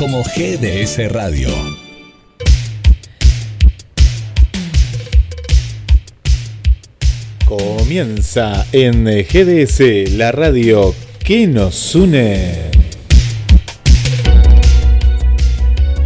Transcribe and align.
como 0.00 0.22
GDS 0.22 1.12
Radio. 1.12 1.50
Comienza 7.44 8.66
en 8.72 9.04
GDS, 9.04 10.10
la 10.16 10.32
radio 10.32 10.94
que 11.22 11.46
nos 11.46 11.94
une. 11.94 12.70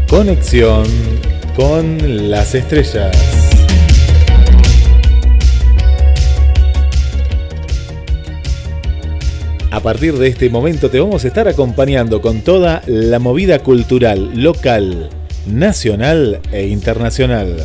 Conexión 0.08 0.86
con 1.54 2.28
las 2.28 2.56
estrellas. 2.56 3.33
A 9.74 9.80
partir 9.80 10.14
de 10.14 10.28
este 10.28 10.48
momento 10.50 10.88
te 10.88 11.00
vamos 11.00 11.24
a 11.24 11.26
estar 11.26 11.48
acompañando 11.48 12.22
con 12.22 12.42
toda 12.42 12.80
la 12.86 13.18
movida 13.18 13.58
cultural 13.58 14.30
local, 14.40 15.10
nacional 15.48 16.40
e 16.52 16.68
internacional. 16.68 17.56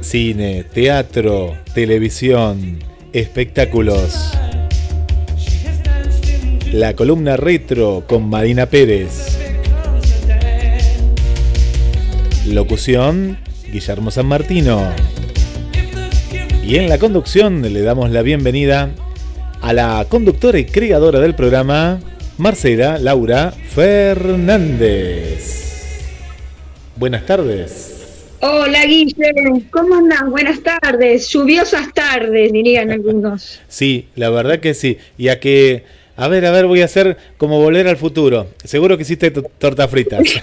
Cine, 0.00 0.64
teatro, 0.64 1.56
televisión, 1.72 2.80
espectáculos. 3.12 4.32
La 6.72 6.94
columna 6.94 7.36
retro 7.36 8.02
con 8.08 8.28
Marina 8.28 8.66
Pérez. 8.66 9.38
Locución, 12.48 13.38
Guillermo 13.70 14.10
San 14.10 14.26
Martino. 14.26 14.82
Y 16.68 16.76
en 16.76 16.88
la 16.90 16.98
conducción 16.98 17.62
le 17.62 17.80
damos 17.80 18.10
la 18.10 18.20
bienvenida 18.20 18.90
a 19.62 19.72
la 19.72 20.04
conductora 20.06 20.58
y 20.58 20.66
creadora 20.66 21.18
del 21.18 21.34
programa, 21.34 21.98
Marcela 22.36 22.98
Laura 22.98 23.52
Fernández. 23.70 25.48
Buenas 26.94 27.24
tardes. 27.24 28.26
Hola 28.40 28.84
Guillermo, 28.84 29.62
¿cómo 29.70 29.94
andás? 29.94 30.28
Buenas 30.28 30.60
tardes, 30.62 31.30
lluviosas 31.30 31.90
tardes, 31.94 32.52
dirían 32.52 32.90
algunos. 32.90 33.60
Sí, 33.68 34.08
la 34.14 34.28
verdad 34.28 34.60
que 34.60 34.74
sí. 34.74 34.98
Y 35.16 35.28
a 35.28 35.40
que, 35.40 35.84
a 36.16 36.28
ver, 36.28 36.44
a 36.44 36.50
ver, 36.50 36.66
voy 36.66 36.82
a 36.82 36.84
hacer 36.84 37.16
como 37.38 37.62
volver 37.62 37.88
al 37.88 37.96
futuro. 37.96 38.48
Seguro 38.62 38.98
que 38.98 39.04
hiciste 39.04 39.30
torta 39.30 39.88
fritas. 39.88 40.22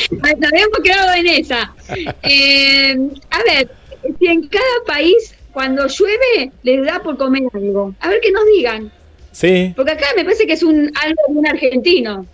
Nos 0.10 0.52
habíamos 0.52 0.78
quedado 0.82 1.12
en 1.14 1.26
esa. 1.26 1.74
Eh, 2.22 2.96
a 3.30 3.42
ver, 3.42 3.70
si 4.18 4.26
en 4.26 4.48
cada 4.48 4.64
país 4.86 5.34
cuando 5.52 5.86
llueve 5.86 6.52
les 6.62 6.84
da 6.84 7.02
por 7.02 7.16
comer 7.16 7.42
algo. 7.52 7.94
A 8.00 8.08
ver 8.08 8.20
qué 8.20 8.32
nos 8.32 8.44
digan. 8.54 8.92
Sí. 9.32 9.72
Porque 9.76 9.92
acá 9.92 10.06
me 10.16 10.24
parece 10.24 10.46
que 10.46 10.54
es 10.54 10.62
un 10.62 10.90
algo 11.02 11.22
de 11.28 11.34
un 11.34 11.46
argentino. 11.46 12.26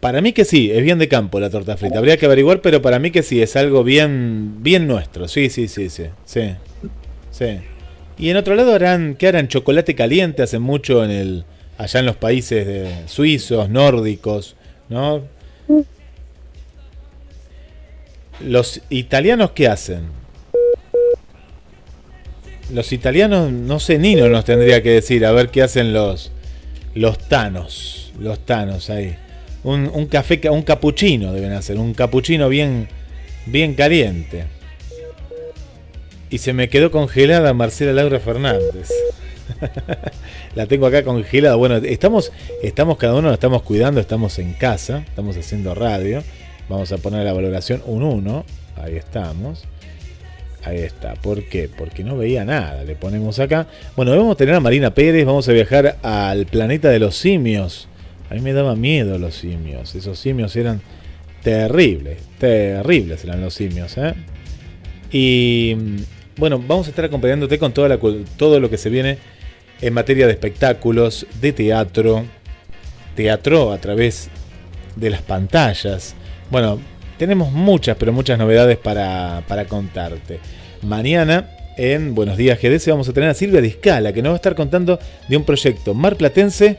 Para 0.00 0.20
mí 0.20 0.32
que 0.32 0.44
sí, 0.44 0.70
es 0.70 0.82
bien 0.82 0.98
de 0.98 1.08
campo 1.08 1.38
la 1.38 1.48
torta 1.48 1.76
frita. 1.76 1.98
Habría 1.98 2.16
que 2.16 2.26
averiguar, 2.26 2.60
pero 2.60 2.82
para 2.82 2.98
mí 2.98 3.10
que 3.10 3.22
sí, 3.22 3.40
es 3.40 3.54
algo 3.54 3.84
bien, 3.84 4.62
bien 4.62 4.88
nuestro. 4.88 5.28
Sí, 5.28 5.48
sí, 5.48 5.68
sí, 5.68 5.88
sí, 5.90 6.06
sí, 6.24 6.54
sí. 7.30 7.58
Y 8.18 8.30
en 8.30 8.36
otro 8.36 8.54
lado 8.56 8.74
harán, 8.74 9.14
¿qué 9.14 9.28
harán? 9.28 9.48
Chocolate 9.48 9.94
caliente, 9.94 10.42
hacen 10.42 10.62
mucho 10.62 11.04
en 11.04 11.10
el, 11.10 11.44
allá 11.78 12.00
en 12.00 12.06
los 12.06 12.16
países 12.16 12.66
de, 12.66 13.06
suizos, 13.06 13.68
nórdicos, 13.70 14.56
¿no? 14.88 15.22
Los 18.40 18.80
italianos, 18.90 19.52
¿qué 19.52 19.68
hacen? 19.68 20.21
Los 22.72 22.92
italianos, 22.92 23.52
no 23.52 23.78
sé, 23.78 23.98
Nino 23.98 24.28
nos 24.28 24.44
tendría 24.44 24.82
que 24.82 24.90
decir, 24.90 25.26
a 25.26 25.32
ver 25.32 25.50
qué 25.50 25.62
hacen 25.62 25.92
los, 25.92 26.32
los 26.94 27.18
tanos, 27.18 28.12
los 28.18 28.38
tanos 28.46 28.88
ahí. 28.88 29.16
Un, 29.62 29.90
un 29.92 30.06
café, 30.06 30.40
un 30.50 30.62
capuchino 30.62 31.32
deben 31.32 31.52
hacer, 31.52 31.78
un 31.78 31.92
capuchino 31.94 32.48
bien, 32.48 32.88
bien 33.46 33.74
caliente. 33.74 34.44
Y 36.30 36.38
se 36.38 36.54
me 36.54 36.70
quedó 36.70 36.90
congelada 36.90 37.52
Marcela 37.52 37.92
Laura 37.92 38.18
Fernández. 38.18 38.88
la 40.54 40.66
tengo 40.66 40.86
acá 40.86 41.04
congelada. 41.04 41.56
Bueno, 41.56 41.76
estamos, 41.76 42.32
estamos 42.62 42.96
cada 42.96 43.12
uno, 43.12 43.22
nos 43.22 43.34
estamos 43.34 43.62
cuidando, 43.62 44.00
estamos 44.00 44.38
en 44.38 44.54
casa, 44.54 45.04
estamos 45.06 45.36
haciendo 45.36 45.74
radio. 45.74 46.22
Vamos 46.68 46.90
a 46.92 46.96
poner 46.96 47.24
la 47.24 47.34
valoración 47.34 47.82
un 47.84 48.02
1. 48.02 48.44
Ahí 48.76 48.96
estamos. 48.96 49.64
Ahí 50.64 50.78
está. 50.78 51.14
¿Por 51.14 51.42
qué? 51.44 51.68
Porque 51.68 52.04
no 52.04 52.16
veía 52.16 52.44
nada. 52.44 52.84
Le 52.84 52.94
ponemos 52.94 53.38
acá. 53.40 53.66
Bueno, 53.96 54.12
vamos 54.12 54.34
a 54.34 54.36
tener 54.36 54.54
a 54.54 54.60
Marina 54.60 54.94
Pérez. 54.94 55.26
Vamos 55.26 55.48
a 55.48 55.52
viajar 55.52 55.98
al 56.02 56.46
planeta 56.46 56.88
de 56.88 57.00
los 57.00 57.16
simios. 57.16 57.88
A 58.30 58.34
mí 58.34 58.40
me 58.40 58.52
daba 58.52 58.76
miedo 58.76 59.18
los 59.18 59.34
simios. 59.34 59.94
Esos 59.94 60.18
simios 60.18 60.54
eran 60.54 60.80
terribles. 61.42 62.18
Terribles 62.38 63.24
eran 63.24 63.40
los 63.40 63.54
simios. 63.54 63.96
¿eh? 63.98 64.14
Y 65.10 65.76
bueno, 66.36 66.62
vamos 66.64 66.86
a 66.86 66.90
estar 66.90 67.04
acompañándote 67.04 67.58
con 67.58 67.72
toda 67.72 67.88
la, 67.88 67.98
todo 68.36 68.60
lo 68.60 68.70
que 68.70 68.78
se 68.78 68.88
viene 68.88 69.18
en 69.80 69.92
materia 69.92 70.26
de 70.26 70.32
espectáculos, 70.32 71.26
de 71.40 71.52
teatro. 71.52 72.24
Teatro 73.16 73.72
a 73.72 73.78
través 73.78 74.30
de 74.94 75.10
las 75.10 75.22
pantallas. 75.22 76.14
Bueno, 76.50 76.80
tenemos 77.22 77.52
muchas, 77.52 77.96
pero 77.96 78.12
muchas 78.12 78.36
novedades 78.36 78.78
para, 78.78 79.44
para 79.46 79.66
contarte. 79.66 80.40
Mañana 80.82 81.50
en 81.76 82.16
Buenos 82.16 82.36
Días 82.36 82.58
GDS 82.60 82.88
vamos 82.88 83.08
a 83.08 83.12
tener 83.12 83.30
a 83.30 83.34
Silvia 83.34 83.60
Discala, 83.60 84.12
que 84.12 84.22
nos 84.22 84.30
va 84.30 84.34
a 84.34 84.36
estar 84.38 84.56
contando 84.56 84.98
de 85.28 85.36
un 85.36 85.44
proyecto 85.44 85.94
marplatense 85.94 86.78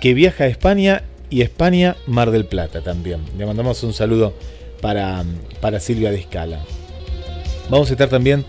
que 0.00 0.14
viaja 0.14 0.42
a 0.42 0.46
España 0.48 1.04
y 1.30 1.42
España 1.42 1.94
Mar 2.08 2.32
del 2.32 2.44
Plata 2.44 2.80
también. 2.80 3.20
Le 3.38 3.46
mandamos 3.46 3.80
un 3.84 3.92
saludo 3.92 4.34
para, 4.80 5.22
para 5.60 5.78
Silvia 5.78 6.10
Discala. 6.10 6.58
Vamos 7.70 7.88
a 7.90 7.92
estar 7.92 8.08
también 8.08 8.44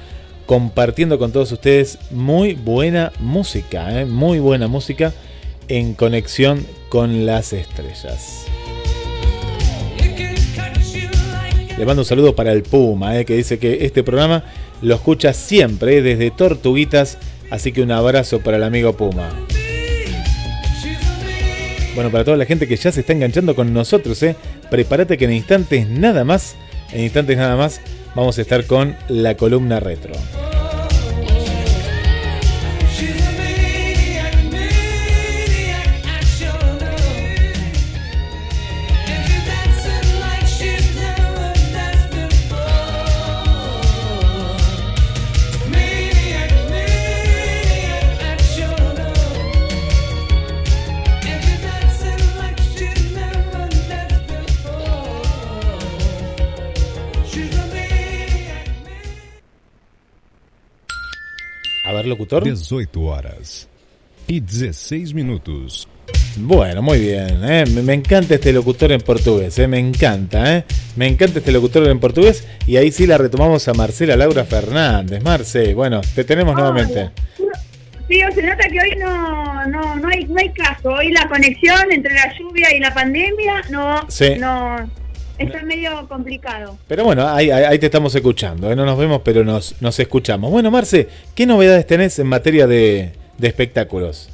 compartiendo 0.48 1.20
con 1.20 1.32
todos 1.32 1.52
ustedes 1.52 2.00
muy 2.10 2.56
buena 2.56 3.12
música, 3.20 4.02
¿eh? 4.02 4.06
muy 4.06 4.40
buena 4.40 4.68
música 4.68 5.14
en 5.68 5.94
conexión 5.94 6.66
con 6.90 7.28
las 7.28 7.54
estrellas. 7.54 8.49
Le 11.80 11.86
mando 11.86 12.02
un 12.02 12.06
saludo 12.06 12.36
para 12.36 12.52
el 12.52 12.64
Puma, 12.64 13.18
eh, 13.18 13.24
que 13.24 13.38
dice 13.38 13.58
que 13.58 13.86
este 13.86 14.04
programa 14.04 14.44
lo 14.82 14.96
escucha 14.96 15.32
siempre, 15.32 16.00
eh, 16.00 16.02
desde 16.02 16.30
Tortuguitas. 16.30 17.18
Así 17.50 17.72
que 17.72 17.82
un 17.82 17.92
abrazo 17.92 18.42
para 18.42 18.58
el 18.58 18.64
amigo 18.64 18.98
Puma. 18.98 19.30
Bueno, 21.96 22.12
para 22.12 22.26
toda 22.26 22.36
la 22.36 22.44
gente 22.44 22.68
que 22.68 22.76
ya 22.76 22.92
se 22.92 23.00
está 23.00 23.14
enganchando 23.14 23.56
con 23.56 23.74
nosotros, 23.74 24.22
eh, 24.24 24.36
prepárate 24.70 25.18
que 25.18 25.24
en 25.24 25.32
instantes 25.32 25.88
nada 25.88 26.26
más, 26.26 26.58
en 26.92 27.04
instantes 27.06 27.38
nada 27.38 27.56
más, 27.56 27.80
vamos 28.14 28.38
a 28.38 28.42
estar 28.42 28.66
con 28.66 28.98
la 29.08 29.38
columna 29.38 29.80
retro. 29.80 30.12
Locutor? 62.06 62.44
18 62.44 63.00
horas 63.02 63.70
y 64.30 64.40
16 64.42 65.14
minutos. 65.16 65.88
Bueno, 66.38 66.82
muy 66.82 67.00
bien. 67.00 67.44
¿eh? 67.44 67.66
Me, 67.66 67.94
encanta 67.94 68.36
este 68.36 68.54
locutor 68.54 68.92
en 68.92 69.02
portugués. 69.02 69.58
¿eh? 69.58 69.68
Me 69.68 69.80
encanta. 69.80 70.58
¿eh? 70.58 70.64
Me 70.96 71.08
encanta 71.08 71.40
este 71.40 71.52
locutor 71.52 71.88
en 71.88 72.00
portugués. 72.00 72.48
Y 72.68 72.78
ahí 72.78 72.92
sí 72.92 73.08
la 73.08 73.18
retomamos 73.18 73.68
a 73.68 73.74
Marcela 73.74 74.16
Laura 74.16 74.46
Fernández. 74.46 75.24
Marce, 75.24 75.74
bueno, 75.74 76.02
te 76.14 76.24
tenemos 76.24 76.56
nuevamente. 76.56 77.10
Sí, 78.08 78.22
se 78.34 78.44
nota 78.44 78.68
que 78.70 78.80
hoy 78.80 78.96
no, 79.00 79.66
no, 79.68 79.96
no, 79.96 80.08
hay, 80.08 80.26
no 80.26 80.40
hay 80.40 80.50
caso. 80.50 80.90
Hoy 80.90 81.12
la 81.12 81.28
conexión 81.28 81.92
entre 81.92 82.14
la 82.14 82.32
lluvia 82.38 82.76
y 82.76 82.80
la 82.80 82.94
pandemia 82.94 83.64
no, 83.70 84.08
no 84.40 84.90
Está 85.40 85.64
medio 85.64 86.06
complicado. 86.10 86.78
Pero 86.88 87.06
bueno, 87.06 87.26
ahí, 87.28 87.50
ahí 87.50 87.80
te 87.80 87.86
estamos 87.86 88.14
escuchando. 88.14 88.70
¿eh? 88.70 88.76
No 88.76 88.86
nos 88.86 88.98
vemos, 88.98 89.22
pero 89.24 89.46
nos, 89.46 89.82
nos 89.82 89.98
escuchamos. 89.98 90.52
Bueno, 90.52 90.70
Marce, 90.70 91.08
¿qué 91.34 91.46
novedades 91.46 91.88
tenés 91.88 92.20
en 92.20 92.28
materia 92.28 92.68
de, 92.68 93.14
espectáculos? 93.42 94.30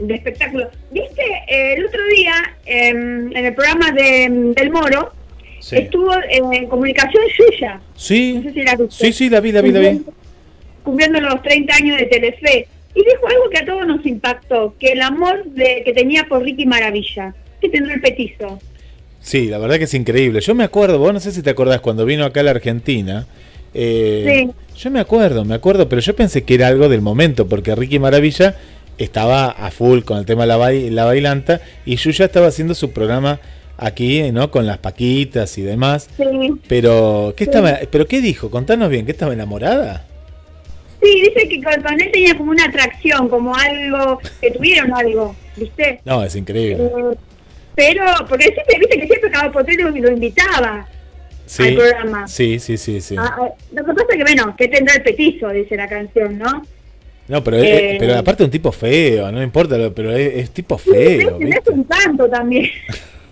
De 0.00 0.16
espectáculos. 0.16 0.68
Viste, 0.90 1.22
el 1.48 1.86
otro 1.86 2.04
día, 2.06 2.34
en 2.66 3.36
el 3.36 3.54
programa 3.54 3.92
de, 3.92 4.52
del 4.56 4.70
Moro, 4.72 5.12
estuvo 5.70 6.12
en 6.28 6.66
comunicación 6.66 7.22
suya. 7.36 7.80
Sí, 7.94 8.42
sí, 8.90 9.12
sí, 9.12 9.30
la 9.30 9.38
vi, 9.38 9.52
la 9.52 9.62
vi, 9.62 9.70
la 9.70 9.80
vi. 9.80 10.02
Cumpliendo 10.82 11.20
los 11.20 11.40
30 11.40 11.72
años 11.72 11.98
de 11.98 12.06
Telefe. 12.06 12.66
y 12.96 12.98
dijo 12.98 13.28
algo 13.28 13.48
que 13.48 13.58
a 13.58 13.64
todos 13.64 13.86
nos 13.86 14.04
impactó, 14.04 14.74
que 14.80 14.88
el 14.88 15.02
amor 15.02 15.44
de, 15.44 15.82
que 15.84 15.92
tenía 15.92 16.24
por 16.24 16.42
Ricky 16.42 16.66
Maravilla, 16.66 17.32
que 17.60 17.68
tendrá 17.68 17.94
el 17.94 18.00
petizo. 18.00 18.58
Sí, 19.24 19.48
la 19.48 19.56
verdad 19.56 19.78
que 19.78 19.84
es 19.84 19.94
increíble. 19.94 20.40
Yo 20.42 20.54
me 20.54 20.64
acuerdo, 20.64 20.98
vos 20.98 21.12
no 21.14 21.18
sé 21.18 21.32
si 21.32 21.42
te 21.42 21.48
acordás, 21.48 21.80
cuando 21.80 22.04
vino 22.04 22.26
acá 22.26 22.40
a 22.40 22.42
la 22.42 22.50
Argentina, 22.50 23.26
eh, 23.72 24.50
yo 24.76 24.90
me 24.90 25.00
acuerdo, 25.00 25.46
me 25.46 25.54
acuerdo, 25.54 25.88
pero 25.88 26.02
yo 26.02 26.14
pensé 26.14 26.44
que 26.44 26.54
era 26.54 26.68
algo 26.68 26.90
del 26.90 27.00
momento, 27.00 27.48
porque 27.48 27.74
Ricky 27.74 27.98
Maravilla 27.98 28.54
estaba 28.98 29.46
a 29.48 29.70
full 29.70 30.00
con 30.02 30.18
el 30.18 30.26
tema 30.26 30.42
de 30.42 30.48
la, 30.48 30.70
la 30.90 31.04
bailanta 31.06 31.62
y 31.86 31.96
Yuya 31.96 32.26
estaba 32.26 32.48
haciendo 32.48 32.74
su 32.74 32.90
programa 32.90 33.40
aquí, 33.78 34.30
¿no? 34.30 34.50
Con 34.50 34.66
las 34.66 34.76
paquitas 34.76 35.56
y 35.56 35.62
demás. 35.62 36.10
Sí. 36.18 36.24
Pero, 36.68 37.32
¿qué 37.34 37.44
estaba, 37.44 37.78
pero 37.90 38.06
qué 38.06 38.20
dijo? 38.20 38.50
Contanos 38.50 38.90
bien, 38.90 39.06
¿que 39.06 39.12
estaba 39.12 39.32
enamorada? 39.32 40.04
Sí, 41.02 41.22
dice 41.22 41.48
que 41.48 41.62
con, 41.62 42.00
él 42.00 42.10
tenía 42.12 42.36
como 42.36 42.50
una 42.50 42.66
atracción, 42.66 43.30
como 43.30 43.56
algo, 43.56 44.20
que 44.42 44.50
tuvieron 44.50 44.92
algo, 44.94 45.34
¿viste? 45.56 46.00
No, 46.04 46.22
es 46.22 46.36
increíble. 46.36 46.84
Eh, 46.84 47.16
pero, 47.74 48.04
porque 48.28 48.44
siempre, 48.44 48.78
viste 48.78 49.00
que 49.00 49.06
siempre 49.06 49.30
cada 49.30 49.50
potero 49.50 49.90
lo 49.90 50.10
invitaba 50.10 50.86
al 51.58 51.74
programa. 51.74 52.28
Sí, 52.28 52.58
sí, 52.58 52.76
sí, 52.76 53.00
sí. 53.00 53.16
Ah, 53.18 53.36
ah, 53.38 53.48
lo 53.72 53.84
que 53.84 53.92
pasa 53.92 54.06
es 54.10 54.16
que, 54.16 54.22
bueno, 54.22 54.56
que 54.56 54.68
tendrá 54.68 54.94
el 54.94 55.02
petizo, 55.02 55.48
dice 55.50 55.76
la 55.76 55.88
canción, 55.88 56.38
¿no? 56.38 56.62
No, 57.26 57.42
pero, 57.42 57.56
eh, 57.58 57.96
pero 57.98 58.18
aparte 58.18 58.44
un 58.44 58.50
tipo 58.50 58.70
feo, 58.70 59.32
no 59.32 59.42
importa, 59.42 59.76
pero 59.94 60.12
es, 60.12 60.50
tipo 60.50 60.76
feo. 60.76 61.38
Sí, 61.38 61.48
es 61.48 61.68
un 61.68 61.84
tanto 61.84 62.28
también. 62.28 62.70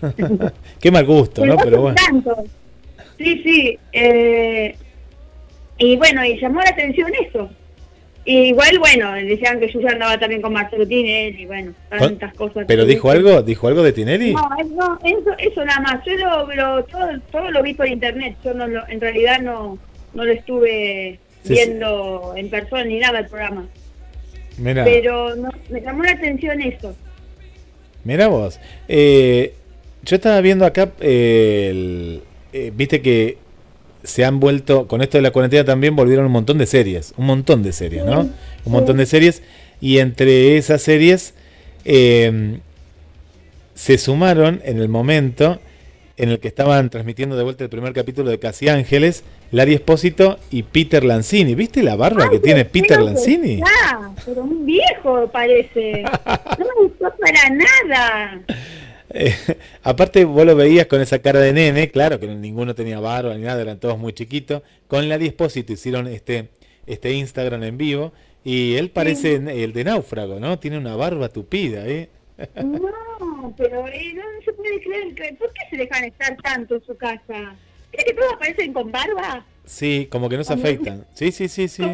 Qué 0.79 0.91
mal 0.91 1.05
gusto, 1.05 1.45
¿no? 1.45 1.55
Pero 1.57 1.81
bueno. 1.81 1.95
Sí, 3.17 3.41
sí. 3.43 3.79
Eh, 3.91 4.75
y 5.77 5.95
bueno, 5.97 6.25
y 6.25 6.39
llamó 6.39 6.61
la 6.61 6.69
atención 6.69 7.11
eso. 7.27 7.49
Y 8.25 8.37
igual, 8.49 8.79
bueno, 8.79 9.11
decían 9.13 9.59
que 9.59 9.69
yo 9.69 9.81
ya 9.81 9.89
andaba 9.89 10.17
también 10.17 10.41
con 10.41 10.53
Marcelo 10.53 10.87
Tinelli, 10.87 11.45
bueno, 11.45 11.73
tantas 11.89 12.33
cosas. 12.33 12.65
¿Pero 12.67 12.85
dijo 12.85 13.11
algo 13.11 13.41
dijo 13.41 13.67
algo 13.67 13.83
de 13.83 13.91
Tinelli? 13.91 14.33
No, 14.33 14.49
no 14.75 14.99
eso, 15.03 15.35
eso 15.37 15.65
nada 15.65 15.81
más. 15.81 16.05
Yo 16.05 16.13
lo, 16.15 16.83
todo, 16.85 17.19
todo 17.31 17.51
lo 17.51 17.61
vi 17.61 17.73
por 17.73 17.87
internet. 17.87 18.37
Yo 18.43 18.53
no 18.53 18.65
lo, 18.67 18.87
en 18.87 19.01
realidad 19.01 19.41
no, 19.41 19.77
no 20.13 20.23
lo 20.23 20.31
estuve 20.31 21.19
viendo 21.43 22.33
en 22.37 22.49
persona 22.49 22.85
ni 22.85 22.99
nada 22.99 23.19
el 23.19 23.27
programa. 23.27 23.67
Pero 24.63 25.35
no, 25.35 25.49
me 25.69 25.81
llamó 25.81 26.03
la 26.03 26.11
atención 26.11 26.61
eso. 26.61 26.95
Mira 28.05 28.27
vos. 28.27 28.59
Eh, 28.87 29.53
yo 30.03 30.15
estaba 30.15 30.39
viendo 30.41 30.65
acá, 30.65 30.91
eh, 30.99 32.21
viste 32.73 33.01
que 33.01 33.37
se 34.03 34.25
han 34.25 34.39
vuelto, 34.39 34.87
con 34.87 35.01
esto 35.01 35.17
de 35.17 35.21
la 35.21 35.31
cuarentena 35.31 35.63
también 35.63 35.95
volvieron 35.95 36.25
un 36.25 36.31
montón 36.31 36.57
de 36.57 36.65
series, 36.65 37.13
un 37.17 37.25
montón 37.25 37.63
de 37.63 37.71
series, 37.71 38.05
¿no? 38.05 38.29
Un 38.65 38.71
montón 38.71 38.97
de 38.97 39.05
series. 39.05 39.41
Y 39.79 39.99
entre 39.99 40.57
esas 40.57 40.81
series 40.81 41.33
em, 41.85 42.59
se 43.75 43.97
sumaron 43.97 44.61
en 44.63 44.79
el 44.79 44.89
momento 44.89 45.59
en 46.15 46.29
el 46.29 46.39
que 46.39 46.47
estaban 46.47 46.89
transmitiendo 46.89 47.35
de 47.35 47.43
vuelta 47.43 47.63
el 47.63 47.69
primer 47.69 47.93
capítulo 47.93 48.29
de 48.29 48.37
Casi 48.39 48.69
Ángeles, 48.69 49.23
Larry 49.51 49.73
Espósito 49.73 50.37
y 50.51 50.63
Peter 50.63 51.03
Lanzini. 51.03 51.55
¿Viste 51.55 51.81
la 51.81 51.95
barba 51.95 52.29
que 52.29 52.39
tiene 52.39 52.65
Peter 52.65 53.01
Lanzini? 53.01 53.61
pero 54.25 54.43
un 54.43 54.65
viejo 54.65 55.27
parece. 55.31 56.03
No 56.59 56.65
me 56.65 56.87
gustó 56.87 57.11
para 57.19 57.49
nada. 57.49 58.41
Eh, 59.13 59.35
aparte, 59.83 60.25
vos 60.25 60.45
lo 60.45 60.55
veías 60.55 60.87
con 60.87 60.99
esa 60.99 61.19
cara 61.19 61.39
de 61.39 61.53
nene, 61.53 61.91
claro 61.91 62.19
que 62.19 62.27
ninguno 62.27 62.73
tenía 62.73 62.99
barba 62.99 63.35
ni 63.35 63.43
nada, 63.43 63.61
eran 63.61 63.79
todos 63.79 63.97
muy 63.97 64.13
chiquitos. 64.13 64.63
Con 64.87 65.07
la 65.07 65.15
Espósito 65.15 65.71
hicieron 65.71 66.07
este, 66.07 66.49
este 66.87 67.13
Instagram 67.13 67.63
en 67.63 67.77
vivo 67.77 68.11
y 68.43 68.75
él 68.75 68.89
parece 68.89 69.35
el 69.35 69.71
de 69.73 69.83
náufrago, 69.83 70.39
¿no? 70.39 70.59
Tiene 70.59 70.77
una 70.77 70.95
barba 70.95 71.29
tupida, 71.29 71.87
¿eh? 71.87 72.09
No, 72.61 73.53
pero 73.55 73.87
eh, 73.87 74.13
no, 74.15 74.23
se 74.43 74.51
puede 74.53 74.81
creer. 74.81 75.15
Que, 75.15 75.33
¿Por 75.35 75.53
qué 75.53 75.61
se 75.69 75.77
dejan 75.77 76.03
estar 76.03 76.35
tanto 76.41 76.75
en 76.75 76.83
su 76.83 76.97
casa? 76.97 77.55
¿Es 77.91 78.03
que 78.03 78.13
todos 78.13 78.33
aparecen 78.33 78.73
con 78.73 78.91
barba? 78.91 79.45
Sí, 79.65 80.07
como 80.11 80.27
que 80.27 80.37
no 80.37 80.43
se 80.43 80.53
afeitan. 80.53 81.05
Sí, 81.13 81.31
sí, 81.31 81.47
sí, 81.47 81.67
sí. 81.67 81.83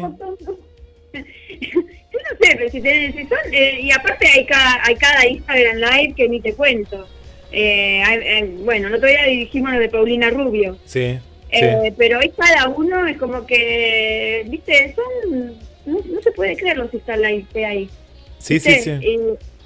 Yo 2.20 2.34
no 2.34 2.46
sé, 2.46 2.56
pero 2.56 2.70
si, 2.70 2.80
tenés, 2.80 3.14
si 3.14 3.26
son, 3.26 3.38
eh, 3.52 3.80
y 3.80 3.92
aparte 3.92 4.26
hay 4.26 4.44
cada, 4.44 4.80
hay 4.84 4.94
cada 4.96 5.26
Instagram 5.26 5.76
Live 5.76 6.14
que 6.16 6.28
ni 6.28 6.40
te 6.40 6.54
cuento. 6.54 7.08
Eh, 7.52 8.02
eh, 8.02 8.56
bueno, 8.60 8.88
el 8.88 8.94
otro 8.94 9.08
día 9.08 9.24
dirigimos 9.24 9.72
lo 9.72 9.80
de 9.80 9.88
Paulina 9.88 10.30
Rubio. 10.30 10.78
Sí. 10.84 11.18
Eh, 11.50 11.92
pero 11.96 12.20
hoy 12.20 12.32
cada 12.36 12.68
uno 12.68 13.06
es 13.06 13.16
como 13.16 13.46
que, 13.46 14.44
viste, 14.48 14.94
son. 14.94 15.56
No, 15.86 16.22
se 16.22 16.30
puede 16.32 16.56
creer 16.56 16.76
los 16.76 16.92
Live 16.92 17.46
que 17.52 17.64
hay. 17.64 17.90
Sí, 18.38 18.60
sí, 18.60 18.74
sí. 18.80 18.90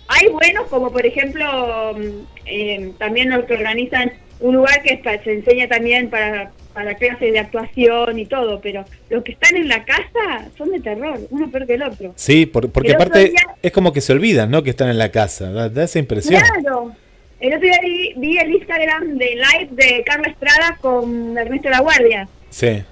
hay 0.09 0.29
buenos, 0.29 0.67
como 0.69 0.91
por 0.91 1.05
ejemplo, 1.05 1.95
mm, 1.95 2.91
también 2.99 3.31
los 3.31 3.45
que 3.45 3.55
organizan 3.55 4.13
un 4.41 4.57
lugar 4.57 4.83
que 4.83 5.01
se 5.23 5.33
enseña 5.33 5.69
también 5.69 6.09
para, 6.09 6.53
para 6.75 6.95
clases 6.97 7.33
de 7.33 7.39
actuación 7.39 8.19
y 8.19 8.27
todo, 8.27 8.61
pero 8.61 8.85
los 9.09 9.23
que 9.23 9.33
están 9.33 9.57
en 9.57 9.69
la 9.69 9.85
casa 9.85 10.51
son 10.59 10.71
de 10.71 10.81
terror, 10.81 11.19
uno 11.31 11.51
peor 11.51 11.67
que 11.67 11.75
el 11.75 11.83
otro. 11.83 12.13
Sí, 12.17 12.47
porque 12.47 12.93
aparte 12.93 13.33
es 13.63 13.73
como 13.73 13.93
que 13.93 14.01
se 14.01 14.13
olvidan, 14.13 14.51
¿no? 14.51 14.63
Que 14.63 14.71
están 14.71 14.91
en 14.91 14.99
la 14.99 15.11
casa, 15.11 15.51
da, 15.51 15.85
esa 15.85 15.99
impresión. 15.99 16.43
Claro, 16.43 16.93
el 17.41 17.55
otro 17.55 17.67
día 17.67 17.79
vi, 18.17 18.39
el 18.39 18.51
Instagram 18.55 19.17
de 19.17 19.37
live 19.37 19.69
de 19.71 20.03
Carla 20.05 20.29
Estrada 20.29 20.77
con 20.81 21.39
Ernesto 21.39 21.71
La 21.71 21.81
Guardia. 21.81 22.29
Sí. 22.51 22.83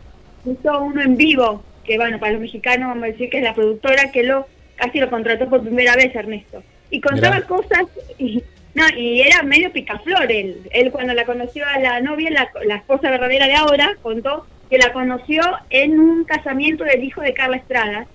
Hizo 0.44 0.80
uno 0.80 1.02
en 1.02 1.16
vivo, 1.16 1.62
que 1.84 1.96
bueno, 1.96 2.18
para 2.20 2.32
los 2.32 2.40
mexicanos 2.40 2.88
vamos 2.88 3.04
a 3.04 3.06
decir 3.08 3.28
que 3.30 3.38
es 3.38 3.44
la 3.44 3.54
productora 3.54 4.12
que 4.12 4.22
lo 4.22 4.46
casi 4.76 4.98
lo 4.98 5.10
contrató 5.10 5.48
por 5.48 5.62
primera 5.62 5.96
vez 5.96 6.14
Ernesto. 6.14 6.62
Y 6.90 7.00
contaba 7.00 7.40
cosas 7.42 7.86
y 8.18 8.42
no, 8.74 8.84
y 8.96 9.20
era 9.20 9.42
medio 9.42 9.72
picaflor 9.72 10.30
él. 10.30 10.62
Él 10.70 10.90
cuando 10.90 11.12
la 11.14 11.24
conoció 11.24 11.64
a 11.66 11.78
la 11.78 12.00
novia, 12.00 12.30
la, 12.64 12.76
esposa 12.76 13.10
verdadera 13.10 13.46
de 13.46 13.54
ahora, 13.54 13.96
contó 14.00 14.46
que 14.70 14.78
la 14.78 14.92
conoció 14.92 15.42
en 15.70 16.00
un 16.00 16.24
casamiento 16.24 16.84
del 16.84 17.04
hijo 17.04 17.20
de 17.20 17.34
Carla 17.34 17.56
Estrada. 17.56 18.06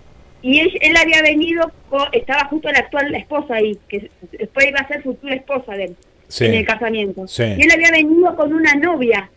Y 0.41 0.59
él, 0.59 0.71
él 0.81 0.97
había 0.97 1.21
venido, 1.21 1.71
estaba 2.11 2.45
justo 2.45 2.71
la 2.71 2.79
actual 2.79 3.13
esposa 3.13 3.55
ahí, 3.55 3.77
que 3.87 4.09
después 4.31 4.67
iba 4.67 4.79
a 4.79 4.87
ser 4.87 5.03
futura 5.03 5.35
esposa 5.35 5.73
de 5.73 5.85
él 5.85 5.95
en 6.39 6.53
el 6.53 6.65
casamiento. 6.65 7.25
Y 7.37 7.61
él 7.61 7.71
había 7.71 7.91
venido 7.91 8.35
con 8.35 8.53
una 8.53 8.73
novia 8.75 9.29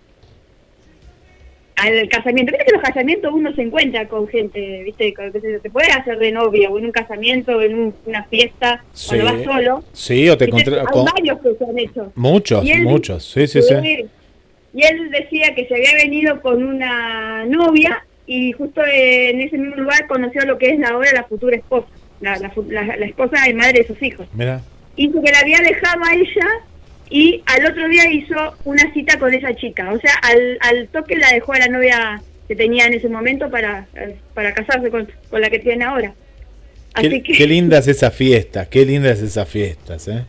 al 1.81 2.09
casamiento. 2.09 2.53
Viste 2.53 2.65
que 2.65 2.71
en 2.71 2.81
los 2.81 2.89
casamientos 2.89 3.33
uno 3.33 3.55
se 3.55 3.63
encuentra 3.63 4.07
con 4.09 4.29
gente, 4.29 4.83
viste, 4.85 5.15
que 5.15 5.61
se, 5.63 5.71
puede 5.71 5.91
hacer 5.91 6.19
de 6.19 6.33
novia 6.33 6.71
o 6.71 6.79
en 6.79 6.87
un 6.87 6.93
casamiento, 6.93 7.61
en 7.61 7.95
una 8.07 8.25
fiesta, 8.25 8.85
cuando 9.09 9.25
vas 9.25 9.45
solo. 9.45 9.85
Sí, 9.93 10.29
o 10.29 10.37
te 10.37 10.45
encontré 10.45 10.83
con... 10.85 11.07
varios 11.07 11.41
que 11.41 11.55
se 11.55 11.65
han 11.65 11.79
hecho. 11.79 12.13
Muchos, 12.15 12.65
muchos, 12.83 13.25
sí, 13.25 13.47
sí, 13.47 13.63
sí. 13.63 13.75
Y 14.73 14.85
él 14.85 15.11
decía 15.11 15.55
que 15.55 15.67
se 15.67 15.75
había 15.75 15.95
venido 15.95 16.41
con 16.41 16.63
una 16.63 17.45
novia 17.45 18.05
y 18.27 18.53
justo 18.53 18.83
en 18.87 19.41
ese 19.41 19.59
mismo 19.59 19.75
lugar 19.77 20.07
conoció 20.07 20.43
lo 20.43 20.59
que 20.59 20.71
es 20.71 20.85
ahora 20.85 21.11
la 21.13 21.25
futura 21.25 21.57
esposa, 21.57 21.89
la, 22.21 22.39
la, 22.39 22.97
la, 22.97 23.07
esposa 23.07 23.49
y 23.49 23.55
madre 23.55 23.81
de 23.81 23.87
sus 23.89 24.01
hijos. 24.01 24.29
Mira. 24.33 24.61
Y 24.95 25.11
que 25.11 25.33
la 25.33 25.41
había 25.41 25.59
dejado 25.59 26.05
a 26.05 26.15
ella 26.15 26.47
y 27.11 27.43
al 27.47 27.67
otro 27.67 27.89
día 27.89 28.11
hizo 28.11 28.55
una 28.65 28.93
cita 28.95 29.19
con 29.19 29.35
esa 29.35 29.55
chica. 29.55 29.93
O 29.93 29.99
sea, 29.99 30.15
al, 30.23 30.59
al 30.61 30.89
toque 30.89 31.17
la 31.17 31.33
dejó 31.33 31.53
a 31.53 31.59
la 31.59 31.69
novia 31.69 32.23
que 32.47 32.55
tenía 32.57 32.87
en 32.87 32.95
ese 32.95 33.09
momento 33.09 33.51
para, 33.51 33.87
para 34.33 34.55
casarse 34.55 34.91
con, 34.91 35.09
con 35.29 35.41
la 35.41 35.51
que 35.51 35.59
tiene 35.59 35.85
ahora. 35.85 36.15
Así 36.95 37.09
qué, 37.09 37.23
que, 37.23 37.33
qué 37.33 37.47
lindas 37.47 37.89
esas 37.89 38.15
fiestas, 38.15 38.69
qué 38.69 38.85
lindas 38.85 39.21
esas 39.21 39.49
fiestas, 39.49 40.09
¿eh? 40.09 40.25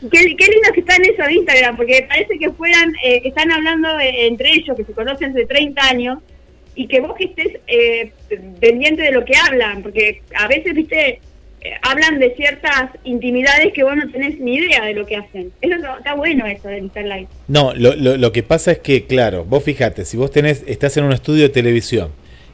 Qué, 0.00 0.36
qué 0.36 0.46
lindo 0.46 0.72
que 0.74 0.80
están 0.80 1.02
eso 1.04 1.22
de 1.22 1.32
Instagram, 1.32 1.76
porque 1.76 2.06
parece 2.06 2.38
que 2.38 2.50
fueran, 2.50 2.94
eh, 3.02 3.22
que 3.22 3.28
están 3.28 3.50
hablando 3.50 3.88
entre 4.00 4.52
ellos, 4.52 4.76
que 4.76 4.84
se 4.84 4.92
conocen 4.92 5.30
hace 5.30 5.46
30 5.46 5.88
años, 5.88 6.18
y 6.74 6.86
que 6.86 7.00
vos 7.00 7.14
que 7.16 7.24
estés 7.24 7.58
eh, 7.66 8.12
pendiente 8.60 9.02
de 9.02 9.12
lo 9.12 9.24
que 9.24 9.34
hablan, 9.36 9.82
porque 9.82 10.22
a 10.34 10.46
veces, 10.46 10.74
viste, 10.74 11.20
hablan 11.82 12.18
de 12.18 12.34
ciertas 12.36 12.90
intimidades 13.04 13.72
que 13.72 13.82
vos 13.82 13.96
no 13.96 14.10
tenés 14.10 14.38
ni 14.38 14.56
idea 14.56 14.84
de 14.84 14.94
lo 14.94 15.06
que 15.06 15.16
hacen. 15.16 15.52
Eso 15.60 15.74
está 15.98 16.14
bueno 16.14 16.46
eso 16.46 16.68
del 16.68 16.84
Interlight. 16.84 17.28
No, 17.48 17.74
lo, 17.74 17.94
lo, 17.94 18.32
que 18.32 18.42
pasa 18.42 18.72
es 18.72 18.78
que, 18.78 19.06
claro, 19.06 19.44
vos 19.44 19.64
fíjate, 19.64 20.04
si 20.04 20.16
vos 20.16 20.30
tenés, 20.30 20.62
estás 20.66 20.96
en 20.96 21.04
un 21.04 21.12
estudio 21.12 21.42
de 21.42 21.48
televisión, 21.48 22.10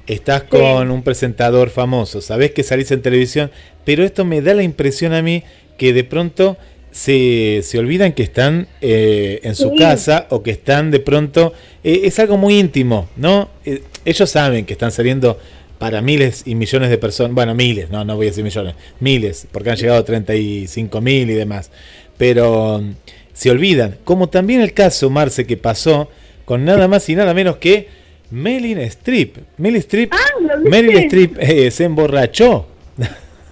estás 0.06 0.44
con 0.44 0.90
un 0.90 1.02
presentador 1.02 1.70
famoso, 1.70 2.20
sabés 2.20 2.52
que 2.52 2.62
salís 2.62 2.90
en 2.90 3.02
televisión, 3.02 3.50
pero 3.84 4.04
esto 4.04 4.24
me 4.24 4.40
da 4.40 4.54
la 4.54 4.62
impresión 4.62 5.12
a 5.12 5.22
mí 5.22 5.42
que 5.76 5.92
de 5.92 6.04
pronto 6.04 6.56
se, 6.92 7.60
se 7.62 7.78
olvidan 7.78 8.12
que 8.12 8.22
están 8.22 8.68
eh, 8.80 9.40
en 9.42 9.54
su 9.54 9.74
casa 9.74 10.26
o 10.30 10.42
que 10.42 10.50
están 10.50 10.90
de 10.90 11.00
pronto, 11.00 11.54
eh, 11.82 12.02
es 12.04 12.18
algo 12.18 12.36
muy 12.36 12.58
íntimo, 12.58 13.08
¿no? 13.16 13.48
Eh, 13.64 13.82
ellos 14.04 14.30
saben 14.30 14.66
que 14.66 14.74
están 14.74 14.92
saliendo 14.92 15.38
para 15.82 16.00
miles 16.00 16.44
y 16.46 16.54
millones 16.54 16.90
de 16.90 16.96
personas, 16.96 17.34
bueno, 17.34 17.56
miles, 17.56 17.90
no, 17.90 18.04
no 18.04 18.14
voy 18.14 18.26
a 18.26 18.30
decir 18.30 18.44
millones, 18.44 18.76
miles, 19.00 19.48
porque 19.50 19.70
han 19.70 19.76
llegado 19.76 19.98
a 19.98 20.04
35 20.04 21.00
mil 21.00 21.28
y 21.28 21.34
demás, 21.34 21.72
pero 22.16 22.76
um, 22.76 22.94
se 23.32 23.50
olvidan, 23.50 23.96
como 24.04 24.28
también 24.28 24.60
el 24.60 24.74
caso, 24.74 25.10
Marce, 25.10 25.44
que 25.44 25.56
pasó 25.56 26.08
con 26.44 26.64
nada 26.64 26.86
más 26.86 27.08
y 27.08 27.16
nada 27.16 27.34
menos 27.34 27.56
que 27.56 27.88
Meryl 28.30 28.78
Streep. 28.78 29.38
Meryl 29.56 29.78
Streep, 29.78 30.12
ah, 30.12 30.58
Meryl 30.62 30.98
Streep 30.98 31.36
eh, 31.40 31.68
se 31.72 31.82
emborrachó. 31.82 32.68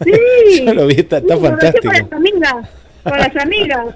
Sí. 0.04 0.62
Yo 0.64 0.72
lo 0.72 0.86
vi, 0.86 1.00
está, 1.00 1.20
fantástico. 1.20 1.92
Con 3.02 3.18
las 3.18 3.34
amigas. 3.36 3.86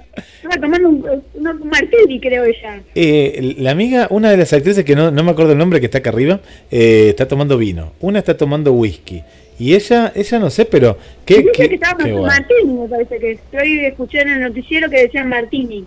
Estaba 0.41 0.55
tomando 0.61 0.89
un, 0.89 1.05
un 1.35 1.67
martini, 1.69 2.19
creo 2.19 2.43
ella. 2.43 2.81
Eh, 2.95 3.55
la 3.59 3.71
amiga, 3.71 4.07
una 4.09 4.31
de 4.31 4.37
las 4.37 4.51
actrices 4.53 4.83
que 4.83 4.95
no, 4.95 5.11
no 5.11 5.23
me 5.23 5.31
acuerdo 5.31 5.51
el 5.51 5.57
nombre 5.57 5.79
que 5.79 5.85
está 5.85 5.99
acá 5.99 6.09
arriba, 6.09 6.39
eh, 6.71 7.07
está 7.09 7.27
tomando 7.27 7.57
vino. 7.57 7.93
Una 8.01 8.19
está 8.19 8.35
tomando 8.35 8.73
whisky. 8.73 9.21
Y 9.57 9.73
ella, 9.73 10.11
ella 10.15 10.39
no 10.39 10.49
sé, 10.49 10.65
pero 10.65 10.97
qué, 11.25 11.37
Dice 11.37 11.51
qué, 11.53 11.69
que 11.69 11.75
estaba 11.75 12.03
qué 12.03 12.11
con 12.11 12.23
martini, 12.23 12.73
me 12.73 12.87
parece 12.89 13.19
que. 13.19 13.31
Estoy 13.31 13.85
escuché 13.85 14.21
en 14.21 14.29
el 14.29 14.41
noticiero 14.41 14.89
que 14.89 14.97
decían 15.01 15.29
martini. 15.29 15.85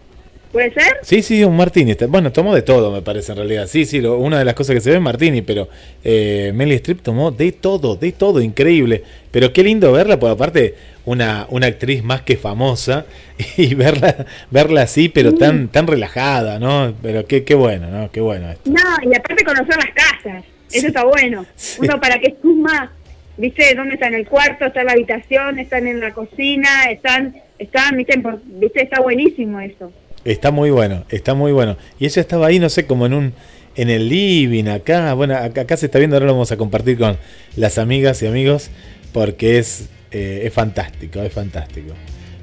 ¿Puede 0.53 0.73
ser? 0.73 0.97
Sí, 1.03 1.21
sí, 1.23 1.45
un 1.45 1.55
martini. 1.55 1.95
Bueno, 2.09 2.33
tomó 2.33 2.55
de 2.55 2.63
todo, 2.63 2.91
me 2.91 3.03
parece, 3.03 3.33
en 3.33 3.37
realidad. 3.39 3.67
Sí, 3.67 3.85
sí, 3.85 4.01
lo- 4.01 4.17
una 4.17 4.39
de 4.39 4.47
las 4.47 4.55
cosas 4.55 4.75
que 4.75 4.81
se 4.81 4.89
ve 4.89 4.97
es 4.97 5.03
martini, 5.03 5.43
pero 5.43 5.69
eh, 6.03 6.53
Meryl 6.55 6.73
Streep 6.77 7.03
tomó 7.03 7.31
de 7.31 7.53
todo, 7.53 7.97
de 7.97 8.13
todo, 8.13 8.41
increíble. 8.41 9.03
Pero 9.31 9.53
qué 9.53 9.63
lindo 9.63 9.93
verla, 9.93 10.19
porque 10.19 10.33
aparte, 10.33 10.75
una, 11.09 11.47
una 11.49 11.67
actriz 11.67 12.05
más 12.05 12.21
que 12.21 12.37
famosa, 12.37 13.07
y 13.57 13.75
verla 13.75 14.27
verla 14.51 14.83
así, 14.83 15.09
pero 15.09 15.35
tan 15.35 15.69
tan 15.69 15.87
relajada, 15.87 16.59
¿no? 16.59 16.95
Pero 17.03 17.27
qué, 17.27 17.45
qué 17.45 17.55
bueno, 17.55 17.91
¿no? 17.91 18.11
Qué 18.11 18.21
bueno 18.21 18.51
esto. 18.51 18.71
No, 18.71 19.11
y 19.11 19.17
aparte 19.17 19.43
conocer 19.43 19.77
las 19.77 19.91
casas. 19.95 20.45
Eso 20.71 20.89
está 20.89 21.05
bueno. 21.05 21.47
Sí. 21.57 21.81
Uno 21.83 21.99
para 21.99 22.19
que 22.19 22.37
suma, 22.43 22.93
¿viste? 23.39 23.75
¿Dónde 23.75 23.95
está 23.95 24.09
en 24.09 24.15
el 24.15 24.29
cuarto? 24.29 24.67
¿Está 24.67 24.81
en 24.81 24.87
la 24.87 24.93
habitación? 24.93 25.59
¿Están 25.59 25.87
en 25.87 25.99
la 25.99 26.13
cocina? 26.13 26.91
¿Están, 26.91 27.37
están, 27.59 27.97
¿viste? 27.97 28.23
¿Viste? 28.45 28.83
Está 28.83 29.01
buenísimo 29.01 29.61
eso. 29.61 29.91
Está 30.27 30.51
muy 30.51 30.69
bueno, 30.69 31.05
está 31.09 31.33
muy 31.33 31.53
bueno. 31.53 31.79
Y 31.99 32.05
ella 32.05 32.21
estaba 32.21 32.49
ahí, 32.49 32.59
no 32.59 32.69
sé, 32.69 32.87
como 32.87 33.07
en 33.07 33.15
un 33.15 33.33
en 33.77 33.89
el 33.89 34.11
living 34.11 34.67
acá. 34.67 35.15
Bueno, 35.15 35.37
acá, 35.37 35.63
acá 35.63 35.77
se 35.79 35.87
está 35.87 35.99
viendo, 35.99 36.17
ahora 36.17 36.27
lo 36.27 36.33
vamos 36.33 36.53
a 36.53 36.59
compartir 36.59 36.99
con 36.99 37.17
las 37.57 37.79
amigas 37.79 38.23
y 38.23 38.27
amigos 38.27 38.71
porque 39.13 39.59
es 39.59 39.89
eh, 40.11 40.43
es 40.45 40.53
fantástico, 40.53 41.21
es 41.23 41.33
fantástico. 41.33 41.95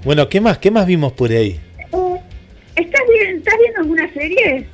Bueno, 0.03 0.29
¿qué 0.29 0.39
más? 0.39 0.59
¿Qué 0.59 0.69
más 0.69 0.85
vimos 0.85 1.13
por 1.13 1.31
ahí? 1.31 1.59
Eh, 1.79 2.21
¿Estás, 2.75 3.01
bien, 3.11 3.37
¿Estás 3.37 3.55
viendo 3.59 3.79
alguna 3.81 4.13
serie? 4.13 4.67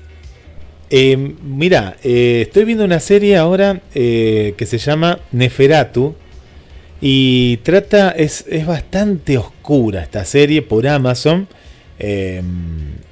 Eh, 0.89 1.15
mira, 1.15 1.95
eh, 2.03 2.41
estoy 2.41 2.65
viendo 2.65 2.83
una 2.83 3.00
serie 3.00 3.38
ahora 3.38 3.79
que 3.93 4.65
se 4.65 4.77
llama 4.77 5.19
Neferatu 5.31 6.15
y 7.00 7.57
trata, 7.63 8.12
es, 8.12 8.45
es 8.50 8.65
bastante 8.65 9.38
oscura 9.38 10.03
esta 10.03 10.25
serie 10.25 10.62
por 10.62 10.86
Amazon 10.86 11.48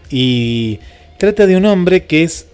y 0.09 0.79
trata 1.17 1.47
de 1.47 1.55
un 1.55 1.65
hombre 1.65 2.05
que 2.05 2.23
es, 2.23 2.47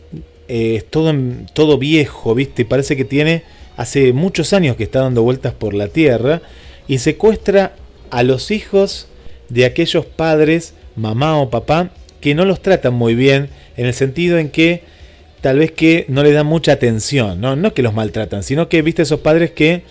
es 0.48 0.86
todo, 0.86 1.12
todo 1.54 1.80
viejo, 1.80 2.36
¿viste? 2.36 2.66
Parece 2.66 2.96
que 2.96 3.06
tiene 3.06 3.42
hace 3.78 4.14
muchos 4.14 4.54
años 4.54 4.76
que 4.76 4.84
está 4.84 5.00
dando 5.00 5.24
vueltas 5.24 5.54
por 5.54 5.74
la 5.74 5.88
tierra 5.88 6.42
y 6.88 7.00
secuestra 7.00 7.74
a 8.12 8.24
los 8.24 8.52
hijos 8.52 9.08
de 9.50 9.66
aquellos 9.66 10.06
padres, 10.06 10.74
mamá 10.96 11.38
o 11.40 11.50
papá, 11.50 11.90
que 12.22 12.36
no 12.36 12.46
los 12.46 12.62
tratan 12.62 12.94
muy 12.94 13.16
bien 13.16 13.50
en 13.78 13.86
el 13.86 13.94
sentido 13.94 14.38
en 14.38 14.50
que 14.50 14.84
tal 15.42 15.60
vez 15.60 15.72
que 15.72 16.06
no 16.08 16.24
le 16.24 16.32
dan 16.32 16.48
mucha 16.48 16.72
atención, 16.72 17.40
no, 17.40 17.56
no 17.56 17.74
que 17.74 17.84
los 17.84 17.94
maltratan, 17.94 18.42
sino 18.42 18.68
que 18.68 18.82
viste 18.82 19.04
esos 19.04 19.20
padres 19.20 19.52
que 19.52 19.84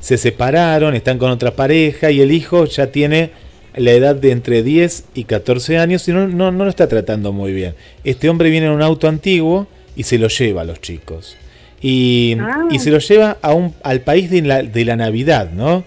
se 0.00 0.16
separaron, 0.16 0.94
están 0.94 1.18
con 1.18 1.30
otra 1.30 1.54
pareja 1.54 2.10
y 2.10 2.20
el 2.20 2.32
hijo 2.32 2.64
ya 2.64 2.86
tiene 2.88 3.30
la 3.76 3.92
edad 3.92 4.14
de 4.14 4.32
entre 4.32 4.62
10 4.62 5.04
y 5.14 5.24
14 5.24 5.78
años 5.78 6.06
y 6.08 6.12
no, 6.12 6.28
no, 6.28 6.50
no 6.50 6.64
lo 6.64 6.70
está 6.70 6.88
tratando 6.88 7.32
muy 7.32 7.52
bien. 7.52 7.74
Este 8.04 8.28
hombre 8.28 8.50
viene 8.50 8.66
en 8.66 8.72
un 8.72 8.82
auto 8.82 9.06
antiguo 9.08 9.66
y 9.96 10.02
se 10.04 10.18
lo 10.18 10.28
lleva 10.28 10.62
a 10.62 10.64
los 10.64 10.80
chicos. 10.80 11.36
Y, 11.80 12.36
Ah. 12.40 12.68
y 12.70 12.78
se 12.78 12.90
lo 12.90 12.98
lleva 12.98 13.38
a 13.42 13.52
un, 13.54 13.74
al 13.82 14.00
país 14.00 14.30
de 14.30 14.42
la, 14.42 14.62
de 14.62 14.84
la 14.84 14.96
Navidad, 14.96 15.50
¿no? 15.52 15.84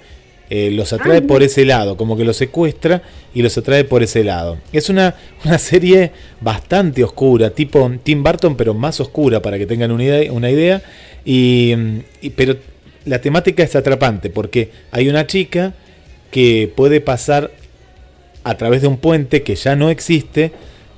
Eh, 0.50 0.70
los 0.72 0.94
atrae 0.94 1.24
por 1.24 1.42
ese 1.42 1.66
lado, 1.66 1.98
como 1.98 2.16
que 2.16 2.24
los 2.24 2.38
secuestra 2.38 3.02
y 3.34 3.42
los 3.42 3.58
atrae 3.58 3.84
por 3.84 4.04
ese 4.04 4.24
lado. 4.24 4.58
Es 4.72 4.90
una, 4.90 5.16
una 5.46 5.58
serie 5.58 6.12
bastante 6.40 7.04
oscura, 7.04 7.50
tipo 7.50 7.92
Tim 8.04 8.22
Burton, 8.24 8.56
pero 8.56 8.74
más 8.76 9.00
oscura, 9.00 9.42
para 9.42 9.58
que 9.58 9.66
tengan 9.66 9.92
una 9.92 10.04
idea. 10.04 10.32
Una 10.32 10.52
idea. 10.52 10.84
Y, 11.26 11.74
y- 12.22 12.30
pero 12.32 12.56
la 13.06 13.20
temática 13.22 13.64
es 13.64 13.76
atrapante, 13.76 14.30
porque 14.30 14.70
hay 14.92 15.10
una 15.10 15.26
chica 15.26 15.74
que 16.32 16.72
puede 16.76 17.02
pasar 17.02 17.52
a 18.44 18.56
través 18.58 18.82
de 18.84 18.88
un 18.88 18.98
puente 18.98 19.42
que 19.42 19.56
ya 19.56 19.76
no 19.76 19.90
existe, 19.90 20.52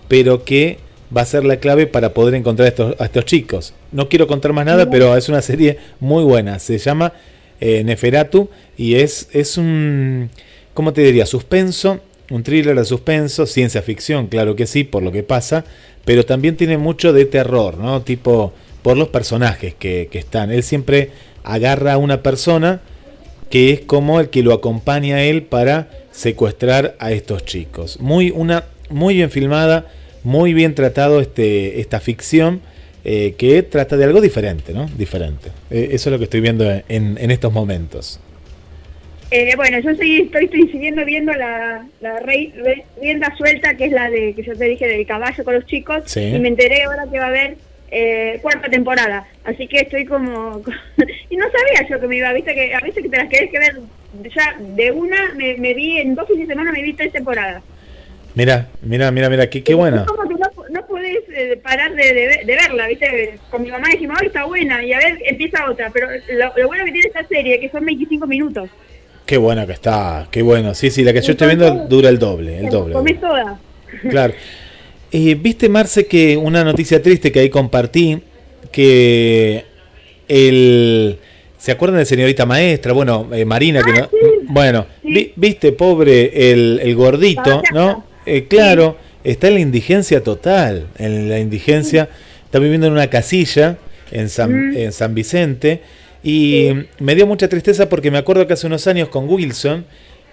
pero 0.09 0.43
que 0.43 0.79
va 1.15 1.21
a 1.21 1.25
ser 1.25 1.45
la 1.45 1.57
clave 1.57 1.87
para 1.87 2.13
poder 2.13 2.35
encontrar 2.35 2.65
a 2.65 2.69
estos, 2.69 2.95
a 2.99 3.05
estos 3.05 3.23
chicos. 3.23 3.73
No 3.93 4.09
quiero 4.09 4.27
contar 4.27 4.51
más 4.51 4.65
nada, 4.65 4.89
pero 4.89 5.15
es 5.15 5.29
una 5.29 5.41
serie 5.41 5.77
muy 6.01 6.25
buena. 6.25 6.59
Se 6.59 6.77
llama 6.77 7.13
eh, 7.59 7.83
Neferatu 7.83 8.49
y 8.77 8.95
es, 8.95 9.29
es 9.33 9.57
un, 9.57 10.29
¿cómo 10.73 10.93
te 10.93 11.01
diría? 11.01 11.25
Suspenso, 11.25 11.99
un 12.29 12.43
thriller 12.43 12.75
de 12.75 12.85
suspenso, 12.85 13.45
ciencia 13.45 13.81
ficción, 13.81 14.27
claro 14.27 14.55
que 14.55 14.67
sí, 14.67 14.83
por 14.83 15.03
lo 15.03 15.11
que 15.11 15.23
pasa, 15.23 15.65
pero 16.05 16.25
también 16.25 16.57
tiene 16.57 16.77
mucho 16.77 17.13
de 17.13 17.25
terror, 17.25 17.77
¿no? 17.77 18.01
Tipo, 18.01 18.53
por 18.81 18.97
los 18.97 19.09
personajes 19.09 19.73
que, 19.73 20.07
que 20.11 20.19
están. 20.19 20.51
Él 20.51 20.63
siempre 20.63 21.11
agarra 21.43 21.93
a 21.93 21.97
una 21.97 22.21
persona 22.23 22.81
que 23.49 23.71
es 23.71 23.81
como 23.81 24.19
el 24.19 24.29
que 24.29 24.43
lo 24.43 24.53
acompaña 24.53 25.17
a 25.17 25.23
él 25.23 25.43
para 25.43 25.89
secuestrar 26.11 26.95
a 26.99 27.11
estos 27.11 27.45
chicos. 27.45 27.99
Muy, 27.99 28.31
una, 28.31 28.65
muy 28.89 29.15
bien 29.15 29.31
filmada, 29.31 29.87
muy 30.23 30.53
bien 30.53 30.75
tratado 30.75 31.21
este, 31.21 31.79
esta 31.79 31.99
ficción 31.99 32.61
eh, 33.09 33.35
que 33.37 33.63
trata 33.63 33.95
de 33.95 34.03
algo 34.03 34.19
diferente, 34.19 34.73
¿no? 34.73 34.85
Diferente. 34.97 35.49
Eh, 35.71 35.89
eso 35.93 36.09
es 36.09 36.11
lo 36.11 36.17
que 36.17 36.25
estoy 36.25 36.41
viendo 36.41 36.69
en, 36.89 37.17
en 37.17 37.31
estos 37.31 37.53
momentos. 37.53 38.19
Eh, 39.31 39.53
bueno, 39.55 39.79
yo 39.79 39.93
sí 39.95 40.21
estoy, 40.25 40.45
estoy 40.45 40.69
siguiendo 40.71 41.03
viendo 41.05 41.33
la, 41.33 41.85
la 42.01 42.19
rey- 42.19 42.53
re- 42.55 42.85
rienda 43.01 43.33
suelta, 43.37 43.75
que 43.75 43.85
es 43.85 43.91
la 43.91 44.09
de 44.09 44.33
que 44.33 44.43
yo 44.43 44.55
te 44.55 44.65
dije 44.65 44.87
del 44.87 45.05
caballo 45.05 45.43
con 45.43 45.53
los 45.55 45.65
chicos, 45.65 46.03
Sí. 46.05 46.21
y 46.21 46.39
me 46.39 46.47
enteré 46.49 46.83
ahora 46.83 47.05
que 47.11 47.17
va 47.19 47.25
a 47.25 47.29
haber 47.29 47.57
eh, 47.91 48.39
cuarta 48.41 48.69
temporada. 48.69 49.25
Así 49.45 49.67
que 49.67 49.79
estoy 49.79 50.05
como... 50.05 50.61
y 51.29 51.35
no 51.37 51.45
sabía 51.45 51.89
yo 51.89 51.99
que 52.01 52.07
me 52.07 52.17
iba, 52.17 52.31
viste 52.33 52.53
que 52.53 52.73
a 52.75 52.79
veces 52.81 53.03
que 53.03 53.09
te 53.09 53.17
las 53.17 53.29
querés 53.29 53.49
que 53.51 53.59
ver 53.59 53.79
ya 54.35 54.57
de 54.59 54.91
una, 54.91 55.33
me, 55.35 55.55
me 55.57 55.73
vi 55.73 55.97
en 55.99 56.13
dos 56.15 56.27
fines 56.27 56.47
de 56.47 56.53
semana, 56.53 56.71
me 56.73 56.81
vi 56.83 56.93
tres 56.93 57.11
temporadas. 57.13 57.63
Mira, 58.35 58.67
mira, 58.81 59.11
mira, 59.11 59.29
mira, 59.29 59.49
qué, 59.49 59.63
qué 59.63 59.73
buena. 59.73 60.01
Es 60.01 60.07
como 60.07 60.23
que 60.27 60.35
no, 60.35 60.36
no 60.36 60.36
podés 60.97 61.19
eh, 61.35 61.57
parar 61.61 61.93
de, 61.95 62.03
de- 62.13 62.41
de 62.45 62.55
verla, 62.55 62.87
¿viste? 62.87 63.39
Con 63.51 63.61
mi 63.63 63.69
mamá 63.71 63.87
dijimos, 63.91 64.17
ay, 64.19 64.27
está 64.27 64.45
buena, 64.45 64.83
y 64.83 64.93
a 64.93 64.97
ver, 64.99 65.19
empieza 65.25 65.69
otra. 65.69 65.89
Pero 65.93 66.07
lo, 66.33 66.53
lo 66.57 66.67
bueno 66.67 66.85
que 66.85 66.91
tiene 66.91 67.07
esta 67.07 67.25
serie, 67.27 67.59
que 67.59 67.69
son 67.69 67.85
25 67.85 68.25
minutos. 68.27 68.69
Qué 69.25 69.37
buena 69.37 69.65
que 69.67 69.73
está, 69.73 70.27
qué 70.31 70.41
bueno. 70.41 70.73
Sí, 70.73 70.89
sí, 70.89 71.03
la 71.03 71.13
que 71.13 71.21
yo 71.21 71.31
estoy 71.33 71.47
viendo 71.47 71.85
dura 71.87 72.09
el 72.09 72.17
doble, 72.17 72.59
el 72.59 72.69
doble. 72.69 72.93
Comés 72.93 73.19
toda. 73.19 73.59
Claro. 74.09 74.33
Eh, 75.11 75.35
Viste, 75.35 75.69
Marce, 75.69 76.05
que 76.05 76.35
una 76.37 76.63
noticia 76.63 77.01
triste 77.01 77.31
que 77.31 77.39
ahí 77.41 77.49
compartí, 77.49 78.19
que 78.71 79.63
el... 80.27 81.17
¿Se 81.57 81.71
acuerdan 81.71 81.97
de 81.99 82.05
señorita 82.05 82.45
maestra? 82.45 82.93
Bueno, 82.93 83.27
eh, 83.33 83.43
Marina, 83.43 83.81
que 83.83 83.91
Ah, 83.91 83.99
no... 84.01 84.05
sí. 84.11 84.17
Bueno, 84.49 84.85
Sí. 85.01 85.13
vi- 85.13 85.33
viste, 85.35 85.71
pobre, 85.71 86.51
el, 86.51 86.79
el 86.83 86.95
gordito, 86.95 87.61
¿no? 87.73 88.05
Eh, 88.25 88.45
claro, 88.47 88.97
está 89.23 89.47
en 89.47 89.55
la 89.55 89.59
indigencia 89.59 90.23
total, 90.23 90.87
en 90.97 91.29
la 91.29 91.39
indigencia, 91.39 92.09
está 92.45 92.59
viviendo 92.59 92.87
en 92.87 92.93
una 92.93 93.07
casilla 93.07 93.77
en 94.11 94.29
San, 94.29 94.71
Mm. 94.71 94.77
en 94.77 94.91
San 94.91 95.13
Vicente, 95.15 95.81
y 96.23 96.69
me 96.99 97.15
dio 97.15 97.27
mucha 97.27 97.47
tristeza 97.47 97.89
porque 97.89 98.11
me 98.11 98.17
acuerdo 98.17 98.47
que 98.47 98.53
hace 98.53 98.67
unos 98.67 98.87
años 98.87 99.09
con 99.09 99.27
Wilson 99.29 99.85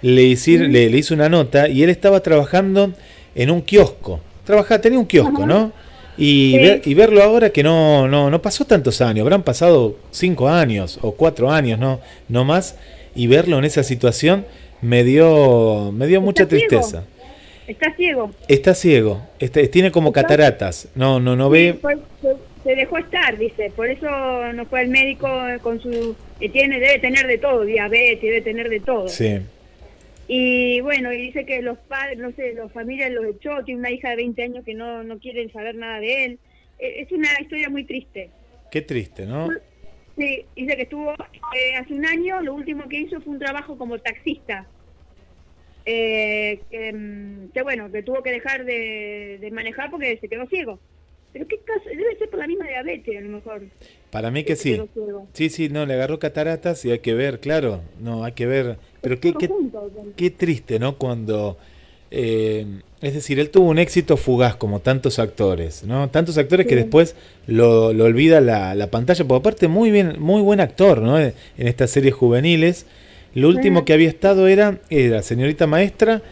le, 0.03 0.23
hice, 0.23 0.59
Mm. 0.59 0.73
le, 0.73 0.91
le 0.91 0.99
hice 0.99 1.15
una 1.15 1.29
nota 1.29 1.69
y 1.69 1.83
él 1.83 1.91
estaba 1.91 2.21
trabajando 2.21 2.93
en 3.35 3.51
un 3.51 3.63
kiosco. 3.63 4.21
Trabajaba, 4.45 4.81
tenía 4.81 4.99
un 4.99 5.07
kiosco, 5.07 5.39
Ajá. 5.39 5.47
¿no? 5.47 5.73
Y, 6.17 6.53
Sí. 6.53 6.59
ver- 6.59 6.83
y 6.85 6.95
verlo 6.95 7.23
ahora 7.23 7.51
que 7.51 7.63
no, 7.65 8.07
no, 8.07 8.31
no 8.31 8.41
pasó 8.41 8.65
tantos 8.65 9.01
años, 9.01 9.23
habrán 9.23 9.43
pasado 9.43 9.97
cinco 10.13 10.49
años 10.49 10.99
o 11.03 11.13
cuatro 11.13 11.51
años, 11.51 11.79
no, 11.81 12.01
no 12.29 12.45
más, 12.45 12.77
y 13.17 13.27
verlo 13.27 13.59
en 13.59 13.65
esa 13.65 13.83
situación 13.83 14.45
me 14.81 15.03
dio, 15.03 15.91
me 15.93 16.07
dio 16.07 16.21
mucha 16.21 16.47
ciego. 16.47 16.67
tristeza. 16.69 17.05
Está 17.67 17.95
ciego. 17.95 18.31
Está 18.49 18.75
ciego, 18.75 19.23
este, 19.39 19.69
tiene 19.69 19.91
como 19.91 20.09
Está- 20.11 20.23
cataratas, 20.23 20.89
no, 20.95 21.19
no, 21.21 21.35
no 21.37 21.49
ve. 21.51 21.77
se 22.63 22.75
dejó 22.75 22.99
estar, 22.99 23.39
dice. 23.39 23.71
Por 23.75 23.89
eso 23.89 24.07
no 24.53 24.65
fue 24.67 24.81
al 24.81 24.89
médico 24.89 25.29
con 25.63 25.81
su... 25.81 26.15
que 26.41 26.49
tiene, 26.49 26.79
debe 26.81 26.99
tener 26.99 27.27
de 27.27 27.39
todo, 27.39 27.63
diabetes, 27.65 28.21
debe 28.23 28.41
tener 28.43 28.69
de 28.69 28.81
todo. 28.81 29.09
Sí, 29.09 29.39
Y 30.29 30.81
bueno, 30.81 31.13
y 31.13 31.19
dice 31.19 31.45
que 31.45 31.61
los 31.63 31.77
padres, 31.79 32.19
no 32.19 32.33
sé, 32.33 32.55
los 32.55 32.73
familias 32.73 33.11
los 33.13 33.27
echó, 33.27 33.63
tiene 33.65 33.81
una 33.81 33.91
hija 33.91 34.11
de 34.11 34.17
20 34.17 34.43
años 34.43 34.65
que 34.65 34.75
no, 34.75 35.03
no 35.03 35.19
quieren 35.19 35.53
saber 35.53 35.75
nada 35.75 36.01
de 36.01 36.25
él. 36.25 36.39
Eh, 36.79 37.01
Es 37.03 37.13
una 37.13 37.29
historia 37.41 37.69
muy 37.69 37.85
triste. 37.85 38.31
qué 38.71 38.83
triste, 38.83 39.27
¿no? 39.27 39.49
Sí, 40.17 40.45
dice 40.55 40.77
que 40.77 40.83
estuvo 40.83 41.13
eh, 41.13 41.77
hace 41.79 41.93
un 41.93 42.07
año, 42.07 42.41
lo 42.41 42.55
último 42.55 42.89
que 42.89 43.01
hizo 43.01 43.21
fue 43.21 43.33
un 43.35 43.39
trabajo 43.41 43.77
como 43.77 43.99
taxista. 43.99 44.67
Eh, 45.87 46.61
que, 46.71 46.93
mm, 46.93 47.53
que 47.53 47.63
bueno, 47.63 47.91
que 47.93 48.03
tuvo 48.03 48.23
que 48.23 48.31
dejar 48.31 48.65
de, 48.65 49.39
de 49.41 49.51
manejar 49.51 49.91
porque 49.91 50.19
se 50.19 50.29
quedó 50.29 50.47
ciego. 50.47 50.79
Pero 51.35 51.49
qué 51.49 51.59
caso, 51.59 51.89
debe 51.89 52.17
ser 52.17 52.31
por 52.31 52.39
la 52.39 52.47
misma 52.47 52.69
diabetes 52.69 53.19
a 53.19 53.21
lo 53.21 53.29
mejor. 53.29 53.63
Para 54.11 54.31
mí 54.31 54.45
que 54.45 54.55
sí. 54.55 54.81
Sí, 55.33 55.51
sí, 55.51 55.69
no, 55.69 55.85
le 55.85 55.95
agarró 55.95 56.21
cataratas 56.21 56.85
y 56.85 56.93
hay 56.93 57.01
que 57.01 57.13
ver, 57.13 57.41
claro, 57.41 57.81
no, 58.01 58.23
hay 58.23 58.33
que 58.33 58.47
ver. 58.47 58.79
Pero 59.01 59.19
qué, 59.19 59.35
qué, 59.35 59.51
qué 60.17 60.31
triste, 60.31 60.79
¿no? 60.79 60.97
Cuando... 60.97 61.59
Eh, 62.13 62.65
es 63.03 63.13
decir, 63.13 63.41
él 63.41 63.51
tuvo 63.51 63.69
un 63.69 63.79
éxito 63.79 64.17
fugaz 64.17 64.55
como 64.55 64.79
tantos 64.79 65.19
actores, 65.19 65.83
¿no? 65.83 66.09
Tantos 66.11 66.39
actores 66.39 66.67
que 66.67 66.77
después 66.77 67.17
lo, 67.49 67.93
lo 67.93 68.05
olvida 68.05 68.41
la, 68.41 68.77
la, 68.77 68.87
pantalla, 68.87 69.25
por 69.25 69.39
aparte 69.39 69.67
muy 69.67 69.91
bien, 69.91 70.15
muy 70.21 70.41
buen 70.41 70.61
actor, 70.61 71.03
¿no? 71.03 71.19
En 71.19 71.35
estas 71.57 71.91
series 71.91 72.15
juveniles. 72.15 72.87
Lo 73.35 73.49
último 73.49 73.85
que 73.85 73.93
había 73.93 74.09
estado 74.09 74.47
era, 74.47 74.81
era 74.91 75.23
Señorita 75.23 75.67
Maestra 75.67 76.23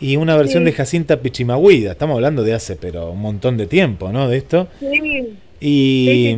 y 0.00 0.16
una 0.16 0.36
versión 0.36 0.64
de 0.64 0.72
Jacinta 0.72 1.20
Pichimahuida. 1.20 1.92
Estamos 1.92 2.16
hablando 2.16 2.42
de 2.42 2.54
hace, 2.54 2.76
pero 2.76 3.10
un 3.10 3.20
montón 3.20 3.56
de 3.56 3.66
tiempo, 3.66 4.12
¿no? 4.12 4.28
De 4.28 4.36
esto. 4.36 4.68
Y, 5.60 6.36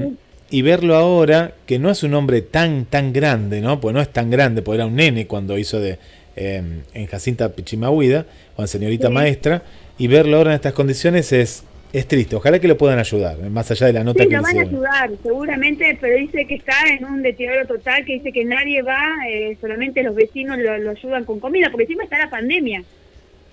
y 0.51 0.63
verlo 0.63 0.97
ahora, 0.97 1.55
que 1.67 1.79
no 1.79 1.91
es 1.91 2.03
un 2.03 2.15
hombre 2.15 2.43
tan, 2.43 2.85
tan 2.85 3.13
grande, 3.13 3.61
¿no? 3.61 3.81
Pues 3.81 3.95
no 3.95 4.01
es 4.01 4.13
tan 4.13 4.31
grande, 4.31 4.63
porque 4.63 4.77
era 4.77 4.87
un 4.87 4.97
nene 4.97 5.27
cuando 5.27 5.59
hizo 5.59 5.81
de 5.81 5.99
em, 6.37 6.83
en 6.93 7.07
Jacinta 7.07 7.51
Pichimahuida 7.51 8.27
o 8.57 8.63
en 8.63 8.69
Señorita 8.69 9.11
Maestra 9.11 9.63
y 9.99 10.07
verlo 10.07 10.37
ahora 10.37 10.51
en 10.51 10.57
estas 10.57 10.73
condiciones 10.73 11.33
es, 11.33 11.65
es 11.95 12.09
triste. 12.09 12.35
Ojalá 12.35 12.59
que 12.59 12.67
lo 12.67 12.77
puedan 12.77 12.99
ayudar, 12.99 13.39
más 13.51 13.71
allá 13.71 13.87
de 13.87 13.93
la 13.93 14.03
nota 14.03 14.25
sí, 14.25 14.29
que 14.29 14.37
lo 14.37 14.43
van 14.43 14.59
a 14.59 14.63
ayudar, 14.63 15.11
seguramente, 15.23 15.97
pero 16.01 16.17
dice 16.17 16.45
que 16.45 16.57
está 16.57 16.75
en 16.89 17.05
un 17.05 17.23
deterioro 17.23 17.69
total, 17.69 18.05
que 18.05 18.15
dice 18.15 18.33
que 18.33 18.45
nadie 18.45 18.83
va, 18.83 19.13
eh, 19.31 19.57
solamente 19.61 20.03
los 20.03 20.17
vecinos 20.17 20.59
lo, 20.59 20.91
ayudan 20.91 21.25
con 21.25 21.39
comida, 21.39 21.71
porque 21.71 21.85
encima 21.85 22.03
está 22.03 22.19
la 22.19 22.31
pandemia, 22.31 22.83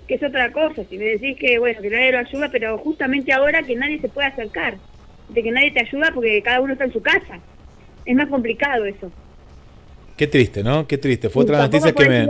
que 0.08 0.14
es 0.16 0.22
otra 0.24 0.50
cosa. 0.50 0.82
Si 0.90 0.98
me 0.98 1.04
decís 1.04 1.36
que, 1.38 1.60
bueno, 1.60 1.80
que 1.80 1.90
nadie 1.90 2.10
lo 2.10 2.18
ayuda, 2.18 2.48
pero 2.50 2.78
justamente 2.78 3.32
ahora 3.32 3.62
que 3.62 3.76
nadie 3.76 4.00
se 4.00 4.08
puede 4.08 4.26
acercar, 4.26 4.76
de 5.28 5.40
que 5.40 5.52
nadie 5.52 5.70
te 5.70 5.80
ayuda 5.80 6.10
porque 6.12 6.42
cada 6.42 6.60
uno 6.60 6.72
está 6.72 6.84
en 6.84 6.92
su 6.92 7.00
casa. 7.00 7.38
Es 8.04 8.16
más 8.16 8.28
complicado 8.28 8.84
eso. 8.84 9.12
Qué 10.16 10.26
triste, 10.26 10.64
¿no? 10.64 10.88
Qué 10.88 10.98
triste. 10.98 11.30
Fue 11.30 11.44
otra 11.44 11.58
noticia 11.58 11.92
que 11.92 12.08
me... 12.08 12.26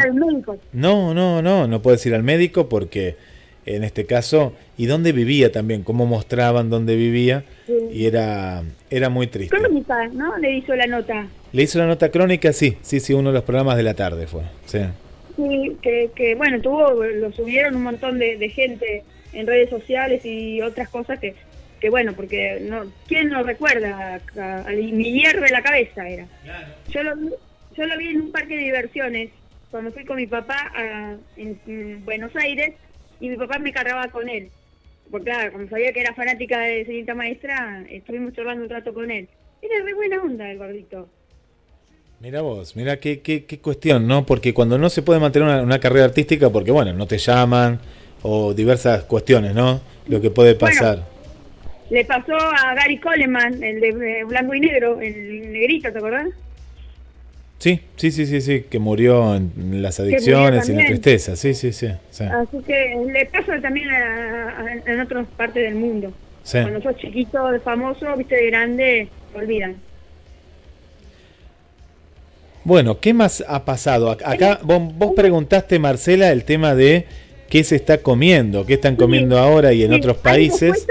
No, 0.75 1.15
no, 1.15 1.41
no, 1.41 1.67
no 1.67 1.83
puedes 1.83 2.05
ir 2.05 2.15
al 2.15 2.23
médico 2.23 2.69
porque 2.69 3.17
en 3.67 3.85
este 3.85 4.07
caso, 4.07 4.55
y 4.77 4.87
dónde 4.87 5.13
vivía 5.13 5.53
también, 5.53 5.83
cómo 5.83 6.07
mostraban 6.07 6.71
dónde 6.71 6.97
vivía, 6.97 7.45
y 7.93 8.07
era, 8.07 8.63
era 8.91 9.09
muy 9.09 9.27
triste. 9.27 9.57
Crónica, 9.57 10.09
¿no? 10.09 10.37
Le 10.39 10.57
hizo 10.57 10.75
la 10.75 10.87
nota. 10.87 11.29
Le 11.53 11.63
hizo 11.63 11.79
la 11.79 11.87
nota 11.87 12.11
crónica, 12.11 12.53
sí, 12.53 12.77
sí, 12.83 13.01
sí, 13.01 13.15
uno 13.15 13.31
de 13.31 13.35
los 13.35 13.45
programas 13.45 13.77
de 13.77 13.83
la 13.83 13.95
tarde 13.95 14.27
fue, 14.27 14.43
sí. 14.67 14.81
Sí, 15.37 15.77
que, 15.81 16.11
que 16.15 16.35
bueno, 16.35 16.61
tuvo, 16.61 17.05
lo 17.05 17.33
subieron 17.33 17.77
un 17.77 17.85
montón 17.85 18.19
de, 18.19 18.49
gente 18.49 19.05
en 19.33 19.47
redes 19.47 19.71
sociales 19.71 20.25
y 20.27 20.61
otras 20.61 20.89
cosas 20.89 21.19
que, 21.19 21.35
que 21.81 21.89
bueno, 21.89 22.13
porque 22.15 22.59
no, 22.61 22.85
¿quién 23.07 23.31
lo 23.31 23.43
recuerda? 23.43 24.21
Mi 24.71 25.13
hierro 25.13 25.43
de 25.43 25.51
la 25.51 25.63
cabeza 25.63 26.09
era. 26.09 26.27
Yo, 26.91 27.03
lo, 27.03 27.15
yo 27.77 27.87
lo 27.87 27.97
vi 27.97 28.09
en 28.09 28.23
un 28.23 28.33
parque 28.33 28.57
de 28.57 28.65
diversiones, 28.65 29.31
cuando 29.71 29.91
fui 29.93 30.05
con 30.05 30.17
mi 30.17 30.27
papá 30.27 30.71
a, 30.77 31.17
en 31.37 32.05
Buenos 32.05 32.35
Aires, 32.37 32.75
y 33.23 33.29
mi 33.29 33.37
papá 33.37 33.59
me 33.61 33.73
cargaba 33.73 34.09
con 34.09 34.29
él. 34.29 34.51
Porque 35.09 35.27
claro, 35.27 35.53
como 35.53 35.69
sabía 35.69 35.93
que 35.93 36.01
era 36.01 36.13
fanática 36.13 36.59
de 36.59 36.85
señorita 36.85 37.15
maestra, 37.15 37.85
estuvimos 37.89 38.33
charlando 38.33 38.65
un 38.65 38.71
rato 38.71 38.93
con 38.93 39.11
él. 39.13 39.29
Era 39.63 39.85
re 39.85 39.95
buena 39.95 40.21
onda 40.21 40.51
el 40.51 40.59
gordito. 40.59 41.09
Mira 42.19 42.41
vos, 42.41 42.75
mira 42.75 42.99
qué, 42.99 43.21
qué, 43.21 43.45
qué, 43.45 43.61
cuestión, 43.61 44.09
¿no? 44.09 44.27
Porque 44.27 44.53
cuando 44.53 44.77
no 44.77 44.91
se 44.91 45.03
puede 45.03 45.21
mantener 45.21 45.63
una, 45.63 45.79
carrera 45.79 46.07
artística, 46.07 46.51
porque 46.51 46.73
bueno, 46.73 46.93
no 46.95 47.07
te 47.07 47.19
llaman, 47.19 47.79
o 48.23 48.55
diversas 48.55 49.05
cuestiones, 49.05 49.55
¿no? 49.55 49.81
Lo 50.09 50.21
que 50.21 50.31
puede 50.31 50.57
pasar. 50.57 51.07
le 51.91 52.05
pasó 52.05 52.35
a 52.35 52.75
Gary 52.75 52.99
Coleman, 52.99 53.63
el 53.63 53.81
de 53.81 54.25
blanco 54.25 54.55
y 54.55 54.61
negro, 54.61 55.01
el 55.01 55.53
negrito, 55.53 55.93
¿te 55.93 55.99
acordás? 55.99 56.29
Sí, 57.63 57.81
sí, 57.95 58.11
sí, 58.11 58.27
sí, 58.27 58.41
sí, 58.41 58.65
que 58.69 58.81
murió 58.81 59.37
en 59.37 59.83
las 59.83 60.01
adicciones 60.01 60.69
y 60.69 60.73
la 60.73 60.85
tristeza, 60.85 61.37
sí, 61.37 61.55
sí, 61.55 61.73
sí, 61.73 61.87
Así 61.87 62.59
que 62.67 63.01
le 63.07 63.25
pasa 63.27 63.61
también 63.61 63.89
en 64.85 65.01
otras 65.01 65.29
partes 65.37 65.63
del 65.63 65.77
mundo. 65.77 66.13
Cuando 66.51 66.83
sos 66.83 66.97
chiquito, 66.97 67.39
famoso, 67.61 68.17
viste 68.17 68.35
de 68.35 68.47
grande, 68.47 69.09
olvidan. 69.33 69.77
Bueno, 72.65 72.99
¿qué 72.99 73.15
más 73.15 73.45
ha 73.47 73.65
pasado? 73.65 74.11
Acá 74.11 74.59
vos, 74.65 75.13
preguntaste, 75.15 75.79
Marcela, 75.79 76.33
el 76.33 76.43
tema 76.43 76.75
de 76.75 77.07
qué 77.49 77.63
se 77.63 77.77
está 77.77 77.99
comiendo, 77.99 78.67
qué 78.67 78.75
están 78.75 78.97
comiendo 78.97 79.39
ahora 79.39 79.73
y 79.73 79.85
en 79.85 79.93
otros 79.93 80.17
países. 80.17 80.85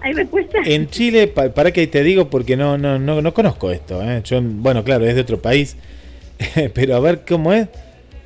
¿Hay 0.00 0.14
respuesta? 0.14 0.56
En 0.64 0.88
Chile, 0.88 1.26
para 1.26 1.70
que 1.70 1.86
te 1.86 2.02
digo, 2.02 2.30
porque 2.30 2.56
no, 2.56 2.78
no, 2.78 2.98
no, 2.98 3.20
no 3.20 3.34
conozco 3.34 3.70
esto. 3.70 4.02
¿eh? 4.02 4.22
Yo, 4.24 4.40
bueno, 4.42 4.82
claro, 4.84 5.04
es 5.04 5.14
de 5.14 5.20
otro 5.20 5.42
país. 5.42 5.76
Pero 6.74 6.96
a 6.96 7.00
ver 7.00 7.24
cómo 7.26 7.52
es. 7.52 7.68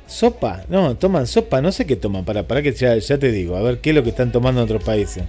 Sopa, 0.05 0.65
no, 0.67 0.95
toman 0.97 1.25
sopa, 1.25 1.61
no 1.61 1.71
sé 1.71 1.85
qué 1.85 1.95
toman, 1.95 2.25
para, 2.25 2.43
para 2.43 2.61
que 2.61 2.73
ya, 2.73 2.99
te 2.99 3.31
digo, 3.31 3.55
a 3.55 3.61
ver 3.61 3.79
qué 3.79 3.91
es 3.91 3.95
lo 3.95 4.03
que 4.03 4.09
están 4.09 4.31
tomando 4.31 4.61
en 4.61 4.65
otros 4.65 4.83
países. 4.83 5.23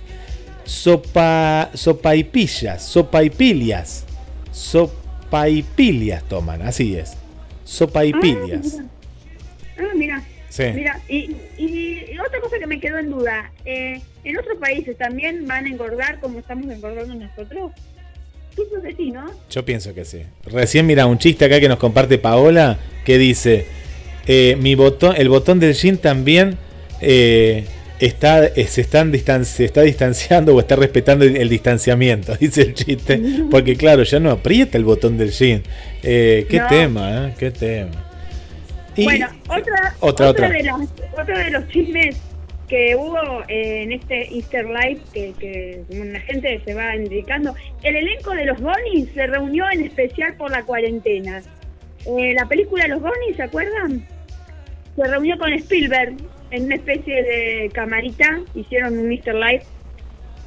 Sopa, 0.64 1.70
sopa 1.74 2.14
y 2.16 2.24
pillas, 2.24 2.82
sopa 2.82 3.22
y 3.22 3.30
pilias, 3.30 4.04
sopa 4.50 5.48
y 5.48 5.62
pilias 5.62 6.24
toman, 6.24 6.60
así 6.62 6.96
es, 6.96 7.16
sopa 7.64 8.04
y 8.04 8.12
ah, 8.14 8.18
pillas. 8.20 8.78
Ah, 9.78 9.92
mira. 9.94 10.22
Mira, 10.58 11.00
y, 11.08 11.34
y, 11.58 12.18
otra 12.24 12.40
cosa 12.40 12.58
que 12.60 12.66
me 12.66 12.78
quedó 12.78 12.98
en 12.98 13.10
duda, 13.10 13.50
eh, 13.64 14.00
¿en 14.22 14.38
otros 14.38 14.56
países 14.58 14.96
también 14.96 15.46
van 15.48 15.66
a 15.66 15.68
engordar 15.68 16.20
como 16.20 16.38
estamos 16.38 16.70
engordando 16.70 17.14
nosotros? 17.14 17.72
Pienso 18.54 18.80
que 18.82 18.94
sí, 18.94 19.10
¿no? 19.10 19.26
Yo 19.50 19.64
pienso 19.64 19.94
que 19.94 20.04
sí. 20.04 20.22
Recién 20.46 20.86
mira 20.86 21.06
un 21.06 21.18
chiste 21.18 21.44
acá 21.44 21.60
que 21.60 21.68
nos 21.68 21.78
comparte 21.78 22.18
Paola 22.18 22.78
que 23.04 23.18
dice, 23.18 23.66
eh, 24.26 24.56
mi 24.60 24.74
botón, 24.74 25.14
el 25.16 25.28
botón 25.28 25.60
del 25.60 25.74
jean 25.74 25.98
también 25.98 26.56
eh, 27.00 27.64
está, 27.98 28.46
eh, 28.46 28.66
se, 28.66 28.80
están 28.80 29.12
se 29.44 29.64
está 29.64 29.82
distanciando 29.82 30.54
o 30.54 30.60
está 30.60 30.76
respetando 30.76 31.24
el, 31.24 31.48
distanciamiento, 31.48 32.36
dice 32.40 32.62
el 32.62 32.74
chiste, 32.74 33.20
porque 33.50 33.76
claro, 33.76 34.02
ya 34.04 34.20
no 34.20 34.30
aprieta 34.30 34.78
el 34.78 34.84
botón 34.84 35.18
del 35.18 35.30
jean. 35.30 35.62
qué 36.02 36.62
tema, 36.68 37.26
¿eh? 37.28 37.34
Qué 37.38 37.50
tema. 37.50 37.90
bueno, 38.96 39.28
otra, 39.48 39.96
otra, 40.00 40.28
otra, 40.30 40.48
De 40.48 40.62
los, 40.62 40.80
otro 41.18 41.38
de 41.38 41.50
los 41.50 41.68
chismes 41.68 42.16
que 42.74 42.96
hubo 42.96 43.44
eh, 43.46 43.82
en 43.82 43.92
este 43.92 44.34
Easter 44.34 44.66
Live 44.66 45.00
que, 45.12 45.84
la 45.90 46.18
gente 46.18 46.60
se 46.64 46.74
va 46.74 46.96
indicando, 46.96 47.54
el 47.84 47.94
elenco 47.94 48.32
de 48.32 48.46
los 48.46 48.60
Goonies 48.60 49.10
se 49.14 49.28
reunió 49.28 49.64
en 49.70 49.84
especial 49.84 50.34
por 50.36 50.50
la 50.50 50.64
cuarentena. 50.64 51.40
Eh, 52.04 52.34
la 52.34 52.46
película 52.46 52.88
Los 52.88 53.00
Goonies, 53.00 53.36
¿se 53.36 53.44
acuerdan? 53.44 54.04
Se 54.96 55.04
reunió 55.04 55.38
con 55.38 55.52
Spielberg 55.52 56.16
en 56.50 56.64
una 56.64 56.74
especie 56.74 57.22
de 57.22 57.70
camarita, 57.72 58.40
hicieron 58.56 58.98
un 58.98 59.12
Easter 59.12 59.36
Live 59.36 59.62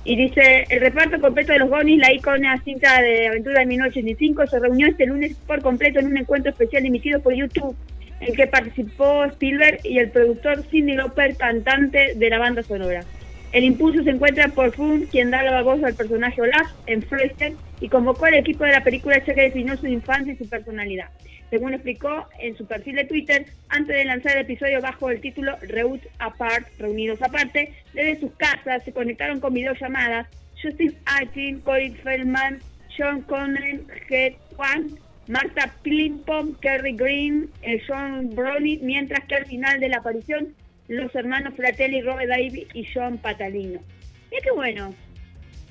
y 0.04 0.18
dice, 0.18 0.66
el 0.70 0.82
reparto 0.82 1.22
completo 1.22 1.54
de 1.54 1.60
los 1.60 1.70
Goonies, 1.70 2.00
la 2.00 2.12
icona 2.12 2.62
cinta 2.62 3.02
de 3.02 3.28
aventura 3.30 3.62
de 3.62 3.68
1985, 3.68 4.48
se 4.48 4.60
reunió 4.60 4.88
este 4.88 5.06
lunes 5.06 5.34
por 5.48 5.62
completo 5.62 6.02
en 6.02 6.08
un 6.08 6.18
encuentro 6.18 6.52
especial 6.52 6.86
emitido 6.86 7.22
por 7.22 7.34
YouTube 7.34 7.74
en 8.20 8.36
que 8.36 8.48
participó 8.48 9.26
Spielberg 9.26 9.80
y 9.84 10.00
el 10.00 10.10
productor 10.10 10.64
Cindy 10.70 10.96
Lauper, 10.96 11.36
cantante 11.36 12.14
de 12.16 12.30
la 12.30 12.40
banda 12.40 12.64
sonora. 12.64 13.04
El 13.52 13.64
impulso 13.64 14.04
se 14.04 14.10
encuentra 14.10 14.50
por 14.50 14.74
Fun, 14.74 15.08
quien 15.10 15.32
da 15.32 15.42
la 15.42 15.62
voz 15.62 15.82
al 15.84 15.96
personaje 15.96 16.42
Olaf 16.42 16.68
en 16.86 17.02
Frozen 17.02 17.56
y 17.80 17.90
convocó 17.90 18.26
al 18.26 18.34
equipo 18.34 18.66
de 18.66 18.74
la 18.74 18.84
película 18.84 19.24
ya 19.26 19.34
que 19.34 19.42
definió 19.42 19.78
su 19.78 19.88
infancia 19.88 20.34
y 20.34 20.38
su 20.38 20.50
personalidad. 20.50 21.10
Según 21.50 21.74
explicó 21.74 22.28
en 22.40 22.58
su 22.58 22.66
perfil 22.66 22.96
de 22.98 23.06
Twitter, 23.06 23.46
antes 23.70 23.96
de 23.96 24.04
lanzar 24.04 24.34
el 24.36 24.42
episodio 24.42 24.82
bajo 24.82 25.10
el 25.10 25.22
título 25.22 25.56
Reut 25.62 26.02
Apart, 26.20 26.68
Reunidos 26.78 27.22
Aparte, 27.22 27.72
desde 27.94 28.20
sus 28.20 28.32
casas 28.34 28.84
se 28.84 28.92
conectaron 28.92 29.40
con 29.40 29.54
videollamadas 29.54 30.28
Justin 30.62 30.94
Atin, 31.06 31.62
Corey 31.62 31.92
Feldman, 32.04 32.60
Sean 32.96 33.22
Connery, 33.22 33.82
Head 34.10 34.34
Juan 34.58 34.90
Marta 35.28 35.74
Plimpom, 35.84 36.54
Kerry 36.62 36.94
Green, 36.94 37.50
eh, 37.62 37.82
John 37.86 38.34
Brody, 38.34 38.80
mientras 38.82 39.26
que 39.26 39.36
al 39.36 39.46
final 39.46 39.80
de 39.80 39.90
la 39.90 39.98
aparición 39.98 40.54
los 40.88 41.13
hermanos 41.16 41.54
Fratelli, 41.56 42.02
Robert 42.02 42.30
David 42.30 42.68
y 42.74 42.86
John 42.94 43.18
Patalino. 43.18 43.80
Mira 44.32 44.44
qué 44.44 44.52
bueno. 44.52 44.96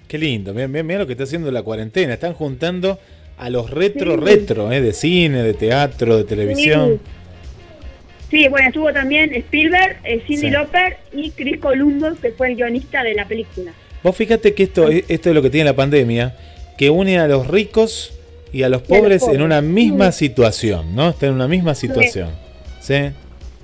Qué 0.09 0.19
lindo, 0.19 0.55
mira, 0.55 0.99
lo 0.99 1.07
que 1.07 1.13
está 1.13 1.25
haciendo 1.25 1.51
la 1.51 1.63
cuarentena. 1.63 2.15
Están 2.15 2.35
juntando 2.35 2.99
a 3.39 3.51
los 3.51 3.71
retro 3.71 4.17
retro, 4.17 4.71
eh, 4.71 4.81
de 4.81 4.93
cine, 4.93 5.43
de 5.43 5.55
teatro, 5.55 6.19
de 6.19 6.25
televisión. 6.25 7.01
Sí. 8.31 8.47
bueno, 8.49 8.69
estuvo 8.69 8.93
también 8.93 9.35
Spielberg, 9.35 9.99
eh, 10.05 10.23
Cindy 10.27 10.51
Lauper 10.51 10.99
y 11.13 11.31
Chris 11.31 11.59
Columbus, 11.59 12.19
que 12.21 12.31
fue 12.33 12.49
el 12.49 12.57
guionista 12.57 13.03
de 13.03 13.15
la 13.15 13.27
película. 13.27 13.73
Vos 14.03 14.15
fíjate 14.15 14.55
que 14.55 14.65
esto, 14.65 14.89
esto 14.89 15.29
es 15.31 15.35
lo 15.35 15.43
que 15.43 15.51
tiene 15.51 15.65
la 15.65 15.77
pandemia, 15.77 16.37
que 16.77 16.91
une 16.91 17.19
a 17.19 17.27
los 17.27 17.49
ricos 17.49 18.16
y 18.53 18.63
a 18.63 18.69
los 18.69 18.83
pobres 18.83 19.23
en 19.29 19.43
una 19.43 19.61
misma 19.61 20.13
situación, 20.13 20.95
¿no? 20.95 21.11
Están 21.11 21.31
en 21.31 21.35
una 21.37 21.49
misma 21.49 21.75
situación. 21.75 22.31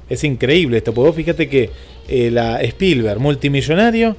Es 0.08 0.24
increíble 0.24 0.78
esto, 0.78 0.92
porque 0.92 1.08
vos 1.08 1.16
fíjate 1.16 1.48
que 1.48 1.70
eh, 2.08 2.30
la 2.30 2.60
Spielberg, 2.60 3.18
multimillonario, 3.20 4.16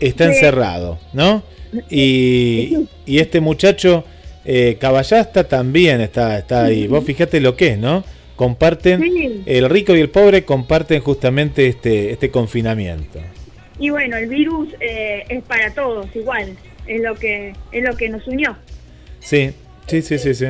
está 0.00 0.24
encerrado, 0.24 0.98
¿no? 1.12 1.42
Y, 1.90 2.88
y 3.04 3.18
este 3.18 3.40
muchacho 3.40 4.04
eh, 4.44 4.76
Caballasta 4.80 5.44
también 5.44 6.00
está, 6.00 6.38
está 6.38 6.64
ahí. 6.64 6.86
Vos 6.86 7.04
fíjate 7.04 7.40
lo 7.40 7.56
que 7.56 7.68
es, 7.68 7.78
¿no? 7.78 8.04
Comparten, 8.36 9.42
el 9.46 9.68
rico 9.70 9.96
y 9.96 10.00
el 10.00 10.10
pobre 10.10 10.44
comparten 10.44 11.00
justamente 11.00 11.66
este, 11.66 12.10
este 12.10 12.30
confinamiento. 12.30 13.18
Y 13.78 13.90
bueno, 13.90 14.16
el 14.16 14.28
virus 14.28 14.68
eh, 14.80 15.24
es 15.28 15.42
para 15.44 15.72
todos 15.74 16.06
igual, 16.14 16.56
es 16.86 17.00
lo 17.02 17.14
que 17.14 17.54
es 17.72 17.84
lo 17.84 17.96
que 17.96 18.08
nos 18.08 18.26
unió. 18.26 18.56
Sí, 19.20 19.50
sí, 19.86 20.02
sí, 20.02 20.18
sí, 20.18 20.34
sí. 20.34 20.46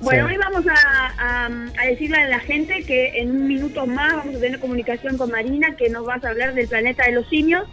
Bueno, 0.00 0.26
hoy 0.26 0.36
vamos 0.38 0.64
a, 0.66 1.46
a, 1.46 1.86
decirle 1.86 2.16
a 2.16 2.28
la 2.28 2.40
gente 2.40 2.84
que 2.84 3.20
en 3.20 3.30
un 3.30 3.46
minuto 3.46 3.86
más 3.86 4.16
vamos 4.16 4.34
a 4.34 4.40
tener 4.40 4.58
comunicación 4.58 5.18
con 5.18 5.30
Marina, 5.30 5.76
que 5.76 5.90
nos 5.90 6.08
va 6.08 6.14
a 6.14 6.28
hablar 6.28 6.54
del 6.54 6.68
planeta 6.68 7.04
de 7.04 7.12
los 7.12 7.28
simios. 7.28 7.68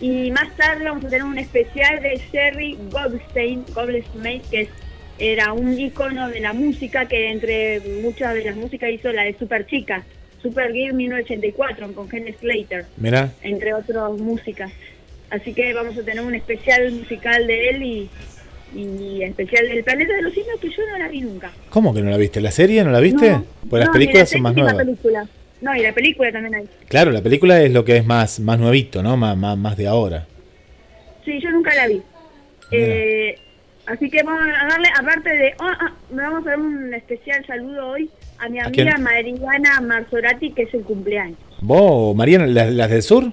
Y 0.00 0.30
más 0.30 0.54
tarde 0.56 0.84
vamos 0.84 1.04
a 1.04 1.08
tener 1.08 1.24
un 1.24 1.38
especial 1.38 2.00
de 2.00 2.20
Sherry 2.32 2.78
Goldstein, 2.90 3.64
Goldstein 3.74 4.42
que 4.50 4.68
era 5.18 5.52
un 5.52 5.78
icono 5.78 6.28
de 6.28 6.40
la 6.40 6.52
música, 6.52 7.06
que 7.06 7.30
entre 7.30 7.80
muchas 8.02 8.34
de 8.34 8.44
las 8.44 8.56
músicas 8.56 8.90
hizo 8.90 9.12
la 9.12 9.22
de 9.22 9.36
Super 9.36 9.66
Chica, 9.66 10.04
Super 10.42 10.72
Gear 10.72 10.92
1984 10.92 11.92
con 11.94 12.08
Ken 12.08 12.32
Slater, 12.38 12.86
Mira. 12.96 13.32
entre 13.42 13.74
otras 13.74 14.12
músicas. 14.12 14.70
Así 15.30 15.54
que 15.54 15.72
vamos 15.72 15.96
a 15.98 16.02
tener 16.02 16.22
un 16.22 16.34
especial 16.34 16.92
musical 16.92 17.46
de 17.46 17.70
él 17.70 17.82
y, 17.82 18.10
y 18.74 19.22
especial 19.22 19.68
del 19.68 19.84
Planeta 19.84 20.14
de 20.14 20.22
los 20.22 20.32
Simios 20.32 20.58
que 20.60 20.68
yo 20.68 20.82
no 20.90 20.98
la 20.98 21.08
vi 21.08 21.20
nunca. 21.20 21.52
¿Cómo 21.70 21.94
que 21.94 22.02
no 22.02 22.10
la 22.10 22.16
viste? 22.16 22.40
¿La 22.40 22.50
serie 22.50 22.82
no 22.84 22.90
la 22.90 23.00
viste? 23.00 23.40
pues 23.68 23.80
las 23.80 23.90
películas 23.90 24.30
son 24.30 24.42
más 24.42 24.54
nuevas. 24.54 24.74
Película. 24.74 25.26
No, 25.60 25.74
y 25.74 25.82
la 25.82 25.92
película 25.92 26.30
también 26.30 26.54
hay. 26.56 26.68
Claro, 26.88 27.10
la 27.10 27.22
película 27.22 27.62
es 27.62 27.72
lo 27.72 27.84
que 27.84 27.96
es 27.96 28.04
más, 28.04 28.40
más 28.40 28.58
nuevito, 28.58 29.02
¿no? 29.02 29.16
Más, 29.16 29.36
más, 29.36 29.56
más 29.56 29.76
de 29.76 29.86
ahora. 29.86 30.26
Sí, 31.24 31.40
yo 31.40 31.50
nunca 31.50 31.74
la 31.74 31.86
vi. 31.86 32.02
Eh, 32.70 33.38
así 33.86 34.10
que 34.10 34.22
vamos 34.22 34.42
a 34.42 34.66
darle, 34.66 34.88
aparte 34.98 35.30
de... 35.30 35.54
Oh, 35.60 35.64
ah, 35.64 35.92
me 36.10 36.22
vamos 36.22 36.46
a 36.46 36.50
dar 36.50 36.58
un 36.58 36.92
especial 36.92 37.46
saludo 37.46 37.88
hoy 37.88 38.10
a 38.38 38.48
mi 38.48 38.60
amiga 38.60 38.98
Mariana 38.98 39.80
Marzorati, 39.80 40.50
que 40.52 40.62
es 40.62 40.74
el 40.74 40.82
cumpleaños. 40.82 41.38
¿Vos, 41.60 42.14
Mariana, 42.14 42.46
las 42.46 42.90
del 42.90 43.02
sur? 43.02 43.32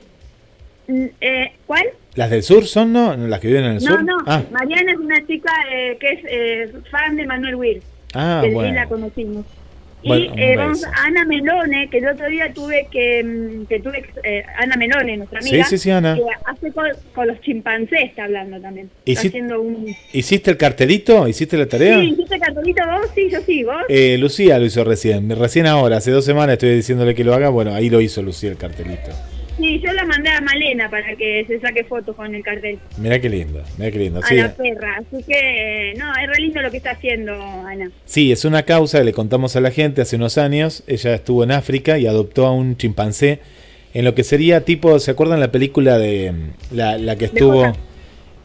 Mm, 0.92 1.06
eh, 1.22 1.54
¿Cuál? 1.66 1.86
¿Las 2.16 2.30
del 2.30 2.44
sur 2.44 2.66
son, 2.66 2.92
no? 2.92 3.16
¿Las 3.16 3.40
que 3.40 3.48
viven 3.48 3.64
en 3.64 3.72
el 3.74 3.82
sur? 3.82 4.04
No, 4.04 4.18
no. 4.18 4.24
Ah. 4.28 4.44
Mariana 4.52 4.92
es 4.92 4.98
una 4.98 5.26
chica 5.26 5.52
eh, 5.74 5.98
que 5.98 6.10
es 6.10 6.20
eh, 6.28 6.74
fan 6.92 7.16
de 7.16 7.26
Manuel 7.26 7.56
Weir. 7.56 7.82
Ah, 8.14 8.42
que 8.44 8.52
bueno. 8.52 8.74
la 8.74 8.88
conocimos. 8.88 9.46
y 10.04 10.30
eh, 10.36 10.56
vamos 10.58 10.84
a 10.84 11.06
Ana 11.06 11.24
Melone, 11.24 11.90
que 11.90 12.00
el 12.00 12.10
otro 12.10 12.28
día 12.28 12.52
tuve 12.54 12.90
que, 12.92 13.24
mm, 13.24 13.66
que 13.68 13.80
tuve 13.80 14.04
Ana 14.58 14.76
Melone, 14.76 15.16
nuestra 15.16 15.40
amiga, 15.40 15.64
sí, 15.64 15.78
sí, 15.78 15.84
sí, 15.84 15.92
Ana. 15.92 16.16
que 16.16 16.24
hace 16.44 16.74
con, 16.74 17.28
los 17.28 17.40
chimpancés 17.40 18.04
está 18.04 18.26
hablando 18.26 18.60
también. 18.60 18.90
Está 19.06 19.30
haciendo 19.30 19.62
un... 19.62 19.96
¿Hiciste 20.12 20.52
el 20.52 20.58
cartelito? 20.58 21.26
¿Hiciste 21.30 21.56
la 21.56 21.68
tarea? 21.68 22.02
Sí, 22.02 22.10
¿hiciste 22.10 22.36
el 22.36 22.42
cartelito 22.42 22.84
vos? 22.92 23.10
Sí, 23.16 23.30
yo 23.30 23.40
sí, 23.46 23.64
vos. 23.64 23.84
Eh, 23.88 24.18
Lucía 24.18 24.60
lo 24.60 24.66
hizo 24.66 24.84
recién, 24.84 25.30
recién 25.30 25.68
ahora, 25.68 25.98
hace 25.98 26.12
dos 26.12 26.26
semanas 26.26 26.54
estoy 26.54 26.76
diciéndole 26.76 27.16
que 27.16 27.24
lo 27.24 27.34
haga, 27.34 27.48
bueno, 27.48 27.74
ahí 27.74 27.90
lo 27.90 28.02
hizo 28.02 28.22
Lucía 28.22 28.50
el 28.50 28.58
cartelito. 28.58 29.12
Sí, 29.58 29.80
yo 29.80 29.92
la 29.94 30.06
mandé 30.06 30.30
a 30.30 30.42
Malena 30.42 30.90
para 30.90 31.16
que 31.16 31.46
se 31.48 31.60
saque 31.60 31.84
fotos 31.84 32.16
con 32.16 32.34
el 32.34 32.44
cartel. 32.44 32.80
Mira 32.98 33.20
qué 33.20 33.30
lindo, 33.30 33.62
mira 33.78 33.92
qué 33.92 34.00
lindo. 34.00 34.22
A 34.24 34.34
la 34.34 34.54
perra, 34.54 34.98
así 35.00 35.24
que 35.24 35.94
no, 35.98 36.12
es 36.12 36.28
re 36.28 36.42
lindo 36.42 36.62
lo 36.62 36.72
que 36.72 36.78
está 36.78 36.92
haciendo 36.92 37.34
Ana. 37.34 37.92
Sí, 38.06 38.32
es 38.32 38.46
una 38.46 38.64
causa 38.64 39.02
le 39.04 39.14
contamos 39.14 39.56
a 39.56 39.62
la 39.62 39.72
gente 39.72 40.02
hace 40.02 40.16
unos 40.16 40.38
años. 40.38 40.84
Ella 40.88 41.16
estuvo 41.16 41.44
en 41.44 41.52
África 41.52 41.98
y 41.98 42.08
adoptó 42.08 42.46
a 42.46 42.52
un 42.52 42.78
chimpancé 42.78 43.40
en 43.94 44.06
lo 44.06 44.16
que 44.16 44.24
sería 44.24 44.64
tipo, 44.64 45.00
¿se 45.00 45.12
acuerdan 45.12 45.40
la 45.40 45.52
película 45.52 45.98
de 45.98 46.34
la, 46.72 46.98
la 46.98 47.16
que 47.16 47.26
estuvo... 47.26 47.64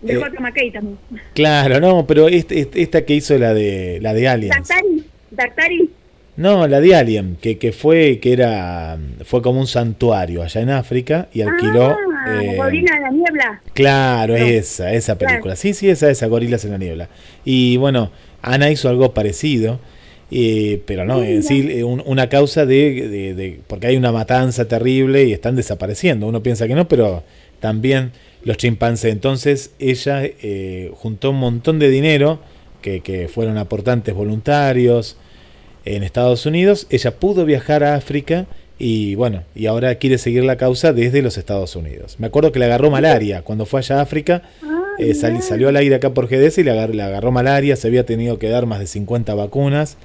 De 0.03 0.16
J. 0.16 0.27
Eh, 0.27 0.40
McKay 0.40 0.71
también. 0.71 0.99
Claro, 1.35 1.81
no, 1.81 2.07
pero 2.07 2.29
este, 2.29 2.69
esta 2.75 3.05
que 3.05 3.14
hizo 3.14 3.37
la 3.38 3.55
de 3.55 3.99
la 4.01 4.12
de 4.12 4.29
Aliens. 4.29 4.57
Dactari, 4.57 5.05
Dactari. 5.31 5.90
No, 6.37 6.66
la 6.68 6.81
de 6.81 6.94
Alien, 6.94 7.38
que, 7.40 7.57
que 7.57 7.72
fue 7.72 8.18
que 8.20 8.33
era 8.33 8.99
fue 9.25 9.40
como 9.40 9.61
un 9.61 9.66
santuario 9.66 10.42
allá 10.42 10.61
en 10.61 10.70
África 10.70 11.29
y 11.33 11.40
alquiló. 11.40 11.96
Ah, 12.14 12.42
eh, 12.42 12.57
Gorila 12.57 12.96
en 12.96 13.03
la 13.03 13.11
niebla. 13.11 13.62
Claro, 13.72 14.37
esa, 14.37 14.92
esa 14.92 15.16
película. 15.16 15.57
Sí, 15.57 15.72
sí, 15.72 15.88
esa, 15.88 16.11
esa, 16.11 16.27
Gorilas 16.27 16.64
en 16.66 16.72
la 16.72 16.79
niebla. 16.79 17.09
Y 17.44 17.79
bueno, 17.79 18.11
Ana 18.42 18.70
hizo 18.70 18.90
algo 18.90 19.14
parecido, 19.14 19.81
eh, 20.31 20.83
pero 20.87 21.07
no, 21.07 21.20
sí, 21.42 21.68
eh, 21.70 21.85
una 21.85 22.29
causa 22.29 22.66
de, 22.66 23.09
de, 23.09 23.35
de, 23.35 23.61
porque 23.66 23.87
hay 23.87 23.96
una 23.96 24.12
matanza 24.12 24.68
terrible 24.68 25.25
y 25.25 25.33
están 25.33 25.57
desapareciendo. 25.57 26.27
Uno 26.27 26.42
piensa 26.42 26.68
que 26.68 26.75
no, 26.75 26.87
pero 26.87 27.22
también 27.61 28.12
los 28.42 28.59
chimpancés. 28.59 29.12
Entonces 29.12 29.72
ella 29.79 30.20
eh, 30.22 30.90
juntó 30.94 31.31
un 31.31 31.38
montón 31.38 31.79
de 31.79 31.88
dinero 31.88 32.40
que, 32.83 33.01
que 33.01 33.29
fueron 33.29 33.57
aportantes 33.57 34.14
voluntarios 34.14 35.16
en 35.87 36.03
Estados 36.03 36.44
Unidos, 36.46 36.87
ella 36.90 37.12
pudo 37.12 37.44
viajar 37.44 37.83
a 37.85 37.94
África 37.94 38.46
y 38.79 39.14
bueno, 39.14 39.44
y 39.55 39.66
ahora 39.66 39.94
quiere 39.94 40.18
seguir 40.18 40.44
la 40.44 40.57
causa 40.57 40.92
desde 40.92 41.22
los 41.22 41.38
Estados 41.38 41.75
Unidos. 41.77 42.16
Me 42.18 42.27
acuerdo 42.27 42.53
que 42.53 42.59
le 42.59 42.66
agarró 42.66 42.90
malaria 42.90 43.42
cuando 43.42 43.64
fue 43.64 43.81
allá 43.81 44.01
a 44.01 44.03
África, 44.03 44.42
eh, 44.99 45.14
sal, 45.14 45.40
salió 45.42 45.68
al 45.68 45.77
aire 45.77 45.94
acá 45.94 46.11
por 46.11 46.29
GDS 46.29 46.59
y 46.59 46.64
le 46.64 46.72
agarró, 46.72 46.92
le 46.92 47.03
agarró, 47.03 47.33
malaria, 47.33 47.77
se 47.77 47.88
había 47.88 48.05
tenido 48.05 48.38
que 48.38 48.49
dar 48.49 48.66
más 48.66 48.81
de 48.81 48.87
50 48.87 49.35
vacunas, 49.35 49.96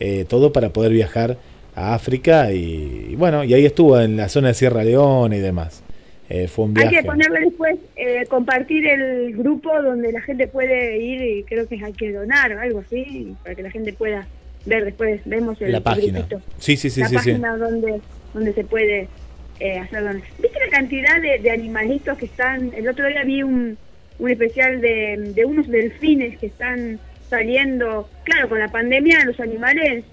eh, 0.00 0.26
todo 0.28 0.52
para 0.52 0.70
poder 0.70 0.92
viajar 0.92 1.38
a 1.74 1.94
África 1.94 2.52
y, 2.52 3.08
y, 3.10 3.14
bueno, 3.16 3.44
y 3.44 3.54
ahí 3.54 3.64
estuvo 3.64 3.98
en 3.98 4.16
la 4.16 4.28
zona 4.28 4.48
de 4.48 4.54
Sierra 4.54 4.84
Leona 4.84 5.36
y 5.36 5.40
demás. 5.40 5.82
Eh, 6.30 6.46
fue 6.46 6.66
un 6.66 6.74
viaje. 6.74 6.96
Hay 6.96 7.02
que 7.02 7.06
ponerle 7.06 7.40
después, 7.40 7.78
eh, 7.96 8.26
compartir 8.28 8.86
el 8.86 9.34
grupo 9.34 9.70
donde 9.80 10.12
la 10.12 10.20
gente 10.20 10.46
puede 10.46 10.98
ir 10.98 11.22
y 11.22 11.42
creo 11.44 11.66
que 11.66 11.82
hay 11.82 11.92
que 11.94 12.12
donar 12.12 12.52
o 12.52 12.60
algo 12.60 12.80
así, 12.80 13.34
para 13.42 13.54
que 13.54 13.62
la 13.62 13.70
gente 13.70 13.94
pueda 13.94 14.26
ver 14.64 14.84
después, 14.84 15.20
vemos 15.24 15.60
el 15.60 15.72
la 15.72 15.80
página. 15.80 16.20
Grupito, 16.20 16.42
sí, 16.58 16.76
sí, 16.76 16.90
sí, 16.90 17.00
la 17.00 17.08
sí, 17.08 17.14
página 17.16 17.54
sí. 17.54 17.60
donde 17.60 18.00
donde 18.34 18.52
se 18.52 18.64
puede 18.64 19.08
eh, 19.60 19.78
hacer 19.78 20.04
¿Viste 20.40 20.60
la 20.60 20.70
cantidad 20.70 21.20
de, 21.20 21.38
de, 21.38 21.50
animalitos 21.50 22.16
que 22.16 22.26
están? 22.26 22.72
El 22.76 22.88
otro 22.88 23.06
día 23.08 23.24
vi 23.24 23.42
un, 23.42 23.76
un 24.18 24.30
especial 24.30 24.80
de, 24.80 25.32
de 25.34 25.44
unos 25.44 25.68
delfines 25.68 26.38
que 26.38 26.46
están 26.46 27.00
saliendo. 27.28 28.08
Claro, 28.24 28.48
con 28.48 28.60
la 28.60 28.68
pandemia 28.68 29.24
los 29.24 29.40
animales 29.40 30.04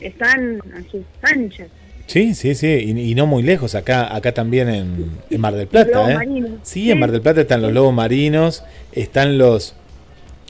están 0.00 0.60
a 0.74 0.90
sus 0.90 1.02
anchas. 1.22 1.68
Sí, 2.06 2.34
sí, 2.34 2.56
sí, 2.56 2.66
y, 2.66 3.10
y, 3.10 3.14
no 3.14 3.26
muy 3.26 3.44
lejos, 3.44 3.76
acá 3.76 4.14
acá 4.14 4.32
también 4.32 4.68
en, 4.68 5.10
en 5.30 5.40
Mar 5.40 5.54
del 5.54 5.68
Plata. 5.68 6.12
¿eh? 6.12 6.18
Sí, 6.24 6.44
sí, 6.62 6.90
en 6.90 6.98
Mar 6.98 7.12
del 7.12 7.22
Plata 7.22 7.40
están 7.42 7.62
los 7.62 7.72
lobos 7.72 7.94
marinos, 7.94 8.64
están 8.92 9.38
los... 9.38 9.76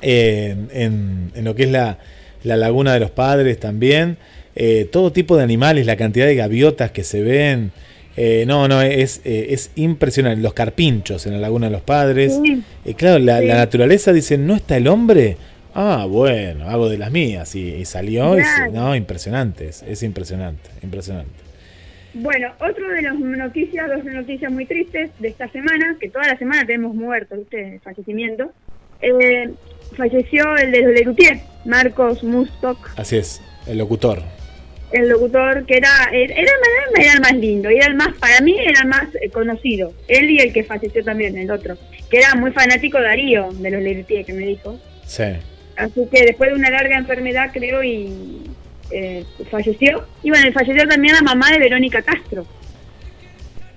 Eh, 0.01 0.57
en, 0.73 1.31
en, 1.35 1.45
lo 1.45 1.55
que 1.55 1.65
es 1.65 1.71
la, 1.71 1.99
la 2.45 2.57
Laguna 2.57 2.95
de 2.95 3.01
los 3.01 3.11
Padres 3.11 3.59
también, 3.59 4.17
eh, 4.57 4.89
todo 4.91 5.13
tipo 5.13 5.37
de 5.37 5.43
animales, 5.43 5.87
la 5.87 5.97
cantidad 5.97 6.27
de 6.27 6.35
gaviotas 6.35 6.91
que 6.91 7.05
se 7.05 7.23
ven. 7.23 7.73
Eh, 8.17 8.45
no, 8.47 8.69
no, 8.69 8.83
es, 8.83 9.21
eh, 9.25 9.49
es 9.51 9.71
impresionante. 9.77 10.43
Los 10.43 10.53
carpinchos 10.53 11.27
en 11.27 11.33
la 11.33 11.39
Laguna 11.39 11.67
de 11.67 11.73
los 11.73 11.83
Padres. 11.83 12.39
Sí. 12.43 12.95
claro, 12.95 13.19
la, 13.19 13.41
sí. 13.41 13.47
la, 13.47 13.55
naturaleza 13.57 14.13
dice, 14.13 14.37
¿no 14.37 14.57
está 14.57 14.77
el 14.77 14.89
hombre? 14.89 15.37
Ah, 15.75 16.07
bueno, 16.09 16.69
hago 16.69 16.89
de 16.89 16.99
las 16.99 17.11
mías. 17.11 17.55
Y, 17.55 17.75
y 17.75 17.85
salió, 17.85 18.39
y 18.39 18.43
no, 18.73 18.95
impresionante, 18.97 19.69
es, 19.69 19.83
es, 19.83 20.03
impresionante, 20.03 20.69
impresionante. 20.83 21.31
Bueno, 22.13 22.53
otro 22.59 22.89
de 22.89 23.03
las 23.03 23.19
noticias, 23.19 23.89
dos 23.89 24.05
noticias 24.05 24.51
muy 24.51 24.67
tristes 24.67 25.11
de 25.21 25.29
esta 25.29 25.49
semana, 25.49 25.97
que 26.01 26.09
toda 26.09 26.27
la 26.27 26.37
semana 26.37 26.67
tenemos 26.67 26.95
muertos, 26.95 27.39
¿viste? 27.39 27.81
Fallecimiento. 27.85 28.51
Eh, 29.01 29.51
falleció 29.97 30.57
el 30.57 30.73
de 30.73 30.83
los 30.83 30.93
Lerutier, 30.93 31.41
Marcos 31.65 32.23
Mustok. 32.23 32.91
Así 32.97 33.17
es, 33.17 33.43
el 33.67 33.79
locutor. 33.79 34.23
El 34.93 35.09
locutor 35.09 35.65
que 35.67 35.77
era, 35.77 36.11
era, 36.13 36.35
era, 36.35 36.51
era 36.99 37.13
el 37.13 37.21
más 37.21 37.35
lindo, 37.35 37.69
era 37.69 37.87
el 37.87 37.95
más, 37.95 38.09
para 38.19 38.41
mí 38.41 38.57
era 38.59 38.81
el 38.83 38.89
más 38.89 39.07
conocido. 39.33 39.93
Él 40.09 40.31
y 40.31 40.39
el 40.41 40.53
que 40.53 40.65
falleció 40.65 41.05
también, 41.05 41.39
el 41.39 41.51
otro. 41.51 41.77
Que 42.11 42.19
era 42.19 42.35
muy 42.35 42.51
fanático 42.51 42.99
de 42.99 43.05
Darío, 43.05 43.51
de 43.53 43.71
los 43.71 43.83
Lerutier, 43.83 44.25
que 44.25 44.33
me 44.33 44.45
dijo. 44.47 44.81
Sí. 45.07 45.25
Así 45.77 46.09
que 46.13 46.25
después 46.25 46.51
de 46.51 46.57
una 46.57 46.71
larga 46.71 46.99
enfermedad, 46.99 47.51
creo, 47.53 47.85
y 47.85 48.43
eh, 48.91 49.25
falleció. 49.51 50.07
Y 50.25 50.31
bueno, 50.31 50.51
falleció 50.53 50.89
también 50.89 51.15
la 51.15 51.23
mamá 51.23 51.53
de 51.53 51.61
Verónica 51.61 52.03
Castro. 52.03 52.45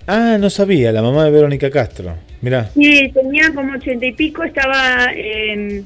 Ah, 0.07 0.37
no 0.39 0.49
sabía, 0.49 0.91
la 0.91 1.01
mamá 1.01 1.25
de 1.25 1.31
Verónica 1.31 1.69
Castro. 1.69 2.15
Mirá. 2.41 2.69
Sí, 2.73 3.09
tenía 3.13 3.53
como 3.53 3.73
ochenta 3.73 4.05
y 4.05 4.11
pico, 4.11 4.43
estaba 4.43 5.11
eh, 5.15 5.83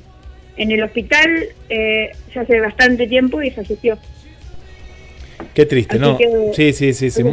en 0.58 0.72
el 0.72 0.84
hospital 0.84 1.48
eh, 1.70 2.12
ya 2.34 2.42
hace 2.42 2.60
bastante 2.60 3.08
tiempo 3.08 3.42
y 3.42 3.52
falleció. 3.52 3.98
Qué 5.54 5.66
triste, 5.66 5.98
Así 5.98 6.02
¿no? 6.02 6.18
Sí, 6.54 6.74
sí, 6.74 6.94
sí, 6.94 7.10
sí. 7.12 7.24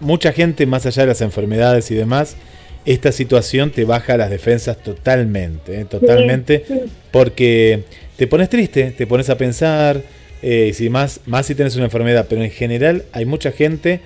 Mucha 0.00 0.32
gente, 0.32 0.66
más 0.66 0.86
allá 0.86 1.02
de 1.02 1.08
las 1.08 1.20
enfermedades 1.20 1.90
y 1.90 1.94
demás, 1.94 2.36
esta 2.84 3.12
situación 3.12 3.70
te 3.70 3.84
baja 3.84 4.16
las 4.16 4.30
defensas 4.30 4.78
totalmente, 4.78 5.80
¿eh? 5.80 5.84
totalmente, 5.84 6.64
sí, 6.66 6.74
sí. 6.74 6.90
porque 7.10 7.82
te 8.16 8.26
pones 8.26 8.48
triste, 8.48 8.92
te 8.92 9.06
pones 9.06 9.28
a 9.30 9.36
pensar, 9.36 10.00
eh, 10.42 10.72
si 10.72 10.88
más, 10.88 11.20
más 11.26 11.46
si 11.46 11.54
tienes 11.54 11.74
una 11.74 11.86
enfermedad, 11.86 12.26
pero 12.28 12.42
en 12.42 12.50
general 12.50 13.04
hay 13.12 13.24
mucha 13.24 13.50
gente 13.50 14.00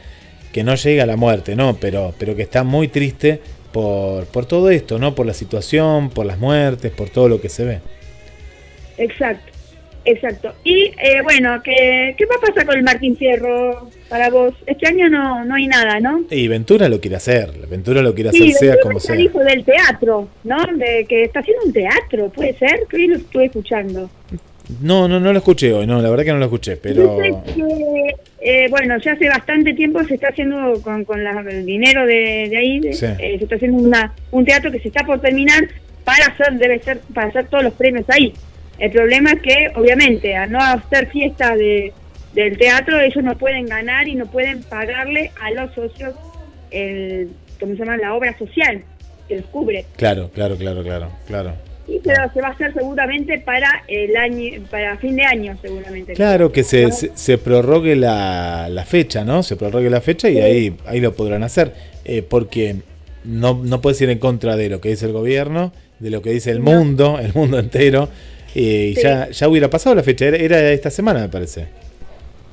que 0.53 0.65
no 0.65 0.75
llega 0.75 1.03
a 1.03 1.07
la 1.07 1.17
muerte, 1.17 1.55
¿no? 1.55 1.77
Pero, 1.79 2.15
pero 2.19 2.35
que 2.35 2.43
está 2.43 2.65
muy 2.65 2.89
triste 2.89 3.41
por, 3.73 4.27
por 4.27 4.47
todo 4.47 4.71
esto, 4.71 4.99
¿no? 4.99 5.15
Por 5.15 5.27
la 5.27 5.35
situación, 5.35 6.11
por 6.11 6.27
las 6.27 6.39
muertes, 6.39 6.91
por 6.91 7.11
todo 7.11 7.29
lo 7.29 7.41
que 7.41 7.51
se 7.51 7.65
ve. 7.65 7.81
Exacto. 9.03 9.53
Exacto. 10.05 10.53
Y 10.65 10.91
eh, 11.01 11.23
bueno, 11.23 11.63
¿qué, 11.63 12.15
¿qué 12.19 12.27
va 12.27 12.35
a 12.35 12.41
pasar 12.41 12.67
con 12.67 12.77
el 12.77 12.83
Martín 12.83 13.17
Fierro 13.17 13.89
para 14.09 14.31
vos? 14.31 14.53
Este 14.67 14.89
año 14.89 15.09
no, 15.09 15.45
no 15.45 15.55
hay 15.55 15.69
nada, 15.69 16.01
¿no? 16.01 16.25
Y 16.31 16.49
Ventura 16.49 16.89
lo 16.89 17.01
quiere 17.01 17.17
hacer, 17.17 17.53
Ventura 17.69 18.03
lo 18.03 18.15
quiere 18.15 18.31
hacer 18.31 18.51
sea 18.53 18.81
como 18.83 18.99
sea. 18.99 19.15
dijo 19.15 19.39
del 19.41 19.65
teatro, 19.65 20.29
¿no? 20.45 20.57
De 20.75 21.07
que 21.09 21.25
está 21.25 21.41
haciendo 21.41 21.67
un 21.67 21.73
teatro, 21.73 22.31
¿puede 22.31 22.55
ser? 22.55 22.81
Que 22.89 22.97
hoy 22.97 23.07
lo 23.09 23.17
estuve 23.17 23.45
escuchando. 23.45 24.11
No, 24.81 25.07
no, 25.07 25.21
no 25.21 25.33
lo 25.33 25.39
escuché 25.39 25.73
hoy, 25.73 25.87
no, 25.87 26.01
la 26.01 26.09
verdad 26.09 26.25
que 26.25 26.33
no 26.33 26.39
lo 26.39 26.47
escuché, 26.47 26.77
pero... 26.77 27.19
eh, 28.41 28.67
bueno, 28.71 28.97
ya 28.99 29.13
hace 29.13 29.29
bastante 29.29 29.75
tiempo 29.75 30.03
se 30.05 30.15
está 30.15 30.29
haciendo 30.29 30.81
con, 30.83 31.05
con 31.05 31.21
el 31.21 31.67
dinero 31.67 32.07
de, 32.07 32.57
ahí, 32.57 32.81
eh, 32.85 32.93
se 32.95 33.39
está 33.43 33.57
haciendo 33.57 33.79
una, 33.79 34.15
un 34.31 34.45
teatro 34.45 34.71
que 34.73 34.81
se 34.81 34.89
está 34.89 35.05
por 35.05 35.21
terminar 35.21 35.69
para 36.05 36.27
hacer, 36.27 36.55
debe 36.55 36.81
ser, 36.81 37.01
para 37.13 37.29
hacer 37.29 37.47
todos 37.47 37.65
los 37.65 37.75
premios 37.75 38.09
ahí. 38.09 38.33
El 38.79 38.91
problema 38.91 39.33
es 39.33 39.43
que, 39.43 39.71
obviamente, 39.75 40.35
a 40.35 40.47
no 40.47 40.59
hacer 40.61 41.09
fiesta 41.11 41.55
de, 41.57 41.93
del 42.35 42.57
teatro, 42.59 43.01
ellos 43.01 43.23
no 43.23 43.37
pueden 43.37 43.67
ganar 43.67 44.09
y 44.09 44.15
no 44.15 44.27
pueden 44.27 44.63
pagarle 44.63 45.31
a 45.41 45.51
los 45.51 45.73
socios 45.75 46.15
el, 46.71 47.31
¿cómo 47.61 47.73
se 47.73 47.81
llama? 47.81 47.97
La 47.97 48.15
obra 48.15 48.37
social 48.39 48.83
que 49.29 49.37
los 49.37 49.47
cubre. 49.47 49.85
Claro, 49.97 50.31
claro, 50.33 50.57
claro, 50.57 50.83
claro, 50.83 51.11
claro. 51.27 51.53
Y 51.87 51.99
pero 51.99 52.33
se 52.33 52.41
va 52.41 52.49
a 52.49 52.51
hacer 52.53 52.73
seguramente 52.73 53.39
para 53.39 53.85
el 53.89 54.17
año, 54.17 54.63
para 54.71 54.97
fin 54.99 55.17
de 55.17 55.25
año 55.25 55.59
seguramente. 55.61 56.15
Claro, 56.15 56.53
que 56.53 56.63
se, 56.63 56.91
se, 56.93 57.39
prorrogue 57.39 57.97
la, 57.97 58.69
la, 58.71 58.85
fecha, 58.85 59.25
¿no? 59.25 59.43
Se 59.43 59.57
prorrogue 59.57 59.91
la 59.91 60.01
fecha 60.01 60.31
y 60.31 60.41
ahí, 60.41 60.77
ahí 60.87 61.01
lo 61.01 61.15
podrán 61.15 61.43
hacer. 61.43 61.75
Eh, 62.05 62.23
porque 62.23 62.77
no, 63.25 63.61
no 63.63 63.81
puedes 63.81 64.01
ir 64.01 64.11
en 64.11 64.19
contra 64.19 64.57
de 64.57 64.69
lo 64.69 64.81
que 64.81 64.91
dice 64.91 65.07
el 65.07 65.13
gobierno, 65.13 65.73
de 65.99 66.11
lo 66.11 66.23
que 66.23 66.31
dice 66.31 66.51
el 66.51 66.61
mundo, 66.61 67.19
el 67.21 67.35
mundo 67.35 67.59
entero. 67.59 68.09
Y 68.55 68.95
ya, 68.95 69.31
ya 69.31 69.49
hubiera 69.49 69.71
pasado 69.71 69.95
la 69.95 70.03
fecha, 70.03 70.27
era, 70.27 70.71
esta 70.71 70.91
semana 70.91 71.21
me 71.21 71.29
parece. 71.29 71.69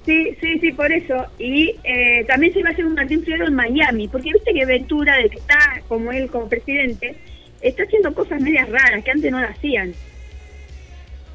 Sí, 0.06 0.36
sí, 0.40 0.60
sí, 0.60 0.72
por 0.72 0.92
eso. 0.92 1.26
Y 1.38 1.76
eh, 1.84 2.26
también 2.28 2.54
se 2.54 2.64
va 2.64 2.70
a 2.70 2.72
hacer 2.72 2.86
un 2.86 2.96
Martín 2.96 3.24
Fierro 3.24 3.48
en 3.48 3.54
Miami, 3.54 4.08
porque 4.08 4.32
viste 4.34 4.54
que 4.54 4.66
Ventura, 4.66 5.18
de 5.18 5.30
que 5.30 5.38
está 5.38 5.82
como 5.88 6.12
él 6.12 6.30
como 6.30 6.48
presidente, 6.48 7.16
está 7.62 7.84
haciendo 7.84 8.14
cosas 8.14 8.42
medias 8.42 8.70
raras 8.70 9.04
que 9.04 9.12
antes 9.12 9.32
no 9.32 9.42
las 9.42 9.52
hacían. 9.52 9.94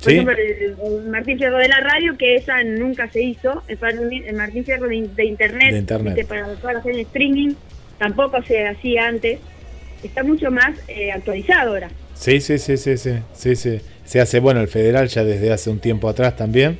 Por 0.03 0.13
ejemplo, 0.13 0.35
el, 0.37 1.09
Martín 1.09 1.39
Fierro 1.39 1.59
de 1.59 1.69
la 1.69 1.81
radio, 1.81 2.17
que 2.19 2.37
esa 2.37 2.63
nunca 2.63 3.09
se 3.11 3.23
hizo, 3.23 3.63
el, 3.69 4.35
Martín 4.35 4.65
Fierro 4.65 4.89
de, 4.89 4.97
Internet, 4.97 5.17
de 5.17 5.79
internet. 5.79 6.27
para 6.27 6.75
las 6.75 6.87
streaming, 6.87 7.55
tampoco 7.99 8.43
se 8.43 8.67
hacía 8.67 9.09
antes. 9.09 9.39
Está 10.03 10.23
mucho 10.23 10.51
más 10.51 10.77
eh, 10.89 11.13
actualizado 11.13 11.71
ahora. 11.71 11.91
Sí, 12.15 12.41
sí, 12.41 12.59
sí, 12.59 12.77
sí, 12.77 12.97
sí, 12.97 13.13
sí, 13.33 13.57
sí. 13.57 13.81
Se 14.05 14.21
hace, 14.21 14.41
bueno, 14.41 14.61
el 14.61 14.69
federal 14.69 15.09
ya 15.09 15.25
desde 15.25 15.53
hace 15.53 15.71
un 15.71 15.79
tiempo 15.79 16.09
atrás 16.09 16.37
también. 16.37 16.79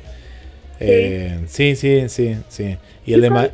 Sí, 0.77 0.85
eh, 0.87 1.39
sí, 1.47 1.75
sí, 1.75 2.09
sí, 2.09 2.35
sí. 2.49 2.77
Y 3.05 3.13
el 3.13 3.21
demás... 3.21 3.49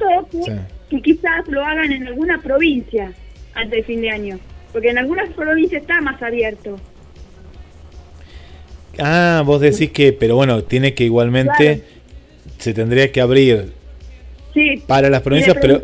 Que, 0.90 1.02
quizás 1.02 1.48
lo 1.48 1.64
hagan 1.64 1.92
en 1.92 2.08
alguna 2.08 2.42
provincia 2.42 3.14
antes 3.54 3.72
de 3.72 3.84
fin 3.84 4.02
de 4.02 4.10
año. 4.10 4.40
Porque 4.74 4.90
en 4.90 4.98
algunas 4.98 5.30
provincias 5.30 5.82
está 5.82 6.02
más 6.02 6.22
abierto. 6.22 6.78
Ah, 9.00 9.44
vos 9.46 9.62
decís 9.62 9.92
que, 9.92 10.12
pero 10.12 10.36
bueno, 10.36 10.64
tiene 10.64 10.94
que 10.94 11.06
igualmente, 11.06 11.84
se 12.58 12.74
tendría 12.74 13.12
que 13.12 13.22
abrir 13.22 13.72
sí, 14.54 14.84
para 14.86 15.10
las 15.10 15.22
provincias, 15.22 15.58
pero, 15.62 15.82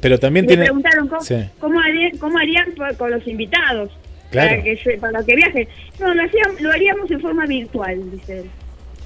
pero 0.00 0.18
también 0.18 0.46
tiene... 0.46 0.64
preguntaron 0.64 1.08
cómo, 1.08 1.20
cómo, 1.60 1.80
harían, 1.80 2.16
cómo 2.16 2.38
harían 2.38 2.74
con 2.96 3.10
los 3.10 3.26
invitados. 3.26 3.90
Para, 4.32 4.62
que, 4.62 4.98
para 5.00 5.22
que 5.24 5.36
viaje. 5.36 5.68
No, 5.98 6.14
lo, 6.14 6.22
hacíamos, 6.22 6.60
lo 6.60 6.70
haríamos 6.70 7.10
en 7.10 7.20
forma 7.20 7.46
virtual, 7.46 8.10
dice 8.10 8.40
él. 8.40 8.50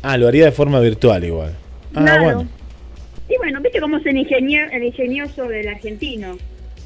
Ah, 0.02 0.16
lo 0.16 0.28
haría 0.28 0.46
de 0.46 0.52
forma 0.52 0.80
virtual 0.80 1.24
igual. 1.24 1.54
Ah, 1.94 2.18
bueno. 2.20 2.48
Y 3.28 3.36
bueno, 3.38 3.60
viste 3.60 3.80
cómo 3.80 3.98
es 3.98 4.06
el, 4.06 4.16
el 4.16 4.84
ingenioso 4.84 5.48
del 5.48 5.68
argentino. 5.68 6.36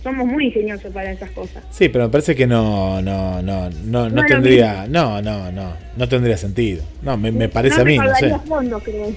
Somos 0.02 0.26
muy 0.26 0.46
ingeniosos 0.46 0.92
para 0.92 1.10
esas 1.10 1.30
cosas. 1.32 1.64
Sí, 1.70 1.88
pero 1.88 2.04
me 2.04 2.10
parece 2.10 2.36
que 2.36 2.46
no, 2.46 3.02
no, 3.02 3.42
no, 3.42 3.70
no, 3.70 4.08
no, 4.08 4.24
tendría, 4.26 4.86
no, 4.86 5.20
no, 5.20 5.50
no, 5.50 5.74
no 5.96 6.08
tendría 6.08 6.36
sentido. 6.36 6.84
No, 7.02 7.16
me, 7.16 7.32
me 7.32 7.48
parece 7.48 7.80
a 7.80 7.84
mí, 7.84 7.98
no 7.98 8.14
sé. 8.14 8.32
Fondo, 8.46 8.78
creo. 8.78 9.12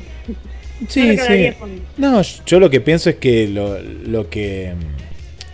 Sí, 0.87 1.17
sí. 1.17 1.49
No, 1.97 2.21
yo 2.45 2.59
lo 2.59 2.69
que 2.69 2.81
pienso 2.81 3.09
es 3.09 3.17
que 3.17 3.47
lo, 3.47 3.79
lo 3.79 4.29
que 4.29 4.73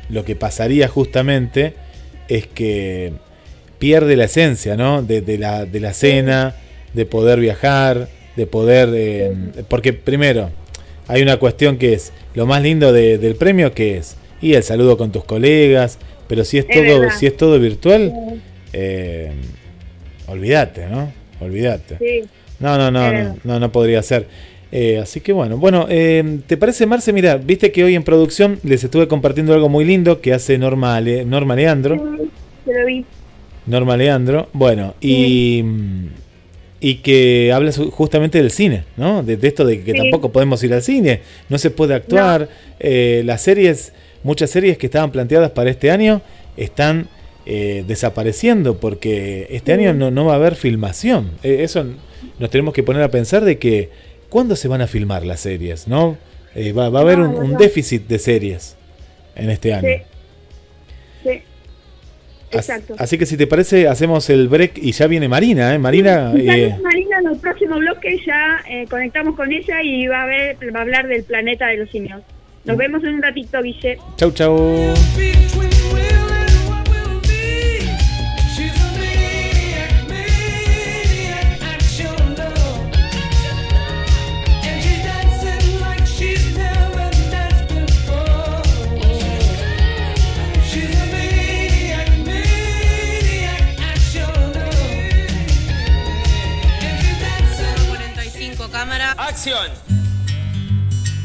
lo 0.10 0.23
que 0.23 0.36
pasaría 0.36 0.88
justamente 0.88 1.73
es 2.28 2.47
que 2.47 3.13
pierde 3.78 4.16
la 4.16 4.26
esencia, 4.26 4.76
¿no? 4.76 5.02
De, 5.02 5.38
la, 5.38 5.66
de 5.66 5.80
la 5.80 5.94
cena, 5.94 6.56
de 6.94 7.06
poder 7.06 7.40
viajar, 7.40 8.08
de 8.36 8.48
poder... 8.48 8.90
Eh, 8.94 9.34
porque 9.68 9.94
primero, 9.94 10.50
hay 11.08 11.22
una 11.22 11.38
cuestión 11.38 11.78
que 11.78 11.94
es, 11.94 12.14
lo 12.34 12.46
más 12.46 12.62
lindo 12.62 12.92
del 12.94 13.36
premio 13.36 13.74
que 13.74 13.98
es, 13.98 14.18
y 14.42 14.54
el 14.54 14.64
saludo 14.64 14.98
con 14.98 15.12
tus 15.12 15.24
colegas, 15.24 15.98
pero 16.28 16.44
si 16.44 16.58
es, 16.58 16.68
todo, 16.68 17.12
si 17.12 17.28
es 17.28 17.38
todo 17.38 17.60
virtual, 17.60 18.14
eh, 18.74 19.32
olvídate, 20.28 20.88
¿no? 20.88 21.12
Olvídate. 21.40 22.26
No, 22.60 22.78
no, 22.78 22.90
no, 22.90 23.12
no, 23.12 23.38
no, 23.44 23.60
no 23.60 23.72
podría 23.72 24.02
ser. 24.02 24.28
Eh, 24.72 24.98
así 24.98 25.22
que 25.22 25.32
bueno, 25.32 25.58
bueno, 25.58 25.88
¿te 25.88 26.58
parece 26.58 26.86
Marce? 26.86 27.14
Mira, 27.14 27.38
viste 27.38 27.72
que 27.72 27.84
hoy 27.84 27.96
en 27.96 28.04
producción 28.04 28.60
les 28.64 28.84
estuve 28.84 29.08
compartiendo 29.08 29.54
algo 29.54 29.70
muy 29.70 29.86
lindo 29.86 30.22
que 30.22 30.34
hace 30.34 30.58
Norma, 30.58 31.00
Norma 31.02 31.56
Leandro. 31.56 31.96
Sí, 32.66 32.72
lo 32.72 32.86
vi. 32.86 33.06
Norma 33.67 33.97
Leandro. 33.97 34.49
Bueno, 34.54 34.95
y, 35.01 35.63
y 36.80 36.95
que 36.95 37.51
habla 37.51 37.71
justamente 37.71 38.38
del 38.38 38.51
cine, 38.51 38.84
¿no? 38.97 39.23
De, 39.23 39.39
esto 39.41 39.65
de 39.65 39.82
que 39.82 39.93
tampoco 39.93 40.32
podemos 40.32 40.63
ir 40.63 40.73
al 40.73 40.84
cine, 40.84 41.21
no 41.49 41.58
se 41.58 41.71
puede 41.71 41.95
actuar. 41.95 42.49
Eh, 42.80 43.23
las 43.25 43.41
series, 43.41 43.93
muchas 44.23 44.49
series 44.49 44.78
que 44.78 44.88
estaban 44.88 45.12
planteadas 45.12 45.51
para 45.51 45.69
este 45.69 45.91
año 45.91 46.21
están 46.58 47.08
eh, 47.45 47.84
desapareciendo 47.88 48.80
porque 48.80 49.47
este 49.49 49.73
año 49.73 49.93
no, 49.93 50.12
no, 50.12 50.25
va 50.25 50.34
a 50.34 50.36
haber 50.36 50.56
filmación. 50.56 51.32
Eh, 51.43 51.60
eso 51.62 51.86
nos 52.39 52.49
tenemos 52.49 52.73
que 52.73 52.84
poner 52.84 53.01
a 53.01 53.10
pensar 53.10 53.43
de 53.43 53.58
que 53.58 53.89
cuándo 54.30 54.56
se 54.56 54.67
van 54.67 54.82
a 54.82 54.88
filmar 54.88 55.25
las 55.25 55.39
series, 55.39 55.88
¿no? 55.88 56.17
Va, 56.56 56.89
va, 56.89 56.99
a 56.99 57.01
haber 57.01 57.19
un, 57.19 57.36
un, 57.36 57.58
déficit 57.58 58.08
de 58.08 58.17
series 58.17 58.78
en 59.36 59.49
este 59.49 59.73
año. 59.73 59.89
Exacto. 62.56 62.96
Así 62.98 63.18
que 63.18 63.26
si 63.26 63.38
te 63.38 63.48
parece, 63.48 63.88
hacemos 63.88 64.30
el 64.30 64.48
break 64.48 64.78
y 64.78 64.91
ya 64.91 65.08
viene 65.08 65.28
Marina, 65.28 65.74
¿eh? 65.74 65.80
Marina. 65.80 66.34
Eh, 66.36 66.76
Marina 66.82 67.20
en 67.20 67.28
el 67.28 67.38
próximo 67.38 67.78
bloque 67.78 68.20
ya 68.26 68.62
eh, 68.70 68.86
conectamos 68.89 69.36
con 69.36 69.52
ella 69.52 69.82
y 69.82 70.08
va 70.08 70.24
a, 70.24 70.26
ver, 70.26 70.58
va 70.76 70.80
a 70.80 70.82
hablar 70.84 71.08
del 71.08 71.24
planeta 71.24 71.68
de 71.68 71.78
los 71.78 71.89
simios. 71.89 72.22
Nos 72.65 72.76
mm. 72.76 72.80
vemos 72.80 73.04
en 73.04 73.15
un 73.15 73.22
ratito, 73.22 73.62
Guille. 73.62 73.98
Chau, 74.18 74.32
chau. 74.32 74.94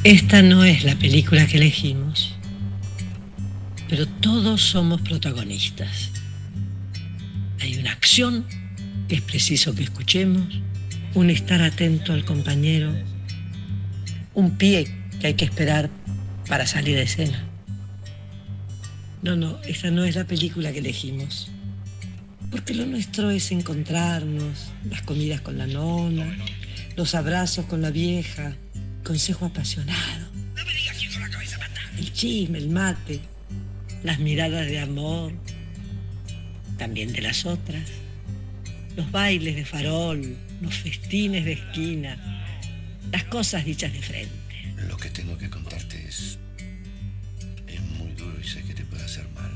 Esta 0.03 0.43
no 0.43 0.65
es 0.65 0.83
la 0.83 0.97
película 0.97 1.47
que 1.47 1.59
elegimos, 1.59 2.35
pero 3.89 4.09
todos 4.09 4.63
somos 4.63 5.01
protagonistas. 5.03 6.11
Hay 7.61 7.79
una 7.79 7.93
acción 7.93 8.47
que 9.07 9.15
es 9.15 9.23
preciso 9.23 9.77
que 9.77 9.85
escuchemos, 9.85 10.61
un 11.15 11.31
estar 11.31 11.63
atento 11.63 12.13
al 12.13 12.25
compañero, 12.25 12.93
un 14.35 14.57
pie 14.59 14.93
que 15.21 15.29
hay 15.29 15.35
que 15.35 15.45
esperar 15.45 15.89
para 16.49 16.67
salir 16.67 16.97
de 16.97 17.03
escena. 17.03 17.45
No, 19.23 19.37
no, 19.37 19.63
esta 19.63 19.93
no 19.93 20.03
es 20.03 20.17
la 20.17 20.25
película 20.25 20.73
que 20.73 20.81
elegimos. 20.81 21.49
Porque 22.51 22.75
lo 22.75 22.87
nuestro 22.87 23.31
es 23.31 23.53
encontrarnos, 23.53 24.73
las 24.91 25.03
comidas 25.03 25.43
con 25.43 25.59
la 25.59 25.69
nona, 25.69 26.37
los 26.97 27.15
abrazos 27.15 27.67
con 27.67 27.83
la 27.83 27.91
vieja, 27.91 28.55
consejo 29.05 29.47
apasionado. 29.47 30.31
El 31.99 32.13
chisme, 32.13 32.59
el 32.59 32.71
mate, 32.71 33.21
las 34.03 34.19
miradas 34.19 34.67
de 34.67 34.81
amor, 34.81 35.33
también 36.79 37.13
de 37.13 37.21
las 37.21 37.45
otras, 37.45 37.83
los 38.97 39.11
bailes 39.11 39.57
de 39.57 39.65
farol, 39.65 40.37
los 40.61 40.75
festines 40.75 41.45
de 41.45 41.53
esquina, 41.53 42.17
las 43.13 43.25
cosas 43.25 43.65
dichas 43.65 43.93
de 43.93 44.01
frente. 44.01 44.75
Lo 44.89 44.97
que 44.97 45.11
tengo 45.11 45.37
que 45.37 45.51
contarte 45.51 46.03
es. 46.09 46.39
es 47.67 47.81
muy 47.99 48.13
duro 48.13 48.39
y 48.41 48.47
sé 48.47 48.63
que 48.63 48.75
te 48.75 48.85
puede 48.85 49.05
hacer 49.05 49.29
mal. 49.35 49.51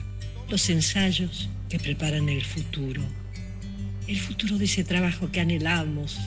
Los 0.48 0.68
ensayos 0.68 1.48
que 1.68 1.78
preparan 1.78 2.28
el 2.28 2.44
futuro. 2.44 3.02
El 4.06 4.20
futuro 4.20 4.58
de 4.58 4.66
ese 4.66 4.84
trabajo 4.84 5.30
que 5.32 5.40
anhelamos, 5.40 6.18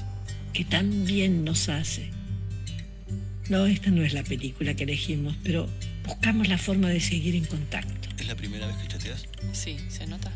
que 0.58 0.66
tan 0.66 1.06
bien 1.06 1.46
nos 1.46 1.70
hace. 1.70 2.10
No, 3.48 3.68
esta 3.68 3.92
no 3.92 4.02
es 4.02 4.16
la 4.16 4.24
película 4.24 4.74
que 4.74 4.86
elegimos, 4.86 5.38
pero 5.44 5.70
buscamos 6.04 6.48
la 6.48 6.58
forma 6.58 6.90
de 6.90 7.00
seguir 7.00 7.36
en 7.36 7.46
contacto. 7.46 8.10
¿Es 8.18 8.26
la 8.26 8.34
primera 8.34 8.66
vez 8.66 8.76
que 8.78 8.88
chateas? 8.88 9.28
Sí, 9.52 9.78
¿se 9.88 10.08
nota? 10.08 10.32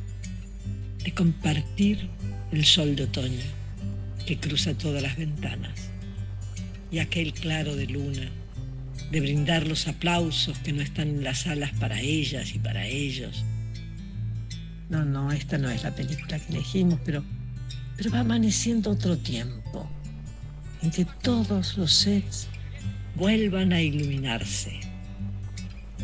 De 1.03 1.11
compartir 1.11 2.07
el 2.51 2.65
sol 2.65 2.95
de 2.95 3.05
otoño 3.05 3.41
que 4.27 4.37
cruza 4.37 4.75
todas 4.75 5.01
las 5.01 5.17
ventanas 5.17 5.89
y 6.91 6.99
aquel 6.99 7.33
claro 7.33 7.75
de 7.75 7.87
luna, 7.87 8.29
de 9.09 9.21
brindar 9.21 9.65
los 9.65 9.87
aplausos 9.87 10.59
que 10.59 10.71
no 10.71 10.83
están 10.83 11.07
en 11.07 11.23
las 11.23 11.47
alas 11.47 11.71
para 11.79 11.99
ellas 11.99 12.53
y 12.53 12.59
para 12.59 12.85
ellos. 12.85 13.43
No, 14.87 15.03
no, 15.03 15.31
esta 15.31 15.57
no 15.57 15.71
es 15.71 15.81
la 15.81 15.95
película 15.95 16.37
que 16.37 16.53
elegimos, 16.53 16.99
pero, 17.03 17.23
pero 17.97 18.11
va 18.11 18.19
amaneciendo 18.19 18.91
otro 18.91 19.17
tiempo 19.17 19.89
en 20.81 20.91
que 20.91 21.05
todos 21.05 21.77
los 21.77 21.93
sets 21.93 22.47
vuelvan 23.15 23.73
a 23.73 23.81
iluminarse, 23.81 24.79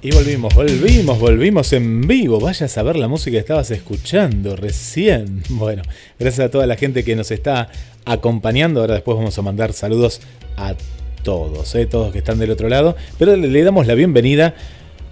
Y 0.01 0.11
volvimos, 0.11 0.55
volvimos, 0.55 1.19
volvimos 1.19 1.73
en 1.73 2.07
vivo. 2.07 2.39
Vaya 2.39 2.67
a 2.67 2.69
saber 2.69 2.95
la 2.95 3.09
música 3.09 3.31
que 3.31 3.39
estabas 3.39 3.69
escuchando 3.71 4.55
recién. 4.55 5.43
Bueno, 5.49 5.81
gracias 6.17 6.47
a 6.47 6.49
toda 6.49 6.65
la 6.65 6.77
gente 6.77 7.03
que 7.03 7.17
nos 7.17 7.29
está 7.31 7.67
acompañando. 8.05 8.79
Ahora 8.79 8.93
después 8.93 9.17
vamos 9.17 9.37
a 9.37 9.41
mandar 9.41 9.73
saludos 9.73 10.21
a 10.55 10.75
todos, 11.23 11.75
¿eh? 11.75 11.87
todos 11.87 12.13
que 12.13 12.19
están 12.19 12.39
del 12.39 12.51
otro 12.51 12.69
lado. 12.69 12.95
Pero 13.19 13.35
le, 13.35 13.49
le 13.49 13.63
damos 13.63 13.85
la 13.85 13.95
bienvenida 13.95 14.55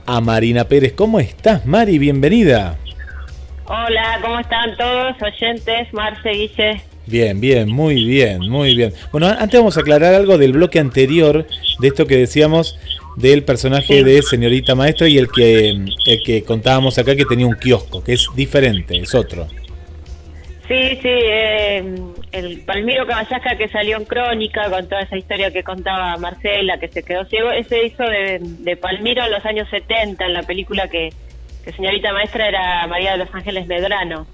a 0.06 0.22
Marina 0.22 0.70
Pérez. 0.70 0.94
¿Cómo 0.94 1.20
estás, 1.20 1.66
Mari? 1.66 2.00
Bienvenida. 2.00 2.80
Hola, 3.68 4.20
¿cómo 4.22 4.40
están 4.40 4.78
todos? 4.78 5.16
Oyentes, 5.22 5.92
Marce, 5.94 6.30
Guille. 6.30 6.82
Bien, 7.08 7.40
bien, 7.40 7.70
muy 7.70 8.04
bien, 8.06 8.48
muy 8.50 8.76
bien. 8.76 8.94
Bueno, 9.12 9.28
antes 9.28 9.60
vamos 9.60 9.78
a 9.78 9.82
aclarar 9.82 10.14
algo 10.14 10.38
del 10.38 10.54
bloque 10.54 10.80
anterior, 10.80 11.46
de 11.80 11.88
esto 11.88 12.06
que 12.08 12.16
decíamos 12.18 12.78
del 13.16 13.44
personaje 13.44 14.00
Sí. 14.00 14.04
de 14.04 14.22
señorita 14.22 14.76
maestra 14.76 15.08
y 15.08 15.18
el 15.18 15.30
que, 15.32 15.70
el 15.70 16.24
que 16.24 16.44
contábamos 16.44 16.98
acá 16.98 17.16
que 17.16 17.26
tenía 17.26 17.48
un 17.48 17.56
kiosco, 17.56 18.04
que 18.04 18.14
es 18.14 18.28
diferente, 18.36 18.98
es 18.98 19.16
otro. 19.16 19.48
Sí, 20.68 20.98
sí, 21.02 21.08
eh, 21.10 21.84
el 22.32 22.60
Palmiro 22.62 23.06
Caballasca 23.06 23.56
que 23.56 23.68
salió 23.70 23.98
en 23.98 24.06
Crónica 24.06 24.68
con 24.70 24.88
toda 24.90 25.02
esa 25.02 25.16
historia 25.16 25.52
que 25.52 25.64
contaba 25.64 26.18
Marcela, 26.18 26.80
que 26.80 26.88
se 26.88 27.04
quedó 27.04 27.24
ciego, 27.26 27.52
ese 27.52 27.86
hizo 27.86 28.04
de, 28.04 28.40
de 28.42 28.76
Palmiro 28.76 29.24
en 29.24 29.32
los 29.32 29.46
años 29.46 29.68
70, 29.70 30.26
en 30.26 30.34
la 30.34 30.42
película 30.42 30.88
que, 30.88 31.14
que 31.66 31.72
señorita 31.74 32.14
maestra 32.14 32.48
era 32.48 32.88
María 32.88 33.14
de 33.14 33.18
los 33.18 33.34
Ángeles 33.34 33.68
Medrano. 33.68 34.26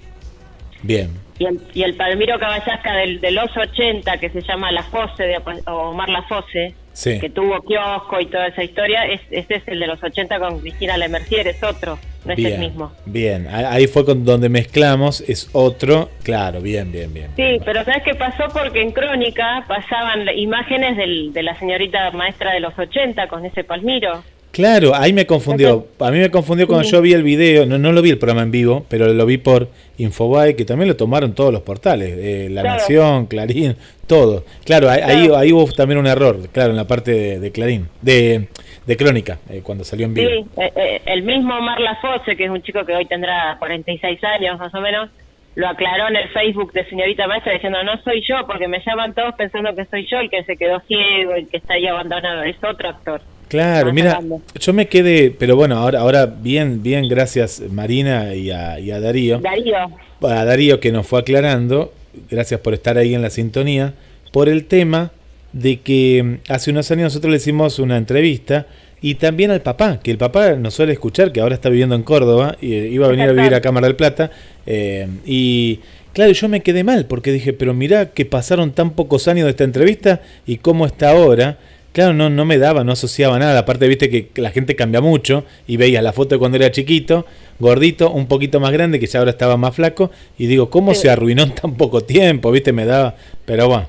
Bien, 0.82 1.10
Y 1.38 1.44
el, 1.46 1.60
y 1.74 1.82
el 1.84 1.94
Palmiro 1.94 2.38
Caballasca 2.38 2.92
del, 2.96 3.20
de 3.20 3.30
los 3.30 3.56
80, 3.56 4.18
que 4.18 4.30
se 4.30 4.42
llama 4.42 4.70
La 4.72 4.82
Fosse, 4.82 5.22
de 5.24 5.38
Omar 5.66 6.08
La 6.08 6.22
Fosse, 6.24 6.74
sí. 6.92 7.20
que 7.20 7.30
tuvo 7.30 7.60
kiosco 7.62 8.20
y 8.20 8.26
toda 8.26 8.48
esa 8.48 8.64
historia, 8.64 9.06
es, 9.06 9.20
este 9.30 9.56
es 9.56 9.62
el 9.68 9.78
de 9.78 9.86
los 9.86 10.02
80 10.02 10.38
con 10.40 10.58
Cristina 10.58 10.96
Lemercier, 10.96 11.46
es 11.46 11.62
otro, 11.62 12.00
no 12.24 12.32
es 12.32 12.38
el 12.44 12.58
mismo. 12.58 12.92
bien. 13.06 13.46
Ahí 13.48 13.86
fue 13.86 14.04
con 14.04 14.24
donde 14.24 14.48
mezclamos, 14.48 15.20
es 15.20 15.48
otro, 15.52 16.10
claro, 16.24 16.60
bien, 16.60 16.90
bien, 16.90 17.14
bien. 17.14 17.28
Sí, 17.36 17.60
pero 17.64 17.84
¿sabes 17.84 18.02
qué 18.02 18.16
pasó? 18.16 18.44
Porque 18.52 18.82
en 18.82 18.90
Crónica 18.90 19.64
pasaban 19.68 20.24
la- 20.24 20.32
imágenes 20.34 20.96
del- 20.96 21.32
de 21.32 21.44
la 21.44 21.56
señorita 21.60 22.10
maestra 22.10 22.52
de 22.54 22.58
los 22.60 22.76
80 22.76 23.28
con 23.28 23.46
ese 23.46 23.62
Palmiro. 23.62 24.24
Claro, 24.52 24.94
ahí 24.94 25.14
me 25.14 25.24
confundió. 25.26 25.86
A 25.98 26.10
mí 26.10 26.18
me 26.18 26.30
confundió 26.30 26.66
cuando 26.66 26.86
yo 26.86 27.00
vi 27.00 27.14
el 27.14 27.22
video, 27.22 27.64
no, 27.64 27.78
no 27.78 27.90
lo 27.90 28.02
vi 28.02 28.10
el 28.10 28.18
programa 28.18 28.42
en 28.42 28.50
vivo, 28.50 28.84
pero 28.88 29.08
lo 29.08 29.24
vi 29.24 29.38
por 29.38 29.68
Infobae, 29.96 30.54
que 30.56 30.66
también 30.66 30.88
lo 30.88 30.96
tomaron 30.96 31.34
todos 31.34 31.50
los 31.52 31.62
portales, 31.62 32.12
eh, 32.18 32.48
La 32.50 32.60
Claro. 32.60 32.76
Nación, 32.78 33.26
Clarín, 33.26 33.76
todo. 34.06 34.44
Claro, 34.66 34.90
ahí, 34.90 35.30
ahí- 35.34 35.52
hubo 35.52 35.64
también 35.72 35.98
un 35.98 36.06
error, 36.06 36.36
claro, 36.52 36.70
en 36.70 36.76
la 36.76 36.86
parte 36.86 37.12
de, 37.12 37.40
de 37.40 37.50
Clarín, 37.50 37.88
de, 38.02 38.48
de 38.86 38.96
Crónica, 38.98 39.38
eh, 39.48 39.60
cuando 39.62 39.84
salió 39.84 40.04
en 40.04 40.14
Sí, 40.14 40.20
vivo. 40.20 40.46
eh, 40.58 40.72
eh, 40.76 41.02
el 41.06 41.22
mismo 41.22 41.56
Omar 41.56 41.80
Lafosse, 41.80 42.36
que 42.36 42.44
es 42.44 42.50
un 42.50 42.62
chico 42.62 42.84
que 42.84 42.94
hoy 42.94 43.06
tendrá 43.06 43.56
46 43.58 44.22
años 44.22 44.58
más 44.58 44.74
o 44.74 44.80
menos, 44.82 45.08
lo 45.54 45.66
aclaró 45.68 46.08
en 46.08 46.16
el 46.16 46.28
Facebook 46.28 46.72
de 46.72 46.84
señorita 46.90 47.26
maestra 47.26 47.52
diciendo 47.54 47.82
no 47.84 47.96
soy 48.02 48.22
yo, 48.28 48.46
porque 48.46 48.68
me 48.68 48.82
llaman 48.84 49.14
todos 49.14 49.34
pensando 49.34 49.74
que 49.74 49.86
soy 49.86 50.06
yo 50.10 50.18
el 50.18 50.28
que 50.28 50.44
se 50.44 50.56
quedó 50.58 50.80
ciego, 50.80 51.32
el 51.34 51.48
que 51.48 51.56
está 51.56 51.74
ahí 51.74 51.86
abandonado, 51.86 52.42
es 52.42 52.56
otro 52.62 52.88
actor. 52.90 53.20
Claro, 53.52 53.92
mira, 53.92 54.12
grande. 54.12 54.36
yo 54.58 54.72
me 54.72 54.88
quedé, 54.88 55.30
pero 55.30 55.56
bueno, 55.56 55.76
ahora, 55.76 56.00
ahora 56.00 56.24
bien, 56.24 56.82
bien, 56.82 57.06
gracias 57.06 57.62
Marina 57.70 58.34
y 58.34 58.50
a, 58.50 58.80
y 58.80 58.90
a 58.90 58.98
Darío. 58.98 59.40
Darío, 59.40 59.76
a 60.22 60.44
Darío 60.46 60.80
que 60.80 60.90
nos 60.90 61.06
fue 61.06 61.20
aclarando, 61.20 61.92
gracias 62.30 62.60
por 62.60 62.72
estar 62.72 62.96
ahí 62.96 63.14
en 63.14 63.20
la 63.20 63.28
sintonía, 63.28 63.92
por 64.32 64.48
el 64.48 64.64
tema 64.64 65.10
de 65.52 65.80
que 65.80 66.22
mm, 66.22 66.50
hace 66.50 66.70
unos 66.70 66.90
años 66.92 67.02
nosotros 67.02 67.30
le 67.30 67.36
hicimos 67.36 67.78
una 67.78 67.98
entrevista 67.98 68.68
y 69.02 69.16
también 69.16 69.50
al 69.50 69.60
papá, 69.60 70.00
que 70.02 70.10
el 70.10 70.16
papá 70.16 70.52
nos 70.52 70.72
suele 70.72 70.94
escuchar, 70.94 71.30
que 71.30 71.42
ahora 71.42 71.54
está 71.54 71.68
viviendo 71.68 71.94
en 71.94 72.04
Córdoba, 72.04 72.56
y 72.58 72.72
eh, 72.72 72.88
iba 72.88 73.04
a 73.04 73.10
venir 73.10 73.28
a 73.28 73.32
vivir 73.32 73.54
a 73.54 73.60
Cámara 73.60 73.86
del 73.86 73.96
Plata, 73.96 74.30
eh, 74.64 75.06
y 75.26 75.80
claro, 76.14 76.32
yo 76.32 76.48
me 76.48 76.62
quedé 76.62 76.84
mal 76.84 77.04
porque 77.04 77.32
dije, 77.32 77.52
pero 77.52 77.74
mirá 77.74 78.12
que 78.12 78.24
pasaron 78.24 78.72
tan 78.72 78.92
pocos 78.92 79.28
años 79.28 79.44
de 79.44 79.50
esta 79.50 79.64
entrevista 79.64 80.22
y 80.46 80.56
cómo 80.56 80.86
está 80.86 81.10
ahora. 81.10 81.58
Claro, 81.92 82.14
no, 82.14 82.30
no 82.30 82.44
me 82.46 82.56
daba, 82.56 82.84
no 82.84 82.92
asociaba 82.92 83.38
nada. 83.38 83.60
Aparte, 83.60 83.86
viste 83.86 84.08
que 84.08 84.28
la 84.40 84.50
gente 84.50 84.74
cambia 84.76 85.00
mucho 85.02 85.44
y 85.66 85.76
veías 85.76 86.02
la 86.02 86.12
foto 86.14 86.34
de 86.34 86.38
cuando 86.38 86.56
era 86.56 86.70
chiquito, 86.70 87.26
gordito, 87.58 88.10
un 88.10 88.26
poquito 88.26 88.60
más 88.60 88.72
grande, 88.72 88.98
que 88.98 89.06
ya 89.06 89.18
ahora 89.18 89.30
estaba 89.32 89.56
más 89.58 89.74
flaco. 89.74 90.10
Y 90.38 90.46
digo, 90.46 90.70
¿cómo 90.70 90.94
se 90.94 91.10
arruinó 91.10 91.42
en 91.42 91.54
tan 91.54 91.74
poco 91.74 92.00
tiempo? 92.02 92.50
Viste, 92.50 92.72
me 92.72 92.86
daba. 92.86 93.14
Pero 93.44 93.68
bueno, 93.68 93.88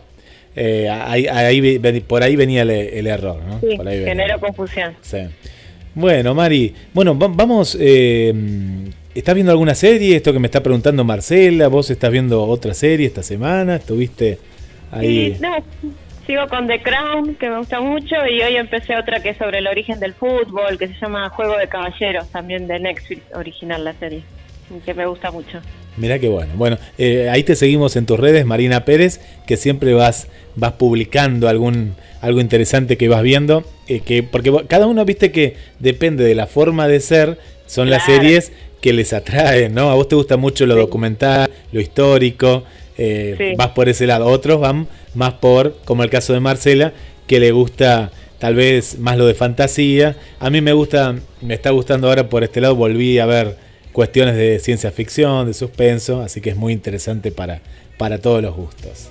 eh, 0.56 0.90
ahí, 0.90 1.28
ahí 1.28 1.80
por 2.06 2.24
ahí 2.24 2.36
venía 2.36 2.64
el, 2.64 2.72
el 2.72 3.08
error, 3.08 3.40
¿no? 3.48 3.60
sí, 3.62 3.78
Por 3.78 3.88
ahí 3.88 4.00
venía. 4.00 4.14
generó 4.16 4.40
confusión. 4.40 4.94
Sí. 5.02 5.20
Bueno, 5.96 6.34
Mari, 6.36 6.74
bueno, 6.94 7.18
va- 7.18 7.28
vamos. 7.30 7.78
Eh, 7.80 8.34
¿Estás 9.16 9.36
viendo 9.36 9.52
alguna 9.52 9.76
serie? 9.76 10.16
Esto 10.16 10.34
que 10.34 10.40
me 10.40 10.48
está 10.48 10.62
preguntando 10.64 11.04
Marcela. 11.04 11.68
¿Vos 11.68 11.90
estás 11.92 12.12
viendo 12.12 12.44
otra 12.44 12.74
serie 12.74 13.06
esta 13.06 13.22
semana? 13.24 13.76
¿Estuviste 13.76 14.40
ahí? 14.92 15.36
Sí, 15.36 15.42
no, 15.42 15.56
sigo 16.26 16.48
con 16.48 16.68
The 16.68 16.82
Crown, 16.82 17.36
que 17.36 17.50
me 17.50 17.58
gusta 17.58 17.82
mucho, 17.82 18.16
y 18.30 18.42
hoy 18.42 18.56
empecé 18.56 18.96
otra 18.96 19.22
que 19.22 19.30
es 19.30 19.38
sobre 19.38 19.60
el 19.60 19.68
origen 19.68 20.00
del 20.00 20.14
fútbol, 20.14 20.78
que 20.78 20.88
se 20.88 20.94
llama 21.02 21.30
Juego 21.30 21.58
de 21.58 21.68
Caballeros, 21.68 22.30
también 22.30 22.68
de 22.68 22.80
Netflix, 22.80 23.22
original 23.36 23.84
la 23.84 23.94
serie, 23.94 24.24
que 24.86 24.94
me 24.94 25.06
gusta 25.06 25.32
mucho. 25.32 25.60
Mirá 25.96 26.18
qué 26.18 26.28
bueno. 26.28 26.54
Bueno, 26.56 26.78
eh, 26.98 27.30
ahí 27.30 27.44
te 27.44 27.56
seguimos 27.56 27.96
en 27.96 28.06
tus 28.08 28.20
redes, 28.20 28.46
Marina 28.46 28.84
Pérez, 28.84 29.22
que 29.46 29.58
siempre 29.58 29.94
vas, 29.94 30.28
vas 30.56 30.74
publicando 30.74 31.48
algún 31.48 31.96
algo 32.20 32.40
interesante 32.40 32.98
que 32.98 33.10
vas 33.10 33.22
viendo, 33.22 33.64
eh, 33.88 34.00
que 34.00 34.24
porque 34.24 34.52
cada 34.68 34.88
uno 34.88 35.04
viste 35.06 35.32
que 35.32 35.58
depende 35.80 36.24
de 36.24 36.36
la 36.36 36.48
forma 36.48 36.88
de 36.88 37.02
ser, 37.02 37.38
son 37.68 37.90
las 37.90 38.06
series 38.06 38.54
que 38.82 38.94
les 38.94 39.14
atraen, 39.14 39.76
¿no? 39.76 39.90
A 39.92 39.96
vos 39.96 40.08
te 40.08 40.16
gusta 40.16 40.38
mucho 40.38 40.66
lo 40.66 40.74
Sí. 40.76 40.80
documental, 40.80 41.50
lo 41.72 41.80
histórico, 41.82 42.64
eh, 42.98 43.36
Sí. 43.38 43.56
vas 43.58 43.70
por 43.70 43.90
ese 43.90 44.08
lado. 44.08 44.26
Otros 44.28 44.60
van 44.60 44.88
más 45.14 45.34
por, 45.34 45.76
como 45.86 46.04
el 46.04 46.10
caso 46.10 46.34
de 46.34 46.40
Marcela, 46.40 46.94
que 47.28 47.40
le 47.40 47.52
gusta 47.52 48.12
tal 48.40 48.56
vez 48.56 49.00
más 49.00 49.18
lo 49.18 49.26
de 49.26 49.34
fantasía. 49.34 50.18
A 50.40 50.50
mí 50.50 50.62
me 50.62 50.74
gusta, 50.74 51.16
me 51.42 51.54
está 51.54 51.70
gustando 51.72 52.08
ahora 52.10 52.30
por 52.30 52.44
este 52.44 52.62
lado, 52.62 52.76
volví 52.76 53.20
a 53.20 53.26
ver 53.26 53.58
cuestiones 53.94 54.36
de 54.36 54.60
ciencia 54.60 54.92
ficción, 54.92 55.46
de 55.48 55.54
suspenso, 55.54 56.22
así 56.22 56.42
que 56.42 56.50
es 56.50 56.56
muy 56.56 56.74
interesante 56.74 57.32
para, 57.32 57.62
para 57.98 58.18
todos 58.20 58.42
los 58.42 58.56
gustos. 58.56 59.10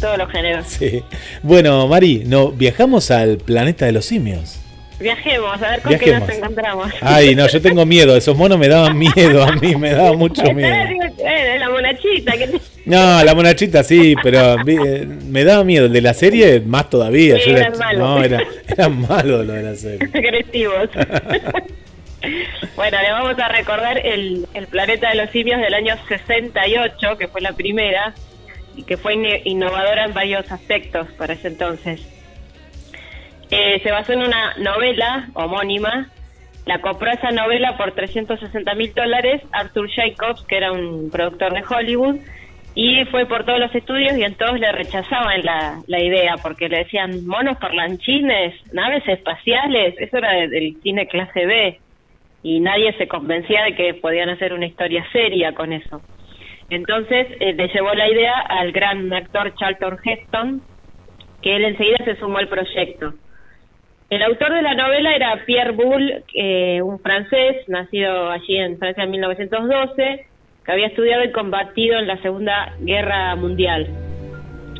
Todos 0.00 0.18
los 0.18 0.28
géneros. 0.30 0.66
Sí. 0.66 1.02
Bueno, 1.42 1.86
Mari, 1.86 2.24
no, 2.26 2.50
viajamos 2.50 3.10
al 3.10 3.38
planeta 3.38 3.86
de 3.86 3.92
los 3.92 4.04
simios. 4.04 4.56
Viajemos, 5.00 5.60
a 5.60 5.70
ver 5.72 5.80
con 5.82 5.98
qué 5.98 6.12
nos 6.18 6.28
encontramos. 6.28 6.92
Ay, 7.00 7.34
no, 7.34 7.46
yo 7.48 7.60
tengo 7.60 7.84
miedo. 7.84 8.16
Esos 8.16 8.36
monos 8.36 8.58
me 8.58 8.68
daban 8.68 8.96
miedo 8.98 9.42
a 9.42 9.52
mí, 9.52 9.74
me 9.74 9.90
daba 9.92 10.12
mucho 10.12 10.42
miedo. 10.52 10.68
La 11.58 11.68
monachita, 11.68 12.32
que 12.32 12.60
No, 12.86 13.24
la 13.24 13.34
monachita 13.34 13.82
sí, 13.82 14.14
pero 14.22 14.56
eh, 14.66 15.06
me 15.26 15.42
daba 15.44 15.64
miedo. 15.64 15.86
El 15.86 15.92
de 15.92 16.00
la 16.00 16.14
serie, 16.14 16.60
más 16.60 16.88
todavía. 16.90 17.36
Sí, 17.38 17.50
Yo 17.50 17.56
era- 17.56 17.66
eran 17.66 17.78
malos. 17.78 17.98
no, 18.08 18.22
era, 18.24 18.42
era 18.68 18.88
malo 18.88 19.42
lo 19.42 19.52
de 19.52 19.62
la 19.62 19.74
serie. 19.74 20.08
agresivos. 20.14 20.88
bueno, 22.76 23.02
le 23.02 23.10
vamos 23.12 23.38
a 23.38 23.48
recordar 23.48 23.98
el, 24.04 24.46
el 24.54 24.66
planeta 24.68 25.10
de 25.10 25.16
los 25.16 25.30
simios 25.30 25.60
del 25.60 25.74
año 25.74 25.96
68, 26.08 27.18
que 27.18 27.28
fue 27.28 27.40
la 27.40 27.52
primera, 27.52 28.14
y 28.76 28.82
que 28.84 28.96
fue 28.96 29.14
innovadora 29.44 30.04
en 30.04 30.14
varios 30.14 30.50
aspectos 30.50 31.08
para 31.18 31.34
ese 31.34 31.48
entonces. 31.48 32.00
Eh, 33.50 33.80
se 33.82 33.90
basó 33.90 34.12
en 34.12 34.22
una 34.22 34.54
novela 34.58 35.28
homónima. 35.34 36.08
La 36.66 36.80
compró 36.80 37.10
esa 37.10 37.30
novela 37.30 37.76
por 37.76 37.92
360 37.92 38.74
mil 38.74 38.94
dólares 38.94 39.42
Arthur 39.52 39.90
Jacobs, 39.90 40.42
que 40.46 40.56
era 40.56 40.72
un 40.72 41.10
productor 41.10 41.52
de 41.52 41.62
Hollywood, 41.62 42.16
y 42.74 43.04
fue 43.06 43.26
por 43.26 43.44
todos 43.44 43.60
los 43.60 43.74
estudios 43.74 44.16
y 44.16 44.24
en 44.24 44.34
todos 44.34 44.58
le 44.58 44.72
rechazaban 44.72 45.42
la, 45.44 46.00
idea 46.00 46.36
porque 46.42 46.68
le 46.68 46.78
decían 46.78 47.24
monos 47.26 47.58
parlanchines, 47.58 48.54
naves 48.72 49.06
espaciales, 49.06 49.94
eso 49.98 50.18
era 50.18 50.32
de- 50.32 50.48
del 50.48 50.76
cine 50.82 51.06
clase 51.06 51.46
B 51.46 51.78
y 52.42 52.60
nadie 52.60 52.92
se 52.94 53.06
convencía 53.06 53.62
de 53.64 53.74
que 53.76 53.94
podían 53.94 54.28
hacer 54.28 54.52
una 54.52 54.66
historia 54.66 55.06
seria 55.12 55.52
con 55.52 55.72
eso. 55.72 56.00
Entonces 56.68 57.28
eh, 57.40 57.52
le 57.52 57.68
llevó 57.68 57.94
la 57.94 58.10
idea 58.10 58.40
al 58.40 58.72
gran 58.72 59.12
actor 59.12 59.54
Charlton 59.54 59.98
Heston, 60.04 60.62
que 61.42 61.56
él 61.56 61.64
enseguida 61.64 61.98
se 62.04 62.16
sumó 62.16 62.38
al 62.38 62.48
proyecto. 62.48 63.14
El 64.14 64.22
autor 64.22 64.54
de 64.54 64.62
la 64.62 64.74
novela 64.76 65.12
era 65.16 65.42
Pierre 65.44 65.72
Boulle, 65.72 66.22
eh, 66.34 66.80
un 66.80 67.00
francés, 67.00 67.56
nacido 67.66 68.30
allí 68.30 68.56
en 68.58 68.78
Francia 68.78 69.02
en 69.02 69.10
1912, 69.10 70.26
que 70.64 70.70
había 70.72 70.86
estudiado 70.86 71.24
y 71.24 71.32
combatido 71.32 71.98
en 71.98 72.06
la 72.06 72.16
Segunda 72.22 72.74
Guerra 72.78 73.34
Mundial. 73.34 73.88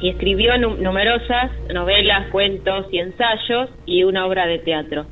Y 0.00 0.10
escribió 0.10 0.56
nu- 0.56 0.76
numerosas 0.76 1.50
novelas, 1.72 2.28
cuentos 2.30 2.86
y 2.92 3.00
ensayos 3.00 3.70
y 3.86 4.04
una 4.04 4.24
obra 4.24 4.46
de 4.46 4.60
teatro. 4.60 5.06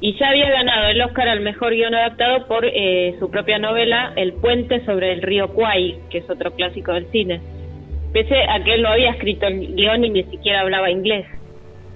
Y 0.00 0.18
ya 0.18 0.30
había 0.30 0.48
ganado 0.48 0.86
el 0.88 1.02
Oscar 1.02 1.28
al 1.28 1.40
mejor 1.40 1.74
guion 1.74 1.94
adaptado 1.94 2.46
por 2.46 2.64
eh, 2.64 3.14
su 3.18 3.30
propia 3.30 3.58
novela 3.58 4.14
El 4.16 4.32
puente 4.40 4.82
sobre 4.86 5.12
el 5.12 5.20
río 5.20 5.48
Kwai, 5.48 5.98
que 6.08 6.16
es 6.16 6.30
otro 6.30 6.52
clásico 6.52 6.94
del 6.94 7.10
cine. 7.10 7.42
Pese 8.14 8.36
a 8.48 8.64
que 8.64 8.72
él 8.72 8.80
no 8.80 8.88
había 8.88 9.10
escrito 9.10 9.46
el 9.48 9.74
guion 9.74 10.02
y 10.02 10.08
ni 10.08 10.22
siquiera 10.24 10.62
hablaba 10.62 10.90
inglés 10.90 11.26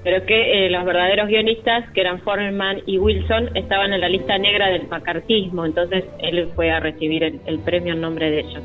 pero 0.05 0.25
que 0.27 0.67
eh, 0.67 0.71
los 0.71 0.85
verdaderos 0.85 1.29
guionistas, 1.29 1.91
que 1.93 2.03
eran 2.03 2.21
Foreman 2.21 2.83
y 2.87 2.99
Wilson, 2.99 3.57
estaban 3.57 3.93
en 3.95 4.03
la 4.03 4.09
lista 4.09 4.39
negra 4.39 4.69
del 4.69 4.87
macartismo, 4.87 5.65
entonces 5.65 6.05
él 6.21 6.49
fue 6.55 6.71
a 6.71 6.79
recibir 6.79 7.25
el, 7.25 7.41
el 7.47 7.59
premio 7.61 7.95
en 7.95 8.03
nombre 8.03 8.31
de 8.31 8.41
ellos. 8.41 8.63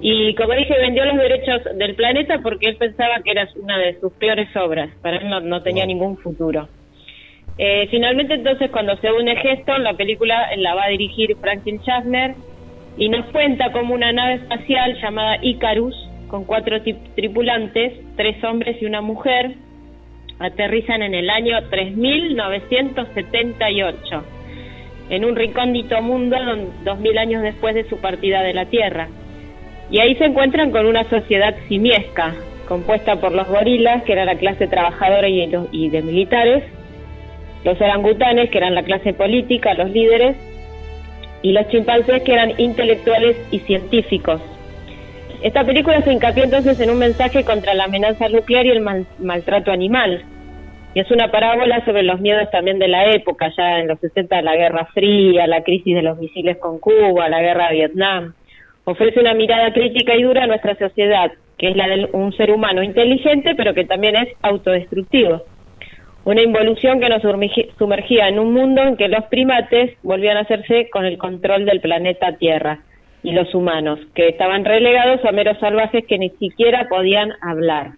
Y 0.00 0.34
como 0.34 0.52
dije, 0.54 0.74
vendió 0.78 1.04
los 1.04 1.16
derechos 1.16 1.62
del 1.76 1.94
planeta 1.94 2.40
porque 2.42 2.70
él 2.70 2.76
pensaba 2.76 3.22
que 3.22 3.30
era 3.30 3.48
una 3.54 3.78
de 3.78 4.00
sus 4.00 4.12
peores 4.14 4.48
obras, 4.56 4.90
para 5.00 5.18
él 5.18 5.30
no, 5.30 5.40
no 5.40 5.62
tenía 5.62 5.86
ningún 5.86 6.18
futuro. 6.18 6.68
Eh, 7.56 7.86
finalmente 7.88 8.34
entonces 8.34 8.70
cuando 8.70 8.96
se 8.96 9.12
une 9.12 9.40
Heston, 9.40 9.84
la 9.84 9.94
película 9.94 10.48
la 10.56 10.74
va 10.74 10.84
a 10.84 10.88
dirigir 10.88 11.36
Franklin 11.36 11.80
Schaffner 11.82 12.34
y 12.96 13.08
nos 13.08 13.26
cuenta 13.26 13.70
como 13.70 13.94
una 13.94 14.12
nave 14.12 14.34
espacial 14.34 14.98
llamada 15.00 15.38
Icarus, 15.40 15.94
con 16.26 16.44
cuatro 16.44 16.82
tripulantes, 17.14 17.92
tres 18.16 18.42
hombres 18.42 18.80
y 18.80 18.86
una 18.86 19.02
mujer, 19.02 19.52
aterrizan 20.42 21.02
en 21.02 21.14
el 21.14 21.30
año 21.30 21.56
3978, 21.70 24.24
en 25.10 25.24
un 25.24 25.36
recóndito 25.36 26.00
mundo 26.02 26.36
don- 26.44 26.84
dos 26.84 26.98
mil 27.00 27.16
años 27.18 27.42
después 27.42 27.74
de 27.74 27.84
su 27.88 27.98
partida 27.98 28.42
de 28.42 28.54
la 28.54 28.66
Tierra. 28.66 29.08
Y 29.90 30.00
ahí 30.00 30.14
se 30.16 30.24
encuentran 30.24 30.70
con 30.70 30.86
una 30.86 31.04
sociedad 31.04 31.54
simiesca, 31.68 32.34
compuesta 32.66 33.16
por 33.16 33.32
los 33.32 33.46
gorilas, 33.48 34.02
que 34.04 34.12
era 34.12 34.24
la 34.24 34.36
clase 34.36 34.66
trabajadora 34.68 35.28
y, 35.28 35.46
los- 35.48 35.68
y 35.72 35.90
de 35.90 36.02
militares, 36.02 36.62
los 37.64 37.80
orangutanes, 37.80 38.50
que 38.50 38.58
eran 38.58 38.74
la 38.74 38.82
clase 38.82 39.12
política, 39.12 39.74
los 39.74 39.90
líderes, 39.90 40.36
y 41.42 41.52
los 41.52 41.68
chimpancés, 41.68 42.22
que 42.22 42.32
eran 42.32 42.52
intelectuales 42.58 43.36
y 43.50 43.58
científicos. 43.60 44.40
Esta 45.42 45.64
película 45.64 46.00
se 46.02 46.12
hincapié 46.12 46.44
entonces 46.44 46.78
en 46.78 46.90
un 46.90 46.98
mensaje 46.98 47.44
contra 47.44 47.74
la 47.74 47.84
amenaza 47.84 48.28
nuclear 48.28 48.64
y 48.64 48.70
el 48.70 48.80
mal- 48.80 49.06
maltrato 49.18 49.72
animal. 49.72 50.22
Y 50.94 51.00
es 51.00 51.10
una 51.10 51.30
parábola 51.30 51.82
sobre 51.86 52.02
los 52.02 52.20
miedos 52.20 52.50
también 52.50 52.78
de 52.78 52.88
la 52.88 53.10
época, 53.12 53.50
ya 53.56 53.78
en 53.78 53.88
los 53.88 53.98
60 54.00 54.42
la 54.42 54.56
Guerra 54.56 54.86
Fría, 54.92 55.46
la 55.46 55.62
crisis 55.62 55.94
de 55.94 56.02
los 56.02 56.18
misiles 56.18 56.58
con 56.58 56.78
Cuba, 56.78 57.30
la 57.30 57.40
guerra 57.40 57.68
de 57.68 57.76
Vietnam. 57.76 58.34
Ofrece 58.84 59.20
una 59.20 59.32
mirada 59.32 59.72
crítica 59.72 60.14
y 60.14 60.22
dura 60.22 60.44
a 60.44 60.46
nuestra 60.46 60.76
sociedad, 60.76 61.32
que 61.56 61.70
es 61.70 61.76
la 61.76 61.88
de 61.88 62.10
un 62.12 62.32
ser 62.34 62.50
humano 62.50 62.82
inteligente, 62.82 63.54
pero 63.54 63.72
que 63.72 63.86
también 63.86 64.16
es 64.16 64.28
autodestructivo. 64.42 65.42
Una 66.24 66.42
involución 66.42 67.00
que 67.00 67.08
nos 67.08 67.22
sumergía 67.78 68.28
en 68.28 68.38
un 68.38 68.52
mundo 68.52 68.82
en 68.82 68.96
que 68.96 69.08
los 69.08 69.24
primates 69.24 69.96
volvían 70.02 70.36
a 70.36 70.40
hacerse 70.40 70.90
con 70.90 71.06
el 71.06 71.16
control 71.16 71.64
del 71.64 71.80
planeta 71.80 72.36
Tierra 72.36 72.80
y 73.22 73.32
los 73.32 73.54
humanos, 73.54 73.98
que 74.14 74.28
estaban 74.28 74.64
relegados 74.64 75.24
a 75.24 75.32
meros 75.32 75.58
salvajes 75.58 76.04
que 76.06 76.18
ni 76.18 76.30
siquiera 76.30 76.88
podían 76.88 77.32
hablar. 77.40 77.92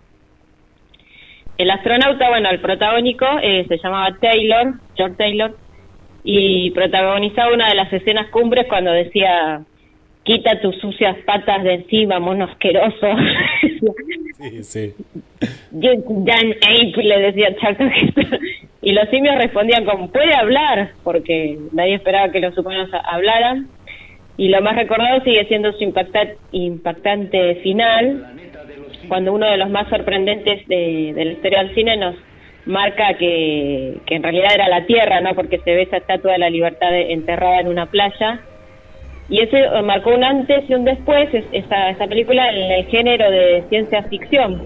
El 1.59 1.71
astronauta, 1.71 2.29
bueno, 2.31 2.51
el 2.51 2.61
protagónico 2.61 3.27
eh, 3.43 3.65
se 3.69 3.79
llamaba 3.79 4.17
Taylor, 4.21 4.75
George 4.97 5.17
Taylor, 5.17 5.57
y 6.25 6.71
protagonizaba 6.73 7.53
una 7.55 7.69
de 7.69 7.75
las 7.75 7.93
escenas 7.93 8.29
cumbres 8.31 8.67
cuando 8.69 8.91
decía, 8.91 9.61
quita 10.25 10.61
tus 10.61 10.77
sucias 10.81 11.17
patas 11.27 11.63
de 11.63 11.75
encima, 11.75 12.19
mono 12.19 12.45
asqueroso. 12.45 13.07
Sí, 14.37 14.65
sí. 14.65 14.95
Damn 15.71 16.53
ape, 16.61 17.03
le 17.03 17.19
decía 17.21 17.55
Charlton. 17.61 17.91
Y 18.83 18.93
los 18.93 19.09
simios 19.09 19.37
respondían 19.37 19.85
como, 19.85 20.11
puede 20.11 20.35
hablar, 20.35 20.91
porque 21.05 21.57
nadie 21.73 21.95
esperaba 21.95 22.31
que 22.31 22.41
los 22.41 22.59
humanos 22.59 22.91
hablaran. 23.05 23.69
Y 24.37 24.49
lo 24.49 24.61
más 24.61 24.75
recordado 24.77 25.23
sigue 25.23 25.47
siendo 25.47 25.73
su 25.73 25.85
impacta- 25.85 26.35
impactante 26.53 27.55
final, 27.63 28.27
cuando 29.09 29.33
uno 29.33 29.51
de 29.51 29.57
los 29.57 29.71
más 29.71 29.89
sorprendentes 29.89 30.67
de, 30.69 31.13
de 31.15 31.25
la 31.25 31.33
historia 31.33 31.63
del 31.63 31.75
cine 31.75 31.97
nos 31.97 32.17
marca 32.67 33.15
que, 33.15 33.99
en 34.07 34.23
realidad 34.23 34.55
era 34.55 34.69
la 34.69 34.87
Tierra, 34.87 35.21
¿no? 35.21 35.35
Porque 35.35 35.59
se 35.59 35.75
ve 35.75 35.83
esa 35.83 35.99
estatua 35.99 36.33
de 36.33 36.39
la 36.39 36.51
libertad 36.51 36.95
enterrada 36.95 37.61
en 37.61 37.69
una 37.69 37.87
playa. 37.87 38.41
Y 39.29 39.41
eso 39.41 39.57
eh, 39.57 39.83
marcó 39.83 40.11
un 40.15 40.25
antes 40.25 40.65
y 40.69 40.75
un 40.75 40.85
después, 40.85 41.33
es- 41.33 41.45
esa 41.53 42.07
película, 42.07 42.51
en 42.51 42.73
el 42.73 42.85
género 42.87 43.31
de 43.31 43.65
ciencia 43.69 44.03
ficción. 44.05 44.63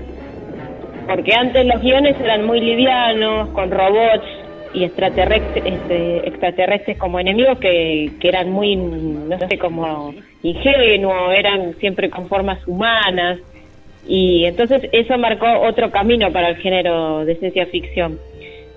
Porque 1.08 1.34
antes 1.34 1.64
los 1.66 1.80
guiones 1.80 2.16
eran 2.20 2.44
muy 2.44 2.60
livianos, 2.60 3.48
con 3.50 3.70
robots 3.70 4.26
y 4.74 4.84
extraterrestres, 4.84 5.64
este, 5.64 6.28
extraterrestres 6.28 6.98
como 6.98 7.18
enemigos 7.18 7.58
que, 7.58 8.10
que 8.20 8.28
eran 8.28 8.50
muy, 8.50 8.76
no 8.76 9.38
sé, 9.48 9.58
como 9.58 10.12
ingenuos, 10.42 11.38
eran 11.38 11.74
siempre 11.80 12.10
con 12.10 12.28
formas 12.28 12.58
humanas. 12.68 13.38
Y 14.08 14.46
entonces 14.46 14.88
eso 14.92 15.18
marcó 15.18 15.46
otro 15.60 15.90
camino 15.90 16.32
para 16.32 16.48
el 16.48 16.56
género 16.56 17.26
de 17.26 17.36
ciencia 17.36 17.66
ficción. 17.66 18.18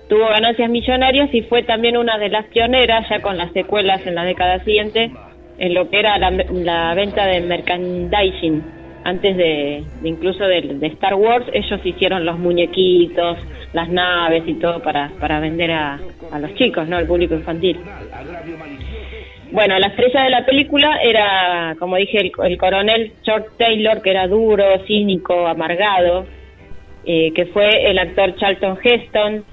Tuvo 0.08 0.28
ganancias 0.28 0.68
millonarias 0.68 1.32
y 1.32 1.40
fue 1.42 1.62
también 1.62 1.96
una 1.96 2.18
de 2.18 2.28
las 2.28 2.44
pioneras, 2.46 3.08
ya 3.08 3.20
con 3.20 3.38
las 3.38 3.50
secuelas 3.52 4.06
en 4.06 4.14
la 4.14 4.24
década 4.24 4.62
siguiente, 4.62 5.10
en 5.58 5.72
lo 5.72 5.88
que 5.88 6.00
era 6.00 6.18
la, 6.18 6.30
la 6.30 6.94
venta 6.94 7.26
de 7.26 7.40
merchandising. 7.40 8.62
Antes 9.04 9.36
de, 9.36 9.82
incluso 10.04 10.44
de, 10.44 10.60
de 10.60 10.86
Star 10.88 11.14
Wars, 11.14 11.46
ellos 11.52 11.80
hicieron 11.82 12.24
los 12.24 12.38
muñequitos, 12.38 13.38
las 13.72 13.88
naves 13.88 14.44
y 14.46 14.54
todo 14.54 14.80
para, 14.80 15.10
para 15.18 15.40
vender 15.40 15.72
a, 15.72 15.98
a 16.30 16.38
los 16.38 16.54
chicos, 16.54 16.86
¿no? 16.86 16.98
Al 16.98 17.06
público 17.06 17.34
infantil. 17.34 17.78
Bueno, 19.52 19.78
la 19.78 19.88
estrella 19.88 20.24
de 20.24 20.30
la 20.30 20.46
película 20.46 20.98
era, 21.02 21.76
como 21.78 21.96
dije, 21.96 22.18
el, 22.18 22.32
el 22.44 22.56
coronel 22.58 23.12
George 23.22 23.48
Taylor, 23.58 24.00
que 24.00 24.10
era 24.10 24.26
duro, 24.26 24.64
cínico, 24.86 25.46
amargado, 25.46 26.24
eh, 27.04 27.32
que 27.34 27.46
fue 27.46 27.90
el 27.90 27.98
actor 27.98 28.34
Charlton 28.36 28.78
Heston, 28.82 29.44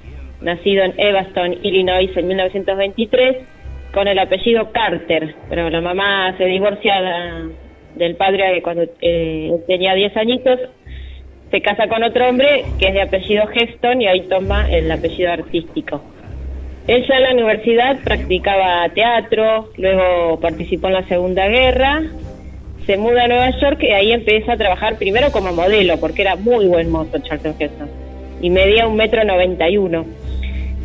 nacido 0.41 0.85
en 0.85 0.93
Evanston, 0.97 1.57
Illinois, 1.63 2.09
en 2.15 2.27
1923, 2.27 3.37
con 3.93 4.07
el 4.07 4.19
apellido 4.19 4.71
Carter, 4.71 5.35
pero 5.49 5.69
la 5.69 5.81
mamá 5.81 6.33
se 6.37 6.45
divorcia 6.45 7.01
de- 7.01 7.49
del 7.95 8.15
padre 8.15 8.61
cuando 8.61 8.83
eh, 9.01 9.51
tenía 9.67 9.95
10 9.95 10.15
añitos, 10.15 10.59
se 11.51 11.61
casa 11.61 11.87
con 11.89 12.03
otro 12.03 12.29
hombre 12.29 12.63
que 12.79 12.87
es 12.87 12.93
de 12.93 13.01
apellido 13.01 13.43
Heston 13.53 14.01
y 14.01 14.07
ahí 14.07 14.21
toma 14.29 14.69
el 14.71 14.89
apellido 14.91 15.31
artístico. 15.33 16.01
Ella 16.89 17.17
en 17.17 17.21
la 17.21 17.33
universidad 17.33 17.99
practicaba 18.03 18.89
teatro, 18.95 19.69
luego 19.77 20.39
participó 20.39 20.87
en 20.87 20.93
la 20.93 21.03
Segunda 21.03 21.47
Guerra, 21.47 22.01
se 22.87 22.97
muda 22.97 23.25
a 23.25 23.27
Nueva 23.27 23.51
York 23.59 23.77
y 23.83 23.91
ahí 23.91 24.11
empieza 24.11 24.53
a 24.53 24.57
trabajar 24.57 24.95
primero 24.95 25.31
como 25.31 25.53
modelo, 25.53 25.97
porque 25.99 26.23
era 26.23 26.35
muy 26.35 26.65
buen 26.65 26.89
mozo 26.89 27.19
Charlton 27.19 27.53
Heston, 27.59 27.87
y 28.41 28.49
medía 28.49 28.87
un 28.87 28.95
metro 28.95 29.23
noventa 29.23 29.69
y 29.69 29.77
uno. 29.77 30.03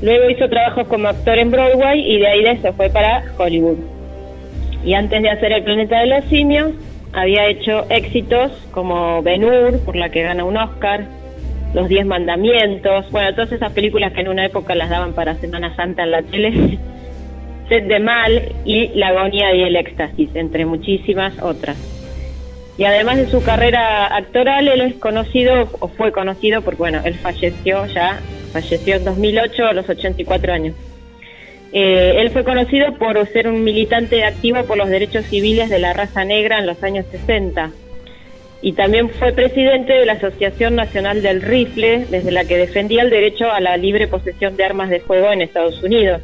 Luego 0.03 0.29
hizo 0.29 0.47
trabajos 0.51 0.87
como 0.89 1.09
actor 1.09 1.39
en 1.39 1.51
Broadway 1.51 1.99
y 2.07 2.19
de 2.19 2.27
ahí 2.27 2.59
se 2.59 2.73
fue 2.75 2.91
para 2.91 3.25
Hollywood. 3.39 3.79
Y 4.85 4.93
antes 4.93 5.23
de 5.23 5.31
hacer 5.31 5.53
El 5.53 5.65
planeta 5.65 6.01
de 6.01 6.07
los 6.09 6.25
simios, 6.27 6.73
había 7.15 7.47
hecho 7.47 7.87
éxitos 7.89 8.53
como 8.73 9.23
Ben 9.23 9.43
Hur, 9.43 9.83
por 9.87 9.97
la 9.97 10.11
que 10.11 10.21
gana 10.21 10.45
un 10.45 10.59
Oscar, 10.59 11.07
Los 11.75 11.89
Diez 11.89 12.07
Mandamientos, 12.07 13.11
bueno, 13.11 13.35
todas 13.35 13.51
esas 13.51 13.73
películas 13.73 14.13
que 14.13 14.21
en 14.21 14.29
una 14.29 14.47
época 14.47 14.77
las 14.77 14.91
daban 14.91 15.13
para 15.13 15.35
Semana 15.35 15.75
Santa 15.75 16.05
en 16.05 16.11
la 16.13 16.23
tele, 16.23 16.79
Set 17.69 17.87
de 17.87 17.99
Mal 17.99 18.53
y 18.65 18.89
La 18.95 19.09
agonía 19.09 19.53
y 19.55 19.63
el 19.63 19.75
éxtasis, 19.75 20.31
entre 20.35 20.67
muchísimas 20.67 21.43
otras. 21.43 21.77
Y 22.79 22.85
además 22.85 23.19
de 23.19 23.27
su 23.27 23.43
carrera 23.43 24.07
actoral, 24.17 24.69
él 24.69 24.81
es 24.81 24.95
conocido, 24.95 25.69
o 25.81 25.89
fue 25.89 26.13
conocido, 26.13 26.63
porque 26.63 26.79
bueno, 26.79 27.01
él 27.05 27.15
falleció 27.15 27.87
ya, 27.87 28.21
falleció 28.53 28.97
en 28.97 29.05
2008 29.05 29.67
a 29.67 29.73
los 29.73 29.89
84 29.89 30.53
años. 30.53 30.75
Eh, 31.73 32.21
él 32.21 32.31
fue 32.31 32.45
conocido 32.45 32.95
por 32.95 33.27
ser 33.29 33.49
un 33.49 33.65
militante 33.65 34.25
activo 34.25 34.63
por 34.65 34.77
los 34.77 34.89
derechos 34.89 35.25
civiles 35.25 35.71
de 35.71 35.81
la 35.81 35.93
raza 35.93 36.25
negra 36.25 36.61
en 36.61 36.67
los 36.67 36.81
años 36.85 37.05
60. 37.11 37.73
Y 38.65 38.73
también 38.73 39.11
fue 39.11 39.35
presidente 39.35 39.93
de 39.93 40.07
la 40.07 40.15
Asociación 40.15 40.75
Nacional 40.75 41.21
del 41.21 41.43
Rifle, 41.43 42.07
desde 42.09 42.31
la 42.31 42.47
que 42.47 42.57
defendía 42.57 43.03
el 43.03 43.11
derecho 43.11 43.53
a 43.53 43.61
la 43.61 43.77
libre 43.77 44.07
posesión 44.07 44.57
de 44.57 44.65
armas 44.65 44.89
de 44.89 45.01
fuego 45.01 45.31
en 45.31 45.43
Estados 45.43 45.83
Unidos. 45.83 46.23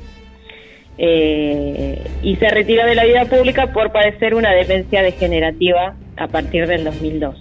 Eh, 0.96 2.02
y 2.22 2.36
se 2.36 2.48
retiró 2.48 2.86
de 2.86 2.94
la 2.94 3.04
vida 3.04 3.26
pública 3.26 3.74
por 3.74 3.92
padecer 3.92 4.34
una 4.34 4.52
demencia 4.52 5.02
degenerativa 5.02 5.94
a 6.16 6.28
partir 6.28 6.66
del 6.66 6.84
2002. 6.84 7.36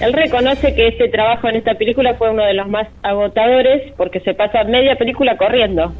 Él 0.00 0.12
reconoce 0.12 0.76
que 0.76 0.86
este 0.86 1.08
trabajo 1.08 1.48
en 1.48 1.56
esta 1.56 1.74
película 1.74 2.14
fue 2.14 2.30
uno 2.30 2.44
de 2.44 2.54
los 2.54 2.68
más 2.68 2.86
agotadores 3.02 3.92
porque 3.96 4.20
se 4.20 4.34
pasa 4.34 4.62
media 4.62 4.94
película 4.94 5.36
corriendo 5.38 5.92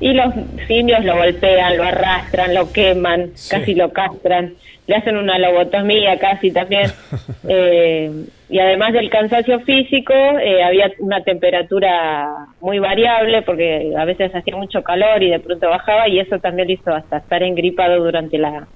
y 0.00 0.12
los 0.12 0.32
simios 0.66 1.04
lo 1.04 1.16
golpean, 1.16 1.76
lo 1.76 1.84
arrastran, 1.84 2.54
lo 2.54 2.72
queman, 2.72 3.32
casi 3.50 3.74
lo 3.74 3.92
castran, 3.92 4.54
le 4.86 4.94
hacen 4.94 5.16
una 5.16 5.38
lobotomía 5.38 6.18
casi 6.18 6.52
también. 6.52 6.90
eh, 7.48 8.10
y 8.48 8.58
además 8.58 8.92
del 8.92 9.10
cansancio 9.10 9.60
físico, 9.60 10.14
eh, 10.14 10.62
había 10.62 10.90
una 11.00 11.22
temperatura 11.22 12.28
muy 12.60 12.78
variable 12.78 13.42
porque 13.42 13.92
a 13.96 14.04
veces 14.04 14.34
hacía 14.34 14.56
mucho 14.56 14.82
calor 14.82 15.22
y 15.22 15.30
de 15.30 15.40
pronto 15.40 15.68
bajaba 15.68 16.08
y 16.08 16.20
eso 16.20 16.38
también 16.38 16.68
lo 16.68 16.74
hizo 16.74 16.94
hasta 16.94 17.18
estar 17.18 17.42
engripado 17.42 18.02
durante 18.02 18.38
la, 18.38 18.66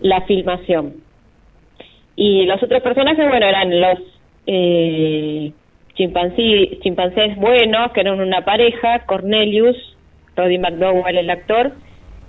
la 0.00 0.20
filmación. 0.22 0.94
Y 2.14 2.44
los 2.46 2.62
otros 2.62 2.82
personajes, 2.82 3.28
bueno, 3.28 3.46
eran 3.46 3.80
los 3.80 3.98
eh, 4.46 5.52
chimpancés, 5.94 6.80
chimpancés 6.80 7.36
buenos, 7.36 7.92
que 7.92 8.00
eran 8.00 8.20
una 8.20 8.44
pareja, 8.44 9.00
Cornelius, 9.00 9.95
Roddy 10.36 10.58
McDowell, 10.58 11.18
el 11.18 11.30
actor, 11.30 11.72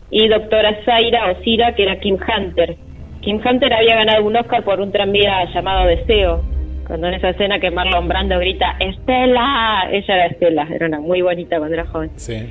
y 0.10 0.28
doctora 0.28 0.78
Zaira 0.86 1.32
o 1.32 1.44
Cira, 1.44 1.76
que 1.76 1.84
era 1.84 2.00
Kim 2.00 2.16
Hunter. 2.16 2.76
Kim 3.22 3.42
Hunter 3.46 3.74
había 3.74 3.96
ganado 3.96 4.26
un 4.26 4.36
Oscar 4.36 4.64
por 4.64 4.80
un 4.80 4.92
tranvía 4.92 5.46
llamado 5.54 5.88
Deseo, 5.88 6.44
cuando 6.88 7.08
en 7.08 7.16
esa 7.16 7.30
escena 7.30 7.60
que 7.60 7.70
Marlon 7.70 8.08
Brando 8.08 8.40
grita 8.40 8.78
Estela, 8.80 9.90
ella 9.92 10.16
era 10.16 10.26
Estela, 10.28 10.68
era 10.74 10.88
una 10.88 11.00
muy 11.02 11.22
bonita 11.22 11.58
cuando 11.58 11.76
era 11.76 11.86
joven. 11.86 12.12
Sí. 12.16 12.48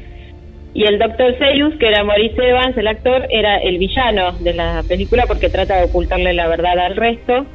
Y 0.74 0.84
el 0.84 0.98
doctor 0.98 1.34
Seyus, 1.38 1.74
que 1.76 1.88
era 1.88 2.04
Maurice 2.04 2.36
Evans, 2.46 2.76
el 2.76 2.86
actor, 2.86 3.26
era 3.30 3.56
el 3.56 3.78
villano 3.78 4.32
de 4.32 4.52
la 4.52 4.82
película 4.86 5.24
porque 5.26 5.48
trata 5.48 5.78
de 5.78 5.84
ocultarle 5.84 6.34
la 6.34 6.48
verdad 6.48 6.78
al 6.78 6.96
resto. 6.96 7.46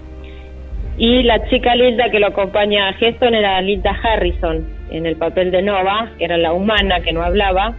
Y 0.97 1.21
la 1.21 1.47
chica 1.47 1.75
Linda 1.75 2.09
que 2.09 2.19
lo 2.19 2.27
acompaña 2.27 2.89
a 2.89 2.95
Heston 2.99 3.35
era 3.35 3.61
Linda 3.61 3.91
Harrison, 3.91 4.67
en 4.89 5.05
el 5.05 5.17
papel 5.17 5.51
de 5.51 5.61
Nova, 5.61 6.09
que 6.17 6.25
era 6.25 6.39
la 6.39 6.51
humana 6.53 7.01
que 7.01 7.13
no 7.13 7.21
hablaba. 7.21 7.75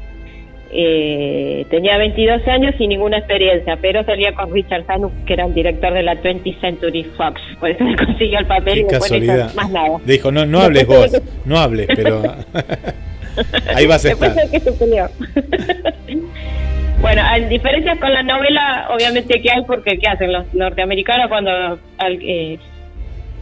Eh, 0.75 1.67
tenía 1.69 1.99
22 1.99 2.49
años 2.49 2.75
y 2.79 2.87
ninguna 2.89 3.19
experiencia, 3.19 3.77
pero 3.83 4.03
salía 4.05 4.33
con 4.33 4.51
Richard 4.53 4.85
Zanuck, 4.87 5.13
que 5.27 5.35
era 5.35 5.45
el 5.45 5.53
director 5.53 5.93
de 5.93 6.03
la 6.03 6.15
20th 6.15 6.61
Century 6.63 7.05
Fox. 7.17 7.41
Por 7.61 7.71
eso 7.71 7.85
le 7.85 7.95
consiguió 8.07 8.39
el 8.39 8.47
papel 8.47 8.75
Qué 8.75 8.81
y 8.81 8.83
no 8.85 8.89
hizo 8.89 9.01
casualidad. 9.01 9.55
más 9.55 9.71
nada. 9.71 9.99
Dijo, 10.07 10.33
no, 10.33 10.47
no 10.47 10.61
hables 10.63 10.87
vos, 10.87 11.23
no 11.45 11.59
hables, 11.59 11.89
pero 11.95 12.23
ahí 13.75 13.87
vas 13.87 14.05
a 14.07 14.09
Después 14.09 14.31
estar. 14.31 14.45
el 14.47 14.51
que 14.51 14.61
se 14.61 14.73
peleó. 14.73 15.09
bueno, 17.03 17.23
hay 17.23 17.45
diferencias 17.47 17.99
con 17.99 18.13
la 18.13 18.23
novela, 18.23 18.89
obviamente 18.95 19.43
que 19.43 19.51
hay, 19.51 19.63
porque 19.67 19.99
¿qué 19.99 20.09
hacen 20.09 20.33
los 20.33 20.53
norteamericanos 20.55 21.29
cuando 21.29 21.79
eh, 22.09 22.59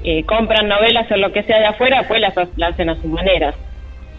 eh, 0.03 0.25
compran 0.25 0.67
novelas 0.69 1.11
o 1.13 1.17
lo 1.17 1.33
que 1.33 1.45
sea 1.45 1.61
de 1.61 1.67
afuera? 1.67 2.05
Pues 2.09 2.21
las, 2.21 2.35
las 2.57 2.73
hacen 2.75 2.89
a 2.91 3.01
su 3.01 3.07
manera. 3.07 3.55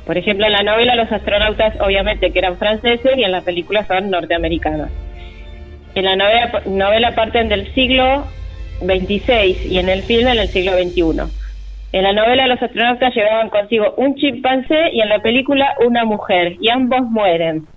Por 0.06 0.18
ejemplo, 0.18 0.45
en 0.45 0.54
la 0.54 0.64
novela 0.64 0.95
los 0.95 1.12
astronautas 1.12 1.80
obviamente 1.80 2.32
que 2.32 2.39
eran 2.39 2.58
franceses 2.58 3.18
y 3.18 3.24
en 3.24 3.32
la 3.32 3.41
película 3.41 3.86
son 3.86 4.10
norteamericanos. 4.10 4.89
En 5.93 6.06
la 6.06 6.16
novela, 6.16 6.62
novela 6.66 7.16
parten 7.16 7.49
del 7.49 7.72
siglo 7.74 8.26
XXVI 8.80 9.68
y 9.70 9.78
en 9.78 9.89
el 9.89 10.02
filme 10.04 10.32
en 10.32 10.39
el 10.39 10.47
siglo 10.47 10.74
XXI. 10.74 11.41
En 11.93 12.04
la 12.04 12.14
novela 12.14 12.47
los 12.47 12.62
astronautas 12.62 13.14
llevaban 13.14 13.49
consigo 13.49 13.93
un 13.97 14.16
chimpancé 14.16 14.91
y 14.93 15.02
en 15.02 15.10
la 15.10 15.20
película 15.20 15.76
una 15.86 16.06
mujer 16.06 16.56
y 16.60 16.70
ambos 16.70 17.02
mueren. 17.04 17.68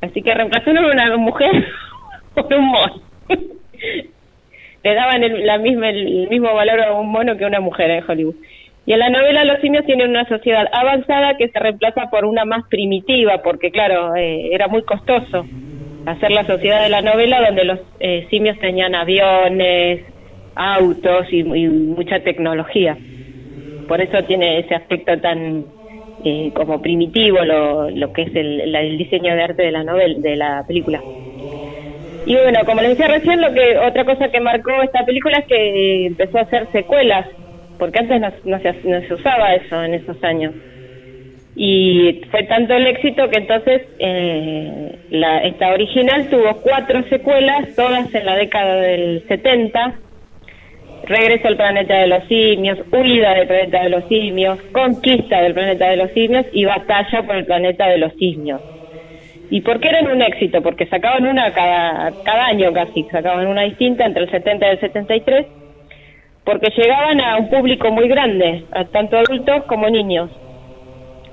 Así 0.00 0.22
que 0.22 0.34
reemplazaron 0.34 0.84
a 0.84 0.92
una 0.92 1.16
mujer 1.18 1.50
por 2.34 2.52
un 2.52 2.66
mono. 2.66 3.02
Le 4.84 4.94
daban 4.94 5.22
el, 5.22 5.44
la 5.44 5.58
misma, 5.58 5.90
el 5.90 6.28
mismo 6.28 6.54
valor 6.54 6.80
a 6.80 6.92
un 6.92 7.10
mono 7.10 7.36
que 7.36 7.44
a 7.44 7.48
una 7.48 7.60
mujer 7.60 7.90
en 7.90 8.04
Hollywood. 8.08 8.36
Y 8.86 8.92
en 8.92 9.00
la 9.00 9.10
novela 9.10 9.44
los 9.44 9.60
simios 9.60 9.84
tienen 9.84 10.10
una 10.10 10.28
sociedad 10.28 10.64
avanzada 10.72 11.36
que 11.36 11.48
se 11.48 11.58
reemplaza 11.58 12.08
por 12.08 12.24
una 12.24 12.44
más 12.44 12.64
primitiva, 12.68 13.42
porque 13.42 13.72
claro, 13.72 14.14
eh, 14.14 14.50
era 14.52 14.68
muy 14.68 14.82
costoso 14.82 15.44
hacer 16.06 16.30
la 16.30 16.46
sociedad 16.46 16.84
de 16.84 16.88
la 16.88 17.02
novela 17.02 17.44
donde 17.44 17.64
los 17.64 17.80
eh, 17.98 18.28
simios 18.30 18.56
tenían 18.60 18.94
aviones, 18.94 20.02
autos 20.54 21.26
y, 21.32 21.42
mucha 21.42 22.20
tecnología. 22.20 22.96
Por 23.88 24.00
eso 24.00 24.22
tiene 24.22 24.60
ese 24.60 24.76
aspecto 24.76 25.18
tan 25.18 25.64
eh, 26.24 26.52
como 26.54 26.80
primitivo 26.80 27.44
lo, 27.44 27.90
lo 27.90 28.12
que 28.12 28.22
es 28.22 28.36
el, 28.36 28.74
el 28.74 28.98
diseño 28.98 29.34
de 29.34 29.42
arte 29.42 29.62
de 29.64 29.72
la 29.72 29.82
novela, 29.82 30.14
de 30.18 30.36
la 30.36 30.64
película. 30.66 31.00
Y 32.24 32.34
bueno, 32.34 32.60
como 32.64 32.80
les 32.82 32.90
decía 32.90 33.08
recién, 33.08 33.40
lo 33.40 33.52
que 33.52 33.78
otra 33.78 34.04
cosa 34.04 34.28
que 34.28 34.40
marcó 34.40 34.70
esta 34.82 35.04
película 35.04 35.38
es 35.38 35.46
que 35.46 36.06
empezó 36.06 36.38
a 36.38 36.42
hacer 36.42 36.68
secuelas, 36.72 37.26
porque 37.78 38.00
antes 38.00 38.20
no, 38.20 38.28
no 38.44 38.60
se, 38.60 38.72
no 38.84 39.00
se 39.02 39.14
usaba 39.14 39.54
eso 39.54 39.82
en 39.82 39.94
esos 39.94 40.22
años. 40.24 40.52
Y 41.58 42.20
fue 42.30 42.42
tanto 42.42 42.74
el 42.74 42.86
éxito 42.86 43.30
que 43.30 43.38
entonces 43.38 43.82
eh, 43.98 44.98
la, 45.08 45.38
esta 45.38 45.70
original 45.70 46.28
tuvo 46.28 46.60
cuatro 46.60 47.02
secuelas, 47.04 47.74
todas 47.74 48.14
en 48.14 48.26
la 48.26 48.36
década 48.36 48.76
del 48.82 49.24
70. 49.26 49.94
Regreso 51.04 51.48
al 51.48 51.56
planeta 51.56 51.94
de 51.94 52.08
los 52.08 52.24
simios, 52.24 52.78
Huida 52.92 53.34
del 53.34 53.46
planeta 53.46 53.82
de 53.84 53.88
los 53.88 54.04
simios, 54.06 54.60
Conquista 54.72 55.40
del 55.40 55.54
planeta 55.54 55.88
de 55.88 55.96
los 55.96 56.10
simios 56.10 56.44
y 56.52 56.66
Batalla 56.66 57.22
por 57.22 57.36
el 57.36 57.46
planeta 57.46 57.88
de 57.88 57.98
los 57.98 58.12
simios. 58.14 58.60
¿Y 59.48 59.60
por 59.62 59.80
qué 59.80 59.88
eran 59.88 60.10
un 60.10 60.20
éxito? 60.20 60.60
Porque 60.60 60.86
sacaban 60.86 61.26
una 61.26 61.52
cada, 61.52 62.12
cada 62.24 62.46
año 62.46 62.72
casi, 62.72 63.04
sacaban 63.04 63.46
una 63.46 63.62
distinta 63.62 64.04
entre 64.04 64.24
el 64.24 64.30
70 64.30 64.66
y 64.66 64.70
el 64.70 64.80
73, 64.80 65.46
porque 66.46 66.72
llegaban 66.76 67.20
a 67.20 67.38
un 67.38 67.50
público 67.50 67.90
muy 67.90 68.06
grande, 68.08 68.62
tanto 68.92 69.18
adultos 69.18 69.64
como 69.64 69.90
niños. 69.90 70.30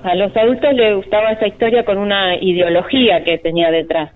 A 0.02 0.16
los 0.16 0.36
adultos 0.36 0.74
les 0.74 0.96
gustaba 0.96 1.30
esa 1.30 1.46
historia 1.46 1.84
con 1.84 1.98
una 1.98 2.34
ideología 2.34 3.22
que 3.22 3.38
tenía 3.38 3.70
detrás. 3.70 4.10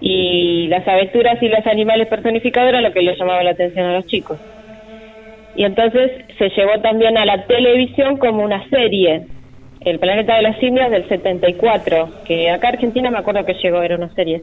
Y 0.00 0.68
las 0.68 0.88
aventuras 0.88 1.40
y 1.42 1.48
los 1.48 1.64
animales 1.66 2.08
personificados 2.08 2.70
era 2.70 2.80
lo 2.80 2.92
que 2.92 3.02
les 3.02 3.18
llamaba 3.18 3.42
la 3.42 3.50
atención 3.50 3.86
a 3.86 3.92
los 3.92 4.06
chicos. 4.06 4.40
Y 5.54 5.64
entonces 5.64 6.10
se 6.38 6.48
llevó 6.48 6.80
también 6.80 7.18
a 7.18 7.26
la 7.26 7.44
televisión 7.44 8.16
como 8.16 8.42
una 8.42 8.66
serie, 8.70 9.26
El 9.84 9.98
planeta 9.98 10.36
de 10.36 10.42
los 10.42 10.56
simios 10.56 10.90
del 10.90 11.06
74, 11.08 12.08
que 12.26 12.50
acá 12.50 12.68
Argentina 12.68 13.10
me 13.10 13.18
acuerdo 13.18 13.44
que 13.44 13.54
llegó, 13.54 13.82
era 13.82 13.96
una 13.96 14.12
serie. 14.14 14.42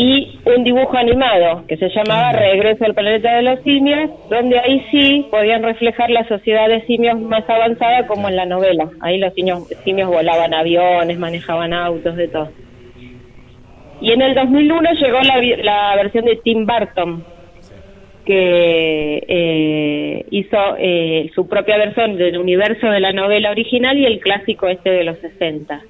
Y 0.00 0.38
un 0.44 0.62
dibujo 0.62 0.96
animado 0.96 1.64
que 1.66 1.76
se 1.76 1.88
llamaba 1.88 2.30
Regreso 2.30 2.84
al 2.84 2.94
planeta 2.94 3.34
de 3.34 3.42
los 3.42 3.60
simios, 3.62 4.08
donde 4.30 4.56
ahí 4.56 4.80
sí 4.92 5.26
podían 5.28 5.64
reflejar 5.64 6.08
la 6.10 6.24
sociedad 6.28 6.68
de 6.68 6.86
simios 6.86 7.18
más 7.18 7.42
avanzada 7.50 8.06
como 8.06 8.28
en 8.28 8.36
la 8.36 8.46
novela. 8.46 8.88
Ahí 9.00 9.18
los 9.18 9.34
simios, 9.34 9.66
simios 9.82 10.08
volaban 10.08 10.54
aviones, 10.54 11.18
manejaban 11.18 11.72
autos, 11.72 12.14
de 12.14 12.28
todo. 12.28 12.48
Y 14.00 14.12
en 14.12 14.22
el 14.22 14.36
2001 14.36 14.88
llegó 14.92 15.18
la, 15.22 15.64
la 15.64 15.96
versión 15.96 16.26
de 16.26 16.36
Tim 16.44 16.64
Burton, 16.64 17.24
que 18.24 19.24
eh, 19.26 20.26
hizo 20.30 20.58
eh, 20.78 21.28
su 21.34 21.48
propia 21.48 21.76
versión 21.76 22.16
del 22.16 22.38
universo 22.38 22.86
de 22.86 23.00
la 23.00 23.12
novela 23.12 23.50
original 23.50 23.98
y 23.98 24.06
el 24.06 24.20
clásico 24.20 24.68
este 24.68 24.90
de 24.90 25.02
los 25.02 25.18
60. 25.18 25.82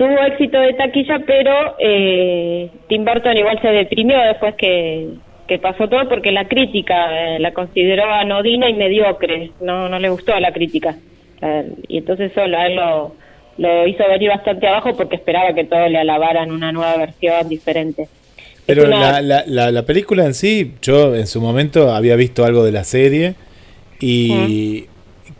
Tuvo 0.00 0.18
éxito 0.22 0.58
de 0.58 0.72
taquilla, 0.72 1.18
pero 1.26 1.76
eh, 1.78 2.70
Tim 2.88 3.04
Burton 3.04 3.36
igual 3.36 3.60
se 3.60 3.68
deprimió 3.68 4.18
después 4.18 4.54
que, 4.54 5.08
que 5.46 5.58
pasó 5.58 5.88
todo 5.88 6.08
porque 6.08 6.32
la 6.32 6.48
crítica 6.48 7.34
eh, 7.34 7.38
la 7.38 7.52
consideró 7.52 8.04
anodina 8.04 8.70
y 8.70 8.72
mediocre, 8.72 9.50
no, 9.60 9.90
no 9.90 9.98
le 9.98 10.08
gustó 10.08 10.32
a 10.32 10.40
la 10.40 10.52
crítica. 10.52 10.96
Eh, 11.42 11.72
y 11.86 11.98
entonces 11.98 12.32
solo 12.34 12.56
a 12.56 12.66
él 12.66 12.76
lo, 12.76 13.14
lo 13.58 13.86
hizo 13.86 14.08
venir 14.08 14.30
bastante 14.30 14.66
abajo 14.68 14.96
porque 14.96 15.16
esperaba 15.16 15.52
que 15.52 15.64
todos 15.64 15.90
le 15.90 15.98
alabaran 15.98 16.50
una 16.50 16.72
nueva 16.72 16.96
versión 16.96 17.46
diferente. 17.50 18.08
Pero 18.64 18.86
la, 18.86 19.20
la, 19.20 19.44
la, 19.46 19.82
película 19.84 20.24
en 20.24 20.32
sí, 20.32 20.76
yo 20.80 21.14
en 21.14 21.26
su 21.26 21.42
momento 21.42 21.92
había 21.92 22.16
visto 22.16 22.46
algo 22.46 22.64
de 22.64 22.72
la 22.72 22.84
serie 22.84 23.34
y 24.00 24.86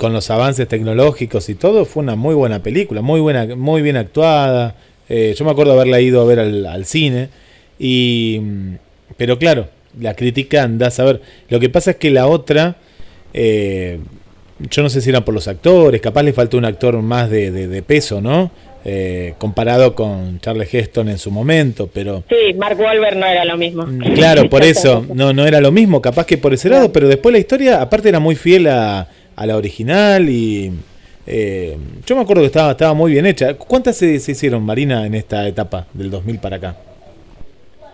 con 0.00 0.14
los 0.14 0.30
avances 0.30 0.66
tecnológicos 0.66 1.50
y 1.50 1.54
todo, 1.54 1.84
fue 1.84 2.02
una 2.02 2.16
muy 2.16 2.34
buena 2.34 2.62
película, 2.62 3.02
muy 3.02 3.20
buena, 3.20 3.54
muy 3.54 3.82
bien 3.82 3.98
actuada. 3.98 4.74
Eh, 5.10 5.34
yo 5.36 5.44
me 5.44 5.50
acuerdo 5.50 5.74
haberla 5.74 6.00
ido 6.00 6.22
a 6.22 6.24
ver 6.24 6.40
al, 6.40 6.86
cine. 6.86 7.28
Y, 7.78 8.40
pero 9.18 9.38
claro, 9.38 9.68
la 10.00 10.14
crítica 10.14 10.62
anda 10.62 10.86
a 10.86 10.90
saber. 10.90 11.20
Lo 11.50 11.60
que 11.60 11.68
pasa 11.68 11.90
es 11.90 11.96
que 11.98 12.10
la 12.10 12.28
otra, 12.28 12.76
eh, 13.34 13.98
yo 14.70 14.82
no 14.82 14.88
sé 14.88 15.02
si 15.02 15.10
era 15.10 15.22
por 15.22 15.34
los 15.34 15.46
actores, 15.48 16.00
capaz 16.00 16.22
le 16.22 16.32
faltó 16.32 16.56
un 16.56 16.64
actor 16.64 16.96
más 17.02 17.28
de, 17.28 17.50
de, 17.50 17.82
peso, 17.82 18.22
¿no? 18.22 18.50
Eh, 18.86 19.34
comparado 19.36 19.94
con 19.94 20.40
Charles 20.40 20.72
Heston 20.72 21.10
en 21.10 21.18
su 21.18 21.30
momento, 21.30 21.90
pero... 21.92 22.24
Sí, 22.30 22.54
Mark 22.54 22.80
Wahlberg 22.80 23.18
no 23.18 23.26
era 23.26 23.44
lo 23.44 23.58
mismo. 23.58 23.84
Mm, 23.84 24.14
claro, 24.14 24.48
por 24.48 24.62
eso, 24.64 25.04
no, 25.12 25.34
no 25.34 25.46
era 25.46 25.60
lo 25.60 25.70
mismo, 25.72 26.00
capaz 26.00 26.24
que 26.24 26.38
por 26.38 26.54
ese 26.54 26.70
lado, 26.70 26.90
pero 26.90 27.06
después 27.06 27.34
la 27.34 27.38
historia, 27.38 27.82
aparte 27.82 28.08
era 28.08 28.18
muy 28.18 28.34
fiel 28.34 28.66
a, 28.66 29.06
a 29.40 29.46
la 29.46 29.56
original 29.56 30.28
y 30.28 30.70
eh, 31.26 31.74
yo 32.04 32.14
me 32.14 32.20
acuerdo 32.20 32.42
que 32.42 32.48
estaba, 32.48 32.72
estaba 32.72 32.92
muy 32.92 33.12
bien 33.12 33.24
hecha. 33.24 33.54
¿Cuántas 33.54 33.96
se, 33.96 34.16
hicieron, 34.16 34.62
Marina, 34.62 35.06
en 35.06 35.14
esta 35.14 35.48
etapa 35.48 35.86
del 35.94 36.10
2000 36.10 36.38
para 36.40 36.56
acá? 36.56 36.76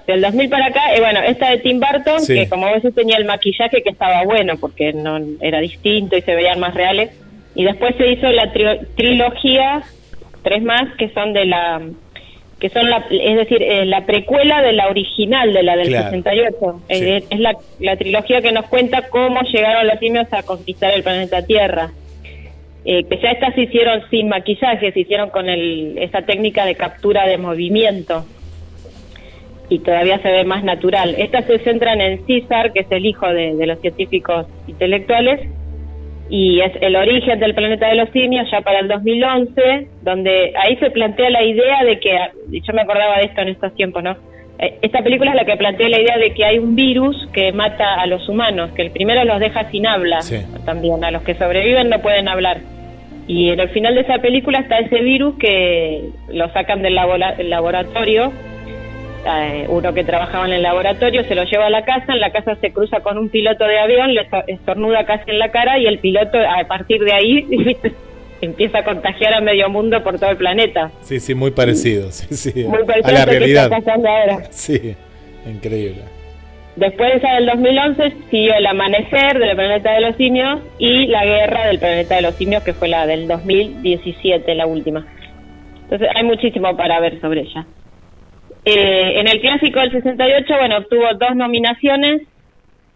Del 0.09 0.23
2000 0.23 0.49
para 0.51 0.67
acá, 0.67 0.93
eh, 0.93 1.01
bueno, 1.01 1.21
esta 1.21 1.51
de 1.51 1.59
Tim 1.59 1.79
Burton, 1.79 2.27
que 2.27 2.49
como 2.49 2.67
vos 2.69 2.95
tenía 2.95 3.17
el 3.17 3.27
maquillaje 3.27 3.81
que 3.83 3.91
estaba 3.91 4.25
bueno 4.25 4.55
porque 4.57 4.93
no 4.93 5.21
era 5.41 5.61
distinto 5.61 6.17
y 6.17 6.23
se 6.23 6.35
veían 6.35 6.59
más 6.59 6.75
reales. 6.75 7.11
Y 7.55 7.63
después 7.63 7.95
se 7.97 8.11
hizo 8.11 8.29
la 8.29 8.53
trilogía, 8.97 9.83
tres 10.43 10.63
más, 10.65 10.97
que 10.99 11.11
son 11.11 11.33
de 11.33 11.45
la 11.45 11.81
que 12.61 12.71
son 12.71 12.89
la, 12.89 13.05
es 13.11 13.37
decir, 13.37 13.63
eh, 13.63 13.85
la 13.85 14.07
precuela 14.07 14.63
de 14.63 14.73
la 14.73 14.89
original, 14.89 15.53
de 15.53 15.63
la 15.63 15.77
del 15.77 15.89
68. 15.89 16.81
Eh, 16.89 17.23
es 17.29 17.39
la, 17.39 17.55
la, 17.81 17.97
trilogía 17.97 18.41
que 18.41 18.53
nos 18.53 18.67
cuenta 18.67 19.09
cómo 19.09 19.41
llegaron 19.43 19.87
los 19.87 19.99
simios 19.99 20.27
a 20.33 20.43
conquistar 20.43 20.93
el 20.95 21.03
planeta 21.03 21.45
Tierra. 21.45 21.91
Eh, 22.87 23.05
que 23.05 23.19
ya 23.21 23.33
estas 23.33 23.55
se 23.55 23.63
hicieron 23.63 24.01
sin 24.11 24.29
maquillaje, 24.29 24.93
se 24.93 25.01
hicieron 25.01 25.29
con 25.31 25.49
el, 25.49 25.99
esa 25.99 26.23
técnica 26.23 26.65
de 26.65 26.77
captura 26.77 27.27
de 27.27 27.37
movimiento 27.37 28.25
y 29.69 29.81
todavía 29.81 30.19
se 30.21 30.31
ve 30.31 30.45
más 30.45 30.65
natural. 30.65 31.15
Estas 31.19 31.45
se 31.47 31.59
centran 31.59 32.01
en 32.01 32.25
César, 32.27 32.73
que 32.73 32.81
es 32.81 32.87
el 32.91 33.05
hijo 33.05 33.27
de, 33.27 33.57
de 33.57 33.67
los 33.67 33.81
científicos 33.81 34.47
intelectuales, 34.69 35.41
y 36.29 36.61
es 36.61 36.73
el 36.81 36.97
origen 36.97 37.39
del 37.39 37.55
planeta 37.55 37.89
de 37.89 37.95
los 37.95 38.11
simios 38.11 38.51
ya 38.51 38.61
para 38.61 38.81
el 38.81 38.89
2011, 38.89 39.89
donde 40.03 40.53
ahí 40.57 40.77
se 40.77 40.91
plantea 40.91 41.31
la 41.31 41.45
idea 41.45 41.85
de 41.85 42.01
que, 42.01 42.19
yo 42.61 42.73
me 42.73 42.83
acordaba 42.83 43.19
de 43.19 43.27
esto 43.27 43.43
en 43.43 43.49
estos 43.49 43.75
tiempos, 43.75 44.03
¿no? 44.03 44.17
Eh, 44.59 44.79
esta 44.83 45.03
película 45.03 45.31
es 45.31 45.37
la 45.37 45.45
que 45.45 45.57
plantea 45.57 45.89
la 45.89 46.01
idea 46.01 46.17
de 46.19 46.33
que 46.33 46.45
hay 46.45 46.59
un 46.59 46.75
virus 46.75 47.29
que 47.33 47.53
mata 47.53 47.95
a 47.95 48.07
los 48.07 48.29
humanos, 48.29 48.73
que 48.73 48.83
el 48.83 48.91
primero 48.91 49.25
los 49.25 49.39
deja 49.39 49.71
sin 49.71 49.87
habla, 49.87 50.19
también 50.65 51.05
a 51.05 51.11
los 51.11 51.23
que 51.23 51.35
sobreviven 51.35 51.91
no 51.91 52.01
pueden 52.01 52.29
hablar. 52.29 52.59
Y 53.29 53.51
en 53.51 53.61
el 53.61 53.69
final 53.71 53.95
de 53.95 54.03
esa 54.03 54.19
película 54.19 54.61
está 54.61 54.79
ese 54.79 55.01
virus 55.01 55.37
que 55.39 56.11
lo 56.33 56.49
sacan 56.53 56.83
del 56.83 56.95
laboratorio 56.95 58.33
eh, 59.27 59.67
uno 59.69 59.93
que 59.93 60.05
trabajaba 60.05 60.47
en 60.47 60.53
el 60.53 60.63
laboratorio 60.63 61.25
se 61.25 61.35
lo 61.35 61.45
lleva 61.45 61.67
a 61.67 61.71
la 61.71 61.85
casa, 61.85 62.13
en 62.13 62.21
la 62.21 62.31
casa 62.31 62.57
se 62.57 62.73
cruza 62.73 63.01
con 63.01 63.19
un 63.19 63.29
piloto 63.29 63.67
de 63.67 63.79
avión, 63.79 64.15
le 64.15 64.27
estornuda 64.47 65.05
casi 65.05 65.31
en 65.31 65.39
la 65.39 65.51
cara 65.51 65.79
y 65.79 65.87
el 65.87 65.99
piloto 65.99 66.39
a 66.39 66.67
partir 66.69 67.03
de 67.03 67.13
ahí 67.13 67.47
empieza 68.41 68.79
a 68.79 68.85
contagiar 68.85 69.35
a 69.35 69.41
medio 69.41 69.69
mundo 69.69 70.03
por 70.03 70.19
todo 70.19 70.31
el 70.31 70.37
planeta. 70.37 70.91
Sí, 71.01 71.21
sí, 71.21 71.35
muy 71.35 71.51
parecido, 71.51 72.11
sí, 72.13 72.35
sí, 72.35 72.65
muy 72.65 72.85
parecido 72.85 73.17
a 73.17 73.19
la 73.19 73.25
realidad. 73.25 73.71
Que 73.71 73.77
está 73.77 73.95
ahora. 73.95 74.45
Sí, 74.51 74.95
increíble. 75.47 76.03
Después 76.77 77.11
de 77.11 77.17
esa 77.19 77.35
del 77.37 77.47
2011 77.47 78.13
siguió 78.31 78.55
el 78.55 78.67
amanecer 78.67 79.39
del 79.39 79.57
planeta 79.57 79.93
de 79.93 80.01
los 80.03 80.17
simios 80.17 80.61
y 80.79 81.07
la 81.07 81.25
guerra 81.25 81.67
del 81.67 81.79
planeta 81.79 82.17
de 82.17 82.23
los 82.23 82.35
simios 82.35 82.63
que 82.63 82.75
fue 82.75 82.89
la 82.89 83.07
del 83.07 83.27
2017, 83.27 84.55
la 84.55 84.67
última. 84.67 85.07
Entonces 85.85 86.09
hay 86.15 86.23
muchísimo 86.25 86.77
para 86.77 87.01
ver 87.01 87.19
sobre 87.21 87.41
ella. 87.41 87.67
Eh, 88.69 89.21
en 89.21 89.29
el 89.29 89.41
clásico 89.41 89.79
del 89.79 89.93
68, 89.93 90.55
bueno, 90.59 90.79
obtuvo 90.79 91.05
dos 91.21 91.37
nominaciones 91.37 92.23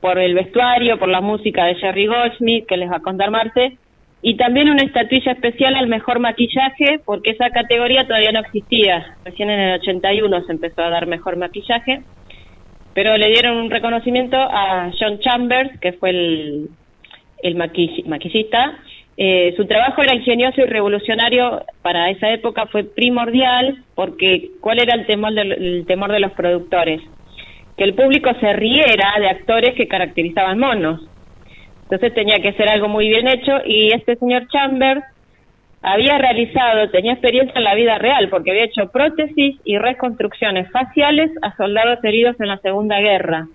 por 0.00 0.18
el 0.18 0.34
vestuario, 0.34 0.98
por 0.98 1.08
la 1.08 1.20
música 1.20 1.64
de 1.66 1.76
Jerry 1.76 2.06
Goldsmith, 2.06 2.66
que 2.66 2.76
les 2.76 2.90
va 2.90 2.96
a 2.96 3.02
contar 3.02 3.30
Marte, 3.30 3.78
y 4.20 4.36
también 4.36 4.68
una 4.68 4.82
estatuilla 4.82 5.30
especial 5.30 5.76
al 5.76 5.86
mejor 5.86 6.18
maquillaje, 6.18 6.98
porque 7.04 7.30
esa 7.30 7.50
categoría 7.50 8.04
todavía 8.04 8.32
no 8.32 8.40
existía. 8.40 9.16
Recién 9.24 9.48
en 9.48 9.60
el 9.60 9.80
81 9.80 10.44
se 10.44 10.52
empezó 10.52 10.82
a 10.82 10.90
dar 10.90 11.06
mejor 11.06 11.36
maquillaje, 11.36 12.02
pero 12.92 13.16
le 13.16 13.28
dieron 13.28 13.56
un 13.56 13.70
reconocimiento 13.70 14.36
a 14.36 14.90
John 14.98 15.20
Chambers, 15.20 15.78
que 15.78 15.92
fue 15.92 16.10
el, 16.10 16.68
el 17.44 17.54
maquillista, 17.54 18.76
eh, 19.22 19.52
su 19.54 19.66
trabajo 19.66 20.00
era 20.00 20.14
ingenioso 20.14 20.62
y 20.62 20.64
revolucionario 20.64 21.62
para 21.82 22.08
esa 22.08 22.30
época, 22.30 22.64
fue 22.68 22.84
primordial 22.84 23.84
porque 23.94 24.52
¿cuál 24.62 24.80
era 24.80 24.94
el 24.94 25.04
temor, 25.04 25.38
el 25.38 25.84
temor 25.86 26.10
de 26.10 26.20
los 26.20 26.32
productores? 26.32 27.02
Que 27.76 27.84
el 27.84 27.92
público 27.92 28.30
se 28.40 28.50
riera 28.54 29.12
de 29.20 29.28
actores 29.28 29.74
que 29.74 29.88
caracterizaban 29.88 30.58
monos. 30.58 31.02
Entonces 31.82 32.14
tenía 32.14 32.40
que 32.40 32.54
ser 32.54 32.70
algo 32.70 32.88
muy 32.88 33.08
bien 33.08 33.28
hecho 33.28 33.58
y 33.66 33.92
este 33.92 34.16
señor 34.16 34.48
Chambers 34.48 35.02
había 35.82 36.16
realizado, 36.16 36.88
tenía 36.88 37.12
experiencia 37.12 37.58
en 37.58 37.64
la 37.64 37.74
vida 37.74 37.98
real 37.98 38.30
porque 38.30 38.52
había 38.52 38.64
hecho 38.64 38.90
prótesis 38.90 39.60
y 39.64 39.76
reconstrucciones 39.76 40.70
faciales 40.70 41.30
a 41.42 41.54
soldados 41.56 42.02
heridos 42.04 42.40
en 42.40 42.48
la 42.48 42.56
Segunda 42.60 42.98
Guerra. 43.00 43.48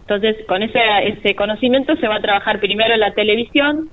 Entonces, 0.00 0.36
con 0.46 0.62
ese, 0.62 0.80
ese 1.04 1.34
conocimiento 1.34 1.96
se 1.96 2.08
va 2.08 2.16
a 2.16 2.22
trabajar 2.22 2.60
primero 2.60 2.94
en 2.94 3.00
la 3.00 3.12
televisión, 3.12 3.90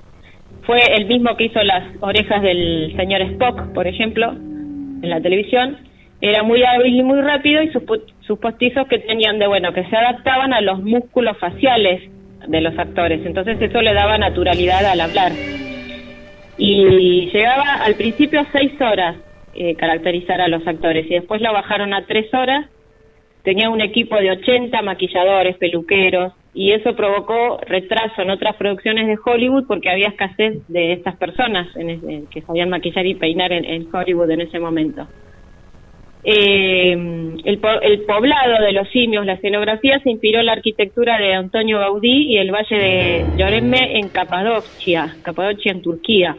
fue 0.63 0.79
el 0.95 1.05
mismo 1.05 1.35
que 1.35 1.45
hizo 1.45 1.61
las 1.63 1.83
orejas 2.01 2.41
del 2.41 2.93
señor 2.95 3.21
Spock, 3.21 3.73
por 3.73 3.87
ejemplo, 3.87 4.31
en 4.31 5.09
la 5.09 5.21
televisión. 5.21 5.77
Era 6.19 6.43
muy 6.43 6.63
hábil 6.63 6.95
y 6.95 7.03
muy 7.03 7.21
rápido 7.21 7.61
y 7.61 7.69
sus, 7.69 7.83
sus 8.21 8.39
postizos 8.39 8.87
que 8.87 8.99
tenían 8.99 9.39
de 9.39 9.47
bueno, 9.47 9.73
que 9.73 9.85
se 9.85 9.95
adaptaban 9.95 10.53
a 10.53 10.61
los 10.61 10.81
músculos 10.81 11.37
faciales 11.37 12.01
de 12.47 12.61
los 12.61 12.77
actores. 12.77 13.25
Entonces 13.25 13.61
eso 13.61 13.81
le 13.81 13.93
daba 13.93 14.17
naturalidad 14.17 14.85
al 14.85 15.01
hablar. 15.01 15.31
Y 16.57 17.29
llegaba 17.31 17.83
al 17.85 17.95
principio 17.95 18.39
a 18.39 18.45
seis 18.51 18.71
horas 18.81 19.17
eh, 19.53 19.75
caracterizar 19.75 20.41
a 20.41 20.47
los 20.47 20.65
actores 20.67 21.05
y 21.09 21.15
después 21.15 21.41
lo 21.41 21.53
bajaron 21.53 21.93
a 21.93 22.05
tres 22.05 22.33
horas. 22.33 22.67
Tenía 23.43 23.69
un 23.69 23.81
equipo 23.81 24.15
de 24.17 24.31
80 24.31 24.81
maquilladores, 24.81 25.57
peluqueros, 25.57 26.33
y 26.57 26.71
eso 26.71 26.95
provocó 26.95 27.59
retraso 27.67 28.23
en 28.23 28.31
otras 28.31 28.55
producciones 28.55 29.05
de 29.05 29.15
Hollywood 29.23 29.65
porque 29.67 29.91
había 29.91 30.07
escasez 30.07 30.67
de 30.67 30.93
estas 30.93 31.15
personas 31.15 31.67
en 31.75 32.25
que 32.25 32.41
sabían 32.41 32.69
maquillar 32.69 33.05
y 33.05 33.13
peinar 33.13 33.51
en, 33.51 33.87
Hollywood 33.93 34.31
en 34.31 34.41
ese 34.41 34.57
momento. 34.59 35.07
Eh, 36.23 36.93
el, 36.93 37.59
el, 37.83 38.01
poblado 38.07 38.65
de 38.65 38.71
los 38.71 38.89
simios, 38.89 39.23
la 39.27 39.33
escenografía, 39.33 39.99
se 39.99 40.09
inspiró 40.09 40.39
en 40.39 40.47
la 40.47 40.53
arquitectura 40.53 41.19
de 41.19 41.35
Antonio 41.35 41.77
Gaudí 41.77 42.33
y 42.33 42.37
el 42.37 42.51
valle 42.51 42.75
de 42.75 43.25
Lloreme 43.37 43.99
en 43.99 44.09
Capadocia, 44.09 45.15
Capadocia 45.21 45.71
en 45.71 45.83
Turquía. 45.83 46.37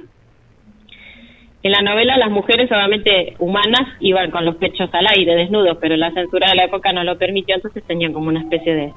En 1.62 1.70
la 1.70 1.82
novela 1.82 2.16
las 2.16 2.30
mujeres 2.30 2.68
obviamente 2.72 3.34
humanas 3.38 3.86
iban 4.00 4.32
con 4.32 4.44
los 4.44 4.56
pechos 4.56 4.90
al 4.92 5.06
aire, 5.16 5.36
desnudos, 5.36 5.78
pero 5.80 5.96
la 5.96 6.10
censura 6.10 6.50
de 6.50 6.56
la 6.56 6.64
época 6.64 6.92
no 6.92 7.04
lo 7.04 7.16
permitió, 7.18 7.54
entonces 7.54 7.84
tenían 7.84 8.12
como 8.12 8.28
una 8.28 8.40
especie 8.40 8.74
de, 8.74 8.92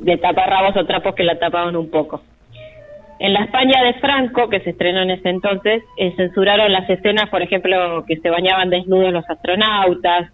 de 0.00 0.16
taparrabos 0.16 0.76
o 0.76 0.86
trapos 0.86 1.14
que 1.14 1.24
la 1.24 1.38
tapaban 1.38 1.76
un 1.76 1.90
poco. 1.90 2.22
En 3.18 3.34
la 3.34 3.44
España 3.44 3.82
de 3.84 3.94
Franco, 3.94 4.48
que 4.48 4.60
se 4.60 4.70
estrenó 4.70 5.02
en 5.02 5.10
ese 5.10 5.28
entonces, 5.28 5.82
eh, 5.98 6.12
censuraron 6.16 6.72
las 6.72 6.88
escenas, 6.88 7.28
por 7.28 7.42
ejemplo, 7.42 8.02
que 8.06 8.16
se 8.16 8.30
bañaban 8.30 8.70
desnudos 8.70 9.12
los 9.12 9.28
astronautas, 9.28 10.30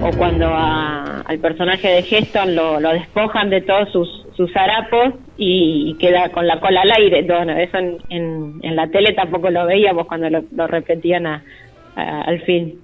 o 0.00 0.10
cuando 0.16 0.48
al 0.50 1.38
personaje 1.40 1.88
de 1.88 1.98
Heston 1.98 2.56
lo, 2.56 2.80
despojan 2.80 3.50
de 3.50 3.60
todos 3.60 3.90
sus, 3.92 4.26
sus 4.34 4.56
harapos 4.56 5.14
y, 5.36 5.94
queda 5.98 6.30
con 6.30 6.46
la 6.46 6.58
cola 6.60 6.80
al 6.80 6.92
aire. 6.96 7.22
Bueno, 7.22 7.52
eso 7.52 7.76
en, 7.76 8.58
en, 8.62 8.76
la 8.76 8.86
tele 8.88 9.12
tampoco 9.12 9.50
lo 9.50 9.66
veíamos 9.66 10.06
cuando 10.06 10.30
lo, 10.30 10.66
repetían 10.66 11.26
al 11.26 12.40
fin. 12.42 12.80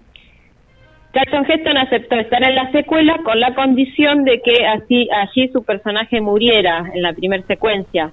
Charlton 1.18 1.50
Heston 1.50 1.76
aceptó 1.76 2.16
estar 2.16 2.42
en 2.42 2.54
la 2.54 2.70
secuela 2.70 3.18
con 3.24 3.40
la 3.40 3.54
condición 3.54 4.24
de 4.24 4.40
que 4.40 4.64
así 4.66 5.08
allí 5.10 5.48
su 5.48 5.64
personaje 5.64 6.20
muriera 6.20 6.90
en 6.94 7.02
la 7.02 7.12
primera 7.12 7.42
secuencia 7.46 8.12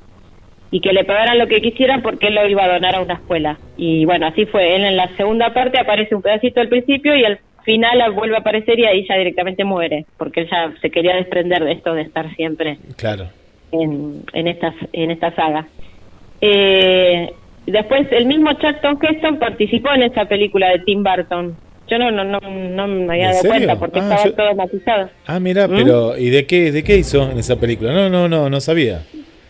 y 0.72 0.80
que 0.80 0.92
le 0.92 1.04
pagaran 1.04 1.38
lo 1.38 1.48
que 1.48 1.62
quisieran 1.62 2.02
porque 2.02 2.28
él 2.28 2.36
lo 2.36 2.48
iba 2.48 2.64
a 2.64 2.74
donar 2.74 2.96
a 2.96 3.02
una 3.02 3.14
escuela. 3.14 3.60
Y 3.78 4.06
bueno, 4.06 4.26
así 4.26 4.46
fue. 4.46 4.76
Él 4.76 4.84
en 4.84 4.98
la 4.98 5.08
segunda 5.16 5.54
parte 5.54 5.80
aparece 5.80 6.16
un 6.16 6.24
pedacito 6.24 6.62
al 6.62 6.70
principio 6.70 7.16
y 7.16 7.24
al 7.24 7.40
final 7.64 8.12
vuelve 8.14 8.38
a 8.38 8.40
aparecer 8.40 8.80
y 8.80 8.86
ahí 8.86 9.06
ya 9.08 9.16
directamente 9.16 9.64
muere, 9.64 10.06
porque 10.18 10.42
él 10.42 10.50
ya 10.50 10.74
se 10.82 10.90
quería 10.90 11.16
desprender 11.16 11.64
de 11.64 11.74
esto 11.74 11.94
de 11.94 12.02
estar 12.02 12.34
siempre 12.36 12.78
claro. 12.98 13.28
en, 13.72 14.24
en, 14.34 14.48
esta, 14.48 14.74
en 14.94 15.12
esta 15.12 15.32
saga. 15.36 15.68
Eh, 16.42 17.30
Después 17.66 18.08
el 18.12 18.28
mismo 18.28 18.54
Charlton 18.54 19.00
Heston 19.02 19.40
participó 19.40 19.92
en 19.94 20.04
esa 20.04 20.26
película 20.26 20.70
de 20.70 20.80
Tim 20.80 21.04
Burton. 21.04 21.56
Yo 21.88 21.98
no 22.00 22.10
no 22.12 22.24
no, 22.24 22.40
no 22.40 22.88
me 22.88 23.14
había 23.14 23.28
¿En 23.28 23.32
dado 23.34 23.48
cuenta 23.48 23.76
porque 23.78 24.00
Ah, 24.00 24.04
estaba 24.04 24.24
yo- 24.26 24.34
todo 24.34 24.56
matizado. 24.56 25.10
Ah, 25.28 25.40
mira, 25.40 25.68
¿Mm? 25.68 25.76
pero 25.76 26.18
¿y 26.18 26.30
de 26.30 26.46
qué, 26.46 26.72
de 26.72 26.84
qué 26.84 26.98
hizo 26.98 27.30
en 27.32 27.38
esa 27.38 27.58
película? 27.58 27.94
No, 27.94 28.10
no, 28.10 28.28
no, 28.28 28.50
no 28.50 28.60
sabía. 28.60 29.02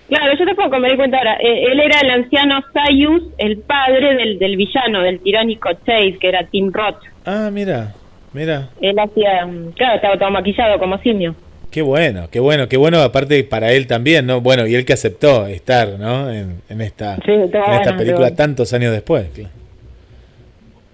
Claro, 0.07 0.33
yo 0.37 0.45
tampoco 0.45 0.77
me 0.79 0.89
di 0.91 0.97
cuenta 0.97 1.17
ahora. 1.17 1.35
Eh, 1.41 1.63
él 1.71 1.79
era 1.79 1.99
el 2.01 2.09
anciano 2.11 2.59
Sayus, 2.73 3.23
el 3.39 3.57
padre 3.59 4.15
del, 4.15 4.37
del 4.37 4.55
villano, 4.55 5.01
del 5.01 5.19
tiránico 5.19 5.69
Chase, 5.85 6.17
que 6.19 6.27
era 6.27 6.45
Tim 6.45 6.71
Roth. 6.71 6.97
Ah, 7.25 7.49
mira, 7.51 7.93
mira. 8.33 8.69
Él 8.81 8.95
hacía, 8.99 9.45
mm, 9.47 9.71
claro, 9.71 9.95
estaba 9.95 10.17
todo 10.19 10.29
maquillado 10.29 10.77
como 10.77 10.97
simio. 10.99 11.35
Qué 11.71 11.81
bueno, 11.81 12.27
qué 12.31 12.39
bueno, 12.39 12.67
qué 12.69 12.77
bueno, 12.77 12.99
aparte 13.01 13.43
para 13.45 13.71
él 13.73 13.87
también, 13.87 14.27
¿no? 14.27 14.41
Bueno, 14.41 14.67
y 14.67 14.75
él 14.75 14.85
que 14.85 14.93
aceptó 14.93 15.47
estar, 15.47 15.97
¿no? 15.99 16.31
En, 16.31 16.61
en 16.69 16.81
esta, 16.81 17.15
Sí, 17.25 17.31
en 17.31 17.41
estaba 17.41 17.65
esta 17.77 17.91
bueno, 17.91 17.97
película 17.97 18.35
tantos 18.35 18.71
años 18.73 18.91
después. 18.91 19.27
claro. 19.33 19.49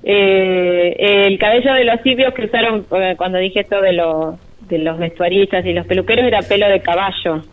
Eh, 0.03 0.95
el 1.27 1.37
cabello 1.37 1.73
de 1.73 1.83
los 1.83 2.01
simios 2.01 2.33
que 2.33 2.45
usaron 2.45 2.85
eh, 2.91 3.15
cuando 3.17 3.37
dije 3.37 3.59
esto 3.59 3.79
de, 3.81 3.93
los 3.93 4.35
de 4.67 4.79
los 4.79 4.97
vestuaristas 4.97 5.65
y 5.65 5.73
los 5.73 5.85
peluqueros 5.85 6.25
era 6.25 6.41
pelo 6.41 6.67
de 6.67 6.81
caballo. 6.81 7.43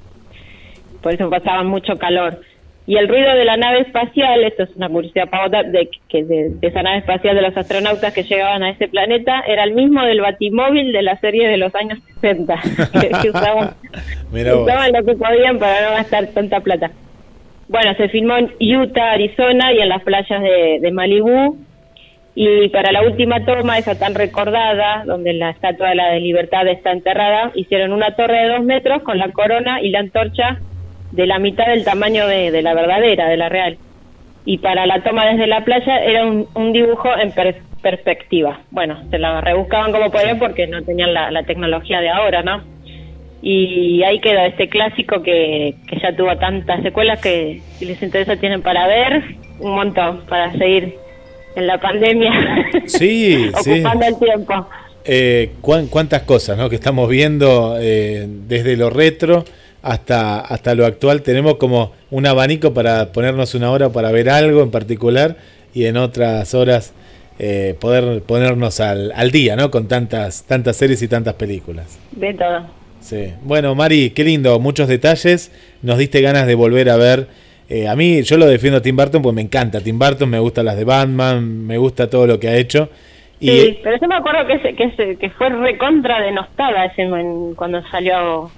Por 1.02 1.14
eso 1.14 1.28
pasaban 1.30 1.66
mucho 1.66 1.96
calor. 1.96 2.40
Y 2.88 2.96
el 2.96 3.06
ruido 3.06 3.34
de 3.34 3.44
la 3.44 3.58
nave 3.58 3.80
espacial, 3.80 4.42
esto 4.44 4.62
es 4.62 4.74
una 4.74 4.88
curiosidad 4.88 5.28
pavota, 5.28 5.62
de, 5.62 5.90
que 6.08 6.24
de, 6.24 6.54
de 6.54 6.68
esa 6.68 6.82
nave 6.82 7.00
espacial 7.00 7.36
de 7.36 7.42
los 7.42 7.54
astronautas 7.54 8.14
que 8.14 8.22
llegaban 8.22 8.62
a 8.62 8.70
ese 8.70 8.88
planeta, 8.88 9.40
era 9.46 9.64
el 9.64 9.74
mismo 9.74 10.02
del 10.04 10.22
batimóvil 10.22 10.90
de 10.92 11.02
la 11.02 11.20
serie 11.20 11.48
de 11.48 11.58
los 11.58 11.74
años 11.74 11.98
60, 12.22 12.54
que, 13.22 13.28
usaban 13.28 13.74
lo 14.94 15.04
que 15.04 15.14
podían 15.16 15.58
para 15.58 15.82
no 15.82 15.96
gastar 15.96 16.28
tanta 16.28 16.60
plata. 16.60 16.90
Bueno, 17.68 17.92
se 17.94 18.08
filmó 18.08 18.38
en 18.38 18.54
Utah, 18.58 19.12
Arizona 19.12 19.70
y 19.74 19.80
en 19.80 19.90
las 19.90 20.02
playas 20.02 20.40
de, 20.40 20.78
de 20.80 20.90
Malibú. 20.90 21.58
Y 22.34 22.68
para 22.68 22.92
la 22.92 23.02
última 23.02 23.44
toma, 23.44 23.78
esa 23.78 23.98
tan 23.98 24.14
recordada, 24.14 25.02
donde 25.06 25.32
la 25.32 25.50
estatua 25.50 25.88
de 25.88 25.94
la 25.96 26.14
libertad 26.18 26.68
está 26.68 26.92
enterrada, 26.92 27.50
hicieron 27.54 27.92
una 27.92 28.14
torre 28.14 28.42
de 28.42 28.48
dos 28.48 28.64
metros 28.64 29.02
con 29.02 29.18
la 29.18 29.30
corona 29.32 29.80
y 29.82 29.90
la 29.90 30.00
antorcha 30.00 30.58
de 31.10 31.26
la 31.26 31.38
mitad 31.38 31.66
del 31.66 31.84
tamaño 31.84 32.26
de, 32.28 32.62
la 32.62 32.74
verdadera, 32.74 33.28
de 33.28 33.36
la 33.36 33.48
real. 33.48 33.78
Y 34.44 34.58
para 34.58 34.86
la 34.86 35.02
toma 35.02 35.26
desde 35.26 35.46
la 35.46 35.64
playa 35.64 35.98
era 36.04 36.24
un, 36.24 36.46
un 36.54 36.72
dibujo 36.72 37.08
en 37.18 37.32
per- 37.32 37.62
perspectiva. 37.82 38.60
Bueno, 38.70 38.98
se 39.10 39.18
la 39.18 39.40
rebuscaban 39.40 39.90
como 39.90 40.10
podían 40.10 40.38
porque 40.38 40.66
no 40.68 40.82
tenían 40.82 41.12
la, 41.12 41.30
la 41.30 41.42
tecnología 41.42 42.00
de 42.00 42.10
ahora, 42.10 42.42
¿no? 42.42 42.62
Y 43.42 44.02
ahí 44.04 44.20
queda 44.20 44.46
este 44.46 44.68
clásico 44.68 45.22
que, 45.22 45.74
que 45.88 45.98
ya 46.00 46.14
tuvo 46.14 46.36
tantas 46.36 46.82
secuelas 46.82 47.20
que 47.20 47.60
si 47.72 47.84
les 47.84 48.02
interesa 48.02 48.36
tienen 48.36 48.62
para 48.62 48.86
ver 48.86 49.22
un 49.60 49.74
montón, 49.74 50.24
para 50.28 50.52
seguir 50.52 50.94
en 51.58 51.66
la 51.66 51.80
pandemia 51.80 52.32
Sí, 52.86 53.50
sí. 53.62 53.70
ocupando 53.72 54.06
el 54.06 54.18
tiempo. 54.18 54.68
Eh, 55.04 55.52
cuán- 55.60 55.86
cuántas 55.86 56.22
cosas, 56.22 56.58
¿no? 56.58 56.68
Que 56.68 56.76
estamos 56.76 57.08
viendo 57.08 57.76
eh, 57.80 58.26
desde 58.46 58.76
lo 58.76 58.90
retro 58.90 59.44
hasta, 59.82 60.40
hasta 60.40 60.74
lo 60.74 60.84
actual. 60.84 61.22
Tenemos 61.22 61.56
como 61.56 61.92
un 62.10 62.26
abanico 62.26 62.74
para 62.74 63.12
ponernos 63.12 63.54
una 63.54 63.70
hora 63.70 63.88
para 63.90 64.10
ver 64.12 64.28
algo 64.28 64.62
en 64.62 64.70
particular 64.70 65.36
y 65.74 65.84
en 65.86 65.96
otras 65.96 66.52
horas 66.54 66.92
eh, 67.38 67.74
poder 67.80 68.22
ponernos 68.22 68.80
al, 68.80 69.12
al 69.14 69.30
día, 69.30 69.56
¿no? 69.56 69.70
Con 69.70 69.86
tantas, 69.88 70.42
tantas 70.44 70.76
series 70.76 71.00
y 71.02 71.08
tantas 71.08 71.34
películas. 71.34 71.98
De 72.12 72.34
todo. 72.34 72.66
Sí. 73.00 73.32
Bueno, 73.44 73.74
Mari, 73.76 74.10
qué 74.10 74.24
lindo, 74.24 74.58
muchos 74.58 74.88
detalles. 74.88 75.52
Nos 75.82 75.98
diste 75.98 76.20
ganas 76.20 76.46
de 76.46 76.54
volver 76.56 76.90
a 76.90 76.96
ver. 76.96 77.28
Eh, 77.68 77.86
a 77.88 77.94
mí, 77.96 78.22
yo 78.22 78.36
lo 78.38 78.46
defiendo 78.46 78.78
a 78.78 78.82
Tim 78.82 78.96
Burton 78.96 79.20
porque 79.22 79.34
me 79.36 79.42
encanta 79.42 79.80
Tim 79.80 79.98
Burton, 79.98 80.28
me 80.30 80.38
gustan 80.38 80.64
las 80.66 80.76
de 80.76 80.84
Batman, 80.84 81.66
me 81.66 81.76
gusta 81.78 82.08
todo 82.08 82.26
lo 82.26 82.38
que 82.40 82.48
ha 82.48 82.56
hecho. 82.56 82.88
Y 83.40 83.48
Sí, 83.50 83.78
pero 83.84 83.96
yo 84.00 84.08
me 84.08 84.16
acuerdo 84.16 84.46
que 84.46 84.54
ese, 84.54 84.74
que 84.74 84.84
ese, 84.84 85.16
que 85.16 85.30
fue 85.30 85.48
recontra 85.50 86.20
denostada 86.20 86.86
ese 86.86 87.02
en- 87.02 87.54
cuando 87.54 87.80
salió 87.88 88.50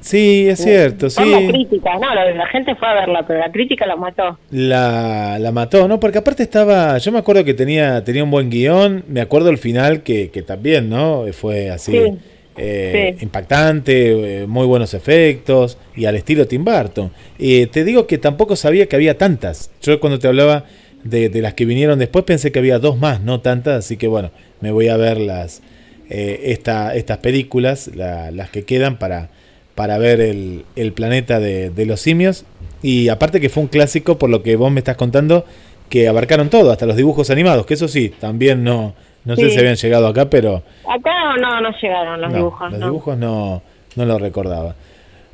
sí, 0.00 0.46
es 0.48 0.62
cierto, 0.62 1.08
por 1.12 1.26
la 1.26 1.38
sí. 1.40 1.48
crítica, 1.48 1.94
no, 2.00 2.14
la, 2.14 2.30
la 2.30 2.46
gente 2.46 2.74
fue 2.76 2.86
a 2.86 2.94
verla, 2.94 3.24
pero 3.26 3.40
la 3.40 3.50
crítica 3.50 3.84
la 3.84 3.96
mató. 3.96 4.38
La, 4.52 5.38
la 5.40 5.50
mató, 5.50 5.88
¿no? 5.88 5.98
Porque 5.98 6.18
aparte 6.18 6.44
estaba, 6.44 6.98
yo 6.98 7.10
me 7.10 7.18
acuerdo 7.18 7.44
que 7.44 7.54
tenía, 7.54 8.04
tenía 8.04 8.22
un 8.22 8.30
buen 8.30 8.48
guion, 8.48 9.02
me 9.08 9.20
acuerdo 9.20 9.50
el 9.50 9.58
final 9.58 10.02
que, 10.04 10.30
que 10.30 10.42
también, 10.42 10.88
¿no? 10.88 11.24
Fue 11.32 11.70
así 11.70 11.92
Sí. 11.92 12.18
Eh, 12.58 13.14
Sí. 13.18 13.24
impactante, 13.24 14.42
eh, 14.42 14.46
muy 14.46 14.66
buenos 14.66 14.94
efectos 14.94 15.78
y 15.96 16.04
al 16.06 16.16
estilo 16.16 16.46
Tim 16.46 16.64
Burton. 16.64 17.10
Eh, 17.38 17.66
te 17.70 17.84
digo 17.84 18.06
que 18.06 18.18
tampoco 18.18 18.56
sabía 18.56 18.86
que 18.86 18.96
había 18.96 19.16
tantas. 19.18 19.70
Yo 19.82 19.98
cuando 20.00 20.18
te 20.18 20.28
hablaba 20.28 20.64
de, 21.04 21.28
de 21.28 21.40
las 21.42 21.54
que 21.54 21.64
vinieron 21.64 21.98
después 21.98 22.24
pensé 22.24 22.50
que 22.52 22.58
había 22.58 22.78
dos 22.78 22.98
más, 22.98 23.20
no 23.22 23.40
tantas, 23.40 23.84
así 23.84 23.96
que 23.96 24.08
bueno, 24.08 24.30
me 24.60 24.70
voy 24.72 24.88
a 24.88 24.96
ver 24.96 25.18
las, 25.18 25.62
eh, 26.10 26.40
esta, 26.46 26.94
estas 26.94 27.18
películas, 27.18 27.90
la- 27.94 28.30
las 28.30 28.50
que 28.50 28.64
quedan 28.64 28.98
para, 28.98 29.30
para 29.74 29.98
ver 29.98 30.20
el, 30.20 30.64
el 30.76 30.92
planeta 30.92 31.38
de, 31.40 31.70
de 31.70 31.86
los 31.86 32.00
simios. 32.00 32.44
Y 32.82 33.08
aparte 33.08 33.40
que 33.40 33.48
fue 33.48 33.62
un 33.62 33.68
clásico, 33.68 34.18
por 34.18 34.30
lo 34.30 34.42
que 34.42 34.56
vos 34.56 34.70
me 34.72 34.80
estás 34.80 34.96
contando, 34.96 35.44
que 35.88 36.06
abarcaron 36.08 36.50
todo, 36.50 36.70
hasta 36.70 36.84
los 36.86 36.96
dibujos 36.96 37.30
animados, 37.30 37.64
que 37.64 37.74
eso 37.74 37.88
sí, 37.88 38.12
también 38.20 38.62
no, 38.62 38.94
no 39.24 39.36
sé 39.36 39.50
si 39.50 39.58
habían 39.58 39.76
llegado 39.76 40.06
acá, 40.06 40.28
pero 40.30 40.62
Acá 40.88 41.36
no, 41.40 41.60
no 41.60 41.70
llegaron 41.80 42.20
los 42.20 42.30
no, 42.30 42.36
dibujos, 42.36 42.70
los 42.70 42.80
no. 42.80 42.86
dibujos 42.86 43.18
no, 43.18 43.62
no 43.96 44.04
lo 44.06 44.18
recordaba. 44.18 44.74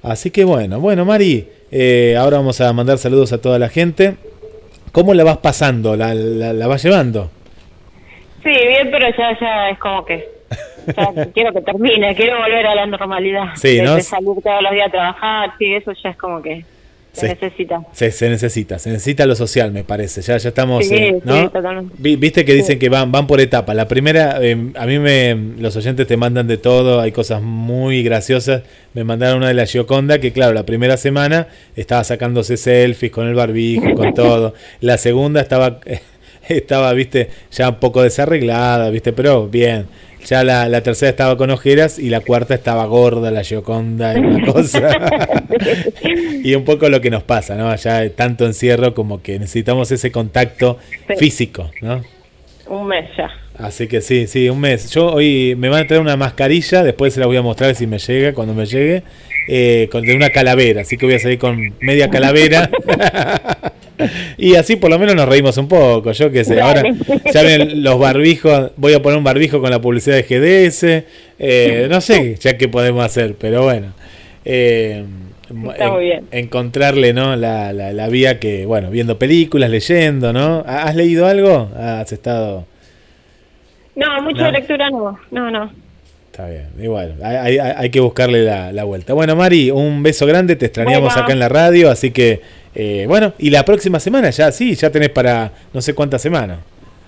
Así 0.02 0.30
que 0.30 0.44
bueno, 0.44 0.80
bueno, 0.80 1.04
Mari, 1.04 1.48
eh, 1.70 2.16
ahora 2.18 2.38
vamos 2.38 2.60
a 2.60 2.72
mandar 2.72 2.98
saludos 2.98 3.32
a 3.32 3.40
toda 3.40 3.58
la 3.58 3.68
gente. 3.68 4.16
¿Cómo 4.92 5.14
la 5.14 5.24
vas 5.24 5.38
pasando? 5.38 5.96
¿La, 5.96 6.14
la, 6.14 6.52
la 6.52 6.66
vas 6.66 6.82
llevando? 6.82 7.30
Sí, 8.42 8.50
bien, 8.50 8.90
pero 8.90 9.08
ya, 9.16 9.38
ya 9.40 9.70
es 9.70 9.78
como 9.78 10.04
que 10.04 10.28
ya 10.96 11.12
quiero 11.34 11.52
que 11.52 11.62
termine, 11.62 12.14
quiero 12.14 12.38
volver 12.38 12.66
a 12.66 12.74
la 12.74 12.86
normalidad. 12.86 13.54
Sí, 13.54 13.76
de, 13.76 13.82
¿no? 13.82 13.94
de 13.96 14.02
salir 14.02 14.34
todos 14.42 14.62
los 14.62 14.72
días 14.72 14.88
a 14.88 14.90
trabajar, 14.90 15.50
sí, 15.58 15.74
eso 15.74 15.92
ya 16.02 16.10
es 16.10 16.16
como 16.16 16.42
que 16.42 16.64
se 17.14 17.28
Sí. 17.28 17.34
necesita. 17.40 17.80
Se, 17.92 18.10
se 18.10 18.28
necesita, 18.28 18.78
se 18.78 18.90
necesita 18.90 19.24
lo 19.24 19.34
social, 19.34 19.72
me 19.72 19.84
parece. 19.84 20.20
Ya, 20.20 20.36
ya 20.36 20.48
estamos, 20.50 20.84
Sí, 20.86 20.94
eh, 20.94 21.14
sí, 21.14 21.20
¿no? 21.24 21.48
totalmente. 21.50 21.94
Vi- 21.98 22.16
Viste 22.16 22.44
que 22.44 22.52
dicen 22.52 22.78
que 22.78 22.88
van, 22.90 23.10
van 23.10 23.26
por 23.26 23.40
etapas. 23.40 23.74
La 23.74 23.88
primera, 23.88 24.38
eh, 24.42 24.56
a 24.74 24.84
mí 24.86 24.98
me, 24.98 25.34
los 25.58 25.74
oyentes 25.76 26.06
te 26.06 26.16
mandan 26.16 26.46
de 26.46 26.58
todo, 26.58 27.00
hay 27.00 27.12
cosas 27.12 27.40
muy 27.40 28.02
graciosas. 28.02 28.62
Me 28.92 29.04
mandaron 29.04 29.38
una 29.38 29.48
de 29.48 29.54
la 29.54 29.64
Gioconda 29.66 30.18
que, 30.18 30.32
claro, 30.32 30.52
la 30.52 30.66
primera 30.66 30.96
semana 30.96 31.46
estaba 31.76 32.04
sacándose 32.04 32.56
selfies 32.56 33.10
con 33.12 33.26
el 33.28 33.34
barbijo, 33.34 33.94
con 33.94 34.12
todo. 34.14 34.54
La 34.80 34.98
segunda 34.98 35.40
estaba, 35.40 35.78
estaba, 36.48 36.92
viste, 36.92 37.28
ya 37.52 37.70
un 37.70 37.76
poco 37.76 38.02
desarreglada, 38.02 38.90
viste, 38.90 39.12
pero 39.12 39.48
bien. 39.48 39.86
Ya 40.24 40.42
la, 40.44 40.68
la 40.68 40.82
tercera 40.82 41.10
estaba 41.10 41.36
con 41.36 41.50
ojeras 41.50 41.98
y 41.98 42.08
la 42.08 42.20
cuarta 42.20 42.54
estaba 42.54 42.86
gorda, 42.86 43.30
la 43.30 43.42
Gioconda, 43.44 44.16
y 44.16 44.20
una 44.20 44.52
cosa. 44.52 44.88
y 46.42 46.54
un 46.54 46.64
poco 46.64 46.88
lo 46.88 47.00
que 47.00 47.10
nos 47.10 47.22
pasa, 47.22 47.54
¿no? 47.56 47.74
Ya 47.76 48.08
tanto 48.10 48.46
encierro 48.46 48.94
como 48.94 49.22
que 49.22 49.38
necesitamos 49.38 49.90
ese 49.90 50.10
contacto 50.10 50.78
Sí. 51.08 51.14
físico, 51.18 51.70
¿no? 51.82 52.02
Un 52.66 52.86
mes 52.86 53.04
ya. 53.16 53.28
Así 53.58 53.86
que 53.86 54.00
sí, 54.00 54.26
sí, 54.26 54.48
un 54.48 54.58
mes. 54.60 54.90
Yo 54.90 55.12
hoy 55.12 55.54
me 55.56 55.68
van 55.68 55.84
a 55.84 55.86
traer 55.86 56.00
una 56.02 56.16
mascarilla, 56.16 56.82
después 56.82 57.14
se 57.14 57.20
la 57.20 57.26
voy 57.26 57.36
a 57.36 57.42
mostrar 57.42 57.74
si 57.74 57.86
me 57.86 57.98
llega, 57.98 58.32
cuando 58.32 58.54
me 58.54 58.66
llegue, 58.66 59.02
eh, 59.48 59.88
con, 59.90 60.02
de 60.02 60.14
una 60.14 60.30
calavera, 60.30 60.82
así 60.82 60.96
que 60.96 61.06
voy 61.06 61.14
a 61.16 61.18
salir 61.18 61.38
con 61.38 61.74
media 61.80 62.08
calavera. 62.10 62.70
y 64.38 64.56
así 64.56 64.76
por 64.76 64.90
lo 64.90 64.98
menos 64.98 65.14
nos 65.14 65.28
reímos 65.28 65.56
un 65.58 65.68
poco, 65.68 66.12
yo 66.12 66.30
qué 66.30 66.44
sé. 66.44 66.60
Ahora 66.60 66.82
ya 67.32 67.42
ven 67.42 67.82
los 67.82 67.98
barbijos, 67.98 68.72
voy 68.76 68.94
a 68.94 69.02
poner 69.02 69.18
un 69.18 69.24
barbijo 69.24 69.60
con 69.60 69.70
la 69.70 69.80
publicidad 69.80 70.16
de 70.16 70.22
GDS, 70.22 71.04
eh, 71.38 71.86
no 71.90 72.00
sé 72.00 72.36
ya 72.36 72.56
qué 72.56 72.68
podemos 72.68 73.04
hacer, 73.04 73.34
pero 73.38 73.62
bueno. 73.64 73.92
eh, 74.44 75.04
Está 75.72 75.90
muy 75.92 76.04
bien. 76.04 76.24
encontrarle 76.32 77.12
no 77.12 77.36
la, 77.36 77.72
la, 77.74 77.92
la 77.92 78.08
vía 78.08 78.40
que 78.40 78.64
bueno 78.64 78.90
viendo 78.90 79.18
películas 79.18 79.68
leyendo 79.68 80.32
no 80.32 80.64
has 80.66 80.96
leído 80.96 81.26
algo 81.26 81.70
has 81.76 82.10
estado 82.12 82.66
No, 83.94 84.22
mucha 84.22 84.44
No. 84.44 84.50
lectura 84.52 84.88
no, 84.90 85.18
no, 85.30 85.50
no. 85.50 85.70
Está 86.34 86.48
bien, 86.48 86.66
y 86.80 86.88
bueno, 86.88 87.14
hay, 87.22 87.36
hay- 87.58 87.74
hay 87.76 87.90
que 87.90 88.00
buscarle 88.00 88.42
la, 88.42 88.72
la 88.72 88.82
vuelta. 88.82 89.14
Bueno, 89.14 89.36
Mari, 89.36 89.70
un 89.70 90.02
beso 90.02 90.26
grande, 90.26 90.56
te 90.56 90.66
extrañamos 90.66 91.10
Bueno. 91.14 91.22
acá 91.22 91.32
en 91.32 91.38
la 91.38 91.48
radio, 91.48 91.88
así 91.90 92.10
que, 92.10 92.40
eh, 92.74 93.04
bueno, 93.06 93.34
y 93.38 93.50
la 93.50 93.64
próxima 93.64 94.00
semana 94.00 94.30
ya, 94.30 94.50
sí, 94.50 94.74
ya 94.74 94.90
tenés 94.90 95.10
para 95.10 95.52
no 95.72 95.80
sé 95.80 95.94
cuántas 95.94 96.20
semanas. 96.22 96.58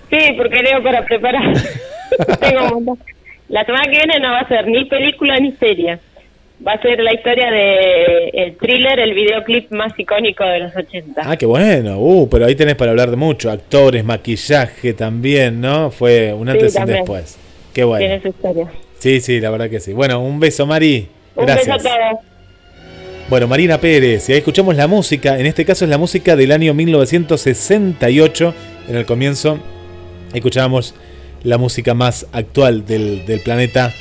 Sí, 0.09 0.17
porque 0.37 0.61
leo 0.63 0.81
para 0.81 1.03
preparar. 1.03 1.53
Tengo. 2.39 2.97
La 3.49 3.65
semana 3.65 3.83
que 3.83 3.97
viene 3.97 4.17
no 4.21 4.31
va 4.31 4.39
a 4.39 4.47
ser 4.47 4.65
ni 4.65 4.85
película 4.85 5.37
ni 5.41 5.51
serie. 5.57 5.99
Va 6.65 6.71
a 6.71 6.81
ser 6.81 6.97
la 7.01 7.13
historia 7.13 7.51
de 7.51 8.29
el 8.33 8.55
thriller, 8.55 8.97
el 8.97 9.13
videoclip 9.13 9.69
más 9.73 9.91
icónico 9.99 10.45
de 10.45 10.59
los 10.59 10.73
80. 10.73 11.21
Ah, 11.25 11.35
qué 11.35 11.45
bueno, 11.45 11.99
uh, 11.99 12.29
pero 12.29 12.45
ahí 12.45 12.55
tenés 12.55 12.75
para 12.75 12.91
hablar 12.91 13.09
de 13.09 13.17
mucho, 13.17 13.51
actores, 13.51 14.05
maquillaje 14.05 14.93
también, 14.93 15.59
¿no? 15.59 15.91
Fue 15.91 16.31
un 16.33 16.47
antes 16.47 16.73
y 16.73 16.79
un 16.79 16.85
después. 16.85 17.37
Qué 17.73 17.81
Tiene 17.83 17.87
bueno. 17.87 18.21
su 18.21 18.27
historia. 18.29 18.67
Sí, 18.99 19.21
sí, 19.21 19.39
la 19.39 19.49
verdad 19.49 19.69
que 19.69 19.79
sí. 19.79 19.93
Bueno, 19.93 20.19
un 20.21 20.39
beso, 20.39 20.65
Mari. 20.65 21.07
Un 21.35 21.45
Gracias. 21.45 21.83
beso 21.83 21.89
a 21.89 22.11
todos. 22.11 22.27
Bueno, 23.29 23.47
Marina 23.49 23.77
Pérez, 23.77 24.29
y 24.29 24.31
ahí 24.31 24.37
escuchamos 24.37 24.77
la 24.77 24.87
música, 24.87 25.37
en 25.37 25.45
este 25.45 25.65
caso 25.65 25.83
es 25.83 25.91
la 25.91 25.97
música 25.97 26.37
del 26.37 26.53
año 26.53 26.73
1968, 26.73 28.53
en 28.87 28.95
el 28.95 29.05
comienzo 29.05 29.59
escuchábamos 30.33 30.95
la 31.43 31.57
música 31.57 31.93
más 31.93 32.25
actual 32.31 32.85
del, 32.85 33.41
planeta 33.43 33.93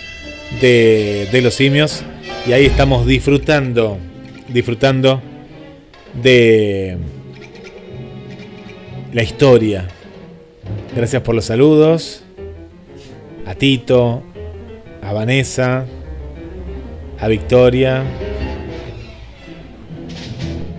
de, 0.60 1.28
de, 1.32 1.42
los 1.42 1.54
simios, 1.54 2.04
y 2.46 2.52
ahí 2.52 2.66
estamos 2.66 3.04
disfrutando, 3.04 3.98
disfrutando 4.46 5.20
de 6.14 6.96
la 9.12 9.24
historia. 9.24 9.88
Gracias 10.94 11.20
por 11.22 11.34
los 11.34 11.46
saludos, 11.46 12.22
a 13.44 13.56
Tito, 13.56 14.22
a 15.06 15.12
Vanessa, 15.12 15.86
a 17.20 17.28
Victoria, 17.28 18.02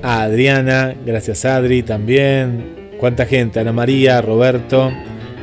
a 0.03 0.23
Adriana, 0.23 0.95
gracias 1.05 1.45
Adri 1.45 1.81
también. 1.81 2.75
Cuánta 2.99 3.25
gente, 3.25 3.59
Ana 3.59 3.71
María, 3.71 4.21
Roberto. 4.21 4.91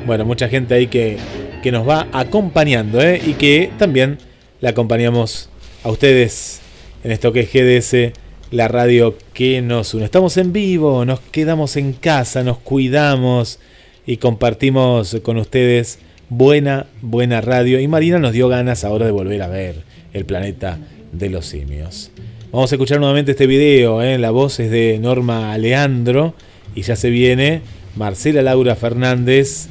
Bueno, 0.06 0.26
mucha 0.26 0.48
gente 0.48 0.74
ahí 0.74 0.88
que, 0.88 1.16
que 1.62 1.72
nos 1.72 1.88
va 1.88 2.08
acompañando 2.12 3.00
¿eh? 3.00 3.22
y 3.24 3.34
que 3.34 3.70
también 3.78 4.18
la 4.60 4.70
acompañamos 4.70 5.48
a 5.82 5.90
ustedes 5.90 6.60
en 7.04 7.12
esto 7.12 7.32
que 7.32 7.40
es 7.40 7.52
GDS, 7.52 8.12
la 8.50 8.68
radio 8.68 9.16
que 9.32 9.62
nos 9.62 9.94
une. 9.94 10.04
Estamos 10.04 10.36
en 10.36 10.52
vivo, 10.52 11.06
nos 11.06 11.20
quedamos 11.20 11.76
en 11.76 11.94
casa, 11.94 12.42
nos 12.42 12.58
cuidamos 12.58 13.60
y 14.04 14.18
compartimos 14.18 15.16
con 15.22 15.38
ustedes 15.38 16.00
buena, 16.28 16.86
buena 17.00 17.40
radio. 17.40 17.80
Y 17.80 17.88
Marina 17.88 18.18
nos 18.18 18.32
dio 18.32 18.48
ganas 18.48 18.84
ahora 18.84 19.06
de 19.06 19.12
volver 19.12 19.42
a 19.42 19.48
ver 19.48 19.82
el 20.12 20.24
planeta 20.24 20.78
de 21.12 21.30
los 21.30 21.46
simios. 21.46 22.10
Vamos 22.52 22.70
a 22.70 22.76
escuchar 22.76 23.00
nuevamente 23.00 23.32
este 23.32 23.46
video, 23.46 24.00
¿eh? 24.00 24.16
la 24.18 24.30
voz 24.30 24.60
es 24.60 24.70
de 24.70 24.98
Norma 25.00 25.52
Aleandro 25.52 26.34
y 26.74 26.82
ya 26.82 26.94
se 26.94 27.10
viene 27.10 27.62
Marcela 27.96 28.42
Laura 28.42 28.76
Fernández 28.76 29.68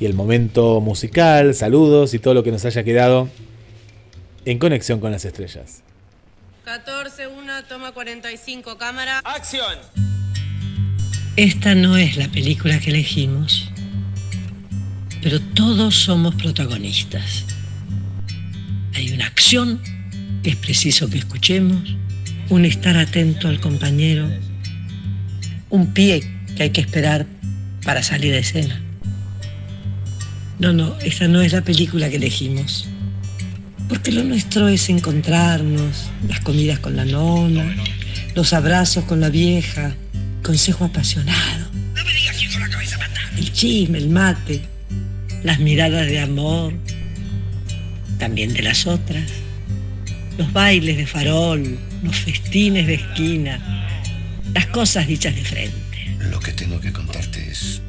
y 0.00 0.06
el 0.06 0.14
momento 0.14 0.80
musical, 0.80 1.54
saludos 1.54 2.14
y 2.14 2.18
todo 2.18 2.32
lo 2.32 2.42
que 2.42 2.50
nos 2.50 2.64
haya 2.64 2.82
quedado 2.82 3.28
en 4.46 4.58
conexión 4.58 5.00
con 5.00 5.12
las 5.12 5.24
estrellas. 5.24 5.82
14, 6.64 7.26
1, 7.26 7.64
toma 7.68 7.92
45, 7.92 8.78
cámara. 8.78 9.20
¡Acción! 9.24 9.76
Esta 11.36 11.74
no 11.74 11.96
es 11.96 12.16
la 12.16 12.28
película 12.28 12.78
que 12.80 12.90
elegimos, 12.90 13.70
pero 15.24 15.40
todos 15.40 15.94
somos 15.94 16.34
protagonistas. 16.34 17.46
Hay 18.92 19.10
una 19.10 19.24
acción 19.24 19.80
que 20.42 20.50
es 20.50 20.56
preciso 20.56 21.08
que 21.08 21.16
escuchemos 21.16 21.96
un 22.50 22.66
estar 22.66 22.98
atento 22.98 23.48
al 23.48 23.58
compañero, 23.58 24.28
un 25.70 25.94
pie 25.94 26.30
que 26.54 26.64
hay 26.64 26.70
que 26.70 26.82
esperar 26.82 27.24
para 27.86 28.02
salir 28.02 28.32
de 28.32 28.40
escena. 28.40 28.78
No, 30.58 30.74
no, 30.74 30.94
esta 31.00 31.26
no 31.26 31.40
es 31.40 31.54
la 31.54 31.62
película 31.62 32.10
que 32.10 32.16
elegimos. 32.16 32.86
Porque 33.88 34.12
lo 34.12 34.24
nuestro 34.24 34.68
es 34.68 34.90
encontrarnos, 34.90 36.10
las 36.28 36.40
comidas 36.40 36.80
con 36.80 36.96
la 36.96 37.06
nona, 37.06 37.74
los 38.34 38.52
abrazos 38.52 39.04
con 39.04 39.22
la 39.22 39.30
vieja, 39.30 39.94
consejo 40.42 40.84
apasionado. 40.84 41.70
El 43.38 43.52
chisme, 43.54 43.96
el 43.96 44.10
mate, 44.10 44.73
las 45.44 45.60
miradas 45.60 46.06
de 46.06 46.20
amor, 46.20 46.72
también 48.18 48.52
de 48.54 48.62
las 48.62 48.86
otras, 48.86 49.30
los 50.38 50.52
bailes 50.52 50.96
de 50.96 51.06
farol, 51.06 51.78
los 52.02 52.16
festines 52.16 52.86
de 52.86 52.94
esquina, 52.94 53.86
las 54.54 54.66
cosas 54.66 55.06
dichas 55.06 55.34
de 55.36 55.44
frente. 55.44 56.16
Lo 56.30 56.40
que 56.40 56.52
tengo 56.52 56.80
que 56.80 56.92
contarte 56.92 57.46
es. 57.50 57.82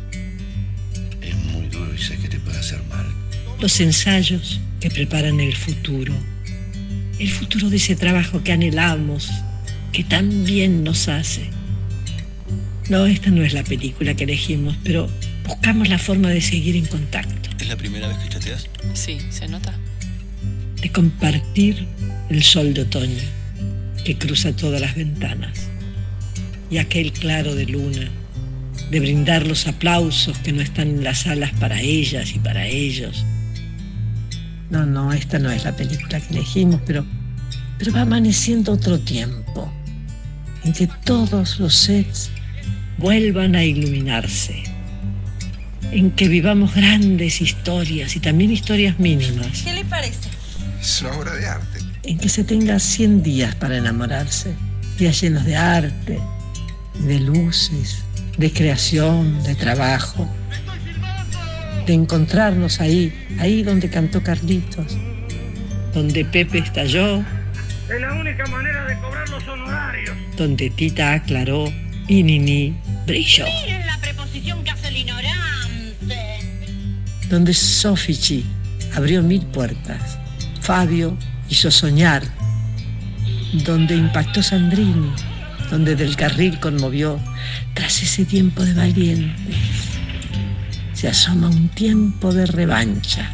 es 1.21 1.35
muy 1.35 1.67
duro 1.67 1.93
y 1.95 1.97
sé 1.97 2.17
que 2.17 2.27
te 2.27 2.39
puede 2.39 2.59
hacer 2.59 2.83
mal. 2.89 3.05
Los 3.59 3.79
ensayos 3.79 4.59
que 4.81 4.89
preparan 4.89 5.39
el 5.39 5.55
futuro. 5.55 6.13
El 7.17 7.29
futuro 7.29 7.69
de 7.69 7.77
ese 7.77 7.95
trabajo 7.95 8.43
que 8.43 8.51
anhelamos, 8.51 9.29
que 9.93 10.03
tan 10.03 10.43
bien 10.43 10.83
nos 10.83 11.07
hace. 11.07 11.49
No, 12.89 13.05
esta 13.05 13.29
no 13.29 13.43
es 13.43 13.53
la 13.53 13.63
película 13.63 14.13
que 14.13 14.25
elegimos, 14.25 14.75
pero 14.83 15.09
buscamos 15.47 15.87
la 15.87 15.97
forma 15.97 16.29
de 16.29 16.41
seguir 16.41 16.75
en 16.75 16.85
contacto. 16.85 17.44
¿Es 17.59 17.67
la 17.67 17.77
primera 17.77 18.07
vez 18.07 18.17
que 18.17 18.29
chateas? 18.29 18.67
Sí, 18.93 19.19
se 19.29 19.47
nota. 19.47 19.73
De 20.81 20.91
compartir 20.91 21.87
el 22.29 22.43
sol 22.43 22.73
de 22.73 22.81
otoño 22.81 23.21
que 24.03 24.17
cruza 24.17 24.55
todas 24.55 24.81
las 24.81 24.95
ventanas 24.95 25.67
y 26.69 26.77
aquel 26.77 27.11
claro 27.11 27.55
de 27.55 27.65
luna, 27.65 28.09
de 28.91 28.99
brindar 28.99 29.47
los 29.47 29.67
aplausos 29.67 30.37
que 30.39 30.51
no 30.51 30.61
están 30.61 30.89
en 30.89 31.03
las 31.03 31.19
salas 31.19 31.51
para 31.59 31.81
ellas 31.81 32.35
y 32.35 32.39
para 32.39 32.67
ellos. 32.67 33.25
No, 34.69 34.85
no, 34.85 35.13
esta 35.13 35.39
no 35.39 35.49
es 35.51 35.63
la 35.63 35.75
película 35.75 36.19
que 36.19 36.33
elegimos, 36.33 36.81
pero, 36.85 37.05
pero 37.77 37.93
va 37.93 38.01
amaneciendo 38.01 38.73
otro 38.73 38.99
tiempo 38.99 39.71
en 40.63 40.73
que 40.73 40.87
todos 41.03 41.59
los 41.59 41.75
sets 41.75 42.29
vuelvan 42.97 43.55
a 43.55 43.63
iluminarse, 43.63 44.63
en 45.95 46.11
que 46.11 46.27
vivamos 46.27 46.75
grandes 46.75 47.39
historias 47.39 48.17
y 48.17 48.19
también 48.19 48.51
historias 48.51 48.99
mínimas. 48.99 49.61
¿Qué 49.63 49.73
le 49.73 49.85
parece? 49.85 50.29
Es 50.81 51.01
una 51.01 51.11
obra 51.11 51.33
de 51.33 51.47
arte 51.47 51.79
en 52.03 52.19
que 52.19 52.27
se 52.27 52.43
tenga 52.43 52.79
100 52.79 53.23
días 53.23 53.55
para 53.55 53.77
enamorarse, 53.77 54.53
días 54.97 55.21
llenos 55.21 55.45
de 55.45 55.55
arte, 55.55 56.19
de 56.99 57.19
luces, 57.19 58.03
de 58.37 58.51
creación, 58.51 59.41
de 59.43 59.55
trabajo, 59.55 60.29
de 61.87 61.93
encontrarnos 61.93 62.81
ahí, 62.81 63.13
ahí 63.39 63.63
donde 63.63 63.89
cantó 63.89 64.21
Carlitos, 64.21 64.97
donde 65.93 66.25
Pepe 66.25 66.59
estalló. 66.59 67.23
Es 67.89 68.01
la 68.01 68.13
única 68.13 68.45
manera 68.47 68.83
de 68.83 68.97
cobrar 68.99 69.29
los 69.29 69.47
honorarios. 69.47 70.15
Donde 70.35 70.69
Tita 70.69 71.13
aclaró 71.13 71.71
y 72.07 72.21
Nini 72.21 72.75
brilló. 73.07 73.45
Donde 77.29 77.53
Sofichi 77.53 78.45
abrió 78.95 79.21
mil 79.21 79.41
puertas. 79.41 80.17
Fabio 80.61 81.17
hizo 81.49 81.69
soñar, 81.71 82.23
donde 83.65 83.95
impactó 83.95 84.41
Sandrini, 84.41 85.11
donde 85.69 85.95
Del 85.95 86.15
Carril 86.15 86.59
conmovió, 86.59 87.19
tras 87.73 88.01
ese 88.01 88.25
tiempo 88.25 88.63
de 88.63 88.73
valientes, 88.73 89.55
se 90.93 91.07
asoma 91.07 91.49
un 91.49 91.69
tiempo 91.69 92.33
de 92.33 92.45
revancha 92.45 93.29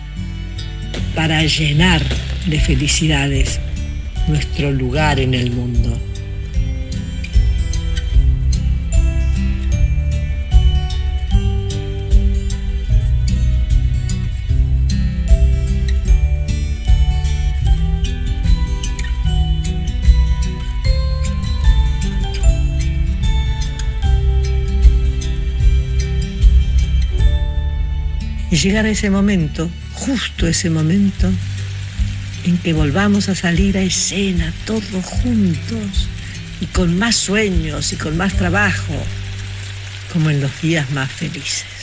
para 1.16 1.44
llenar 1.44 2.02
de 2.48 2.60
felicidades 2.60 3.60
nuestro 4.28 4.72
lugar 4.72 5.20
en 5.20 5.34
el 5.34 5.52
mundo. 5.52 6.11
Y 28.52 28.58
llegar 28.58 28.86
a 28.86 28.90
ese 28.90 29.10
momento, 29.10 29.70
justo 29.94 30.46
ese 30.46 30.70
momento, 30.70 31.32
en 32.44 32.58
que 32.58 32.74
volvamos 32.74 33.30
a 33.30 33.36
salir 33.36 33.78
a 33.78 33.82
escena 33.82 34.54
todos 34.66 35.06
juntos 35.06 36.08
y 36.60 36.66
con 36.68 37.00
más 37.00 37.16
sueños 37.16 37.94
y 37.94 37.96
con 37.96 38.18
más 38.18 38.34
trabajo, 38.36 38.94
como 40.12 40.30
en 40.30 40.42
los 40.42 40.62
días 40.62 40.92
más 40.92 41.10
felices. 41.10 41.81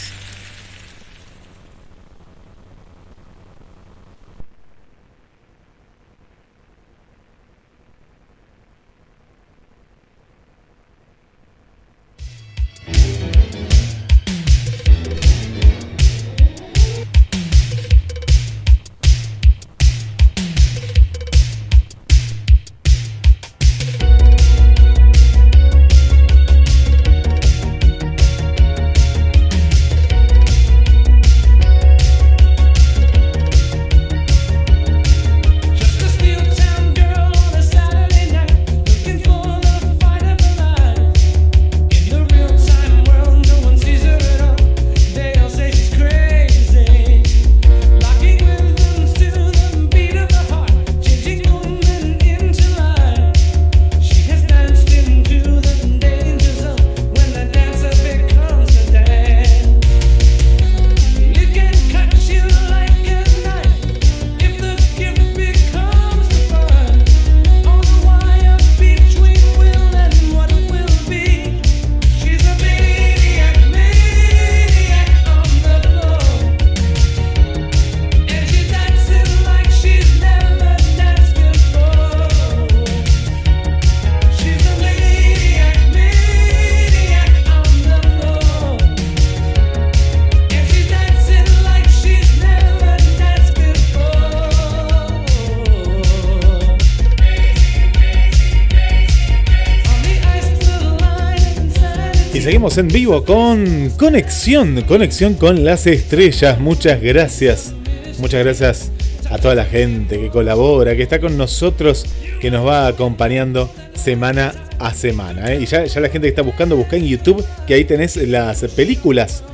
Seguimos 102.59 102.79
en 102.79 102.89
vivo 102.89 103.25
con 103.25 103.91
Conexión, 103.91 104.83
Conexión 104.83 105.35
con 105.35 105.63
las 105.63 105.87
Estrellas. 105.87 106.59
Muchas 106.59 107.01
gracias, 107.01 107.73
muchas 108.19 108.43
gracias 108.43 108.91
a 109.31 109.39
toda 109.39 109.55
la 109.55 109.65
gente 109.65 110.19
que 110.19 110.29
colabora, 110.29 110.97
que 110.97 111.05
está 111.05 111.21
con 111.21 111.39
nosotros, 111.39 112.05
que 112.41 112.51
nos 112.51 112.67
va 112.67 112.89
acompañando 112.89 113.71
semana 113.95 114.53
a 114.81 114.93
semana. 114.93 115.53
¿eh? 115.53 115.61
Y 115.61 115.67
ya, 115.67 115.83
la 115.83 116.09
gente 116.09 116.23
que 116.23 116.29
está 116.31 116.43
buscando, 116.43 116.77
busca 116.77 116.97
en 116.97 117.07
YouTube, 117.07 117.45
que 117.69 117.75
ahí 117.75 117.85
tenés 117.85 118.17
las 118.17 118.65
películas, 118.75 119.45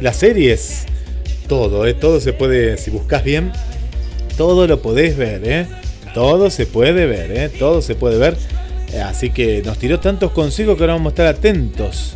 las 0.00 0.16
series, 0.16 0.86
todo, 1.46 1.86
¿eh? 1.86 1.92
todo 1.92 2.18
se 2.18 2.32
puede, 2.32 2.78
si 2.78 2.90
buscas 2.90 3.24
bien, 3.24 3.52
todo 4.38 4.66
lo 4.66 4.80
podés 4.80 5.18
ver, 5.18 5.42
¿eh? 5.44 5.66
todo 6.14 6.48
se 6.48 6.64
puede 6.64 7.04
ver, 7.04 7.50
todo 7.58 7.82
se 7.82 7.94
puede 7.94 8.16
ver. 8.16 8.38
Así 9.04 9.28
que 9.28 9.60
nos 9.62 9.76
tiró 9.76 10.00
tantos 10.00 10.32
consejos 10.32 10.76
que 10.78 10.84
ahora 10.84 10.94
vamos 10.94 11.10
a 11.10 11.12
estar 11.12 11.26
atentos 11.26 12.13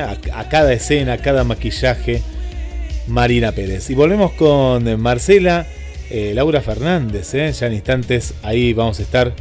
a, 0.00 0.18
a 0.34 0.48
cada 0.48 0.72
escena, 0.72 1.14
a 1.14 1.18
cada 1.18 1.44
maquillaje. 1.44 2.22
Marina 3.10 3.52
Pérez. 3.52 3.90
Y 3.90 3.94
volvemos 3.94 4.32
con 4.32 5.00
Marcela 5.00 5.66
eh, 6.10 6.32
Laura 6.34 6.60
Fernández. 6.60 7.34
Eh, 7.34 7.52
ya 7.52 7.66
en 7.66 7.74
instantes 7.74 8.34
ahí 8.42 8.72
vamos 8.72 8.98
a 9.00 9.02
estar 9.02 9.32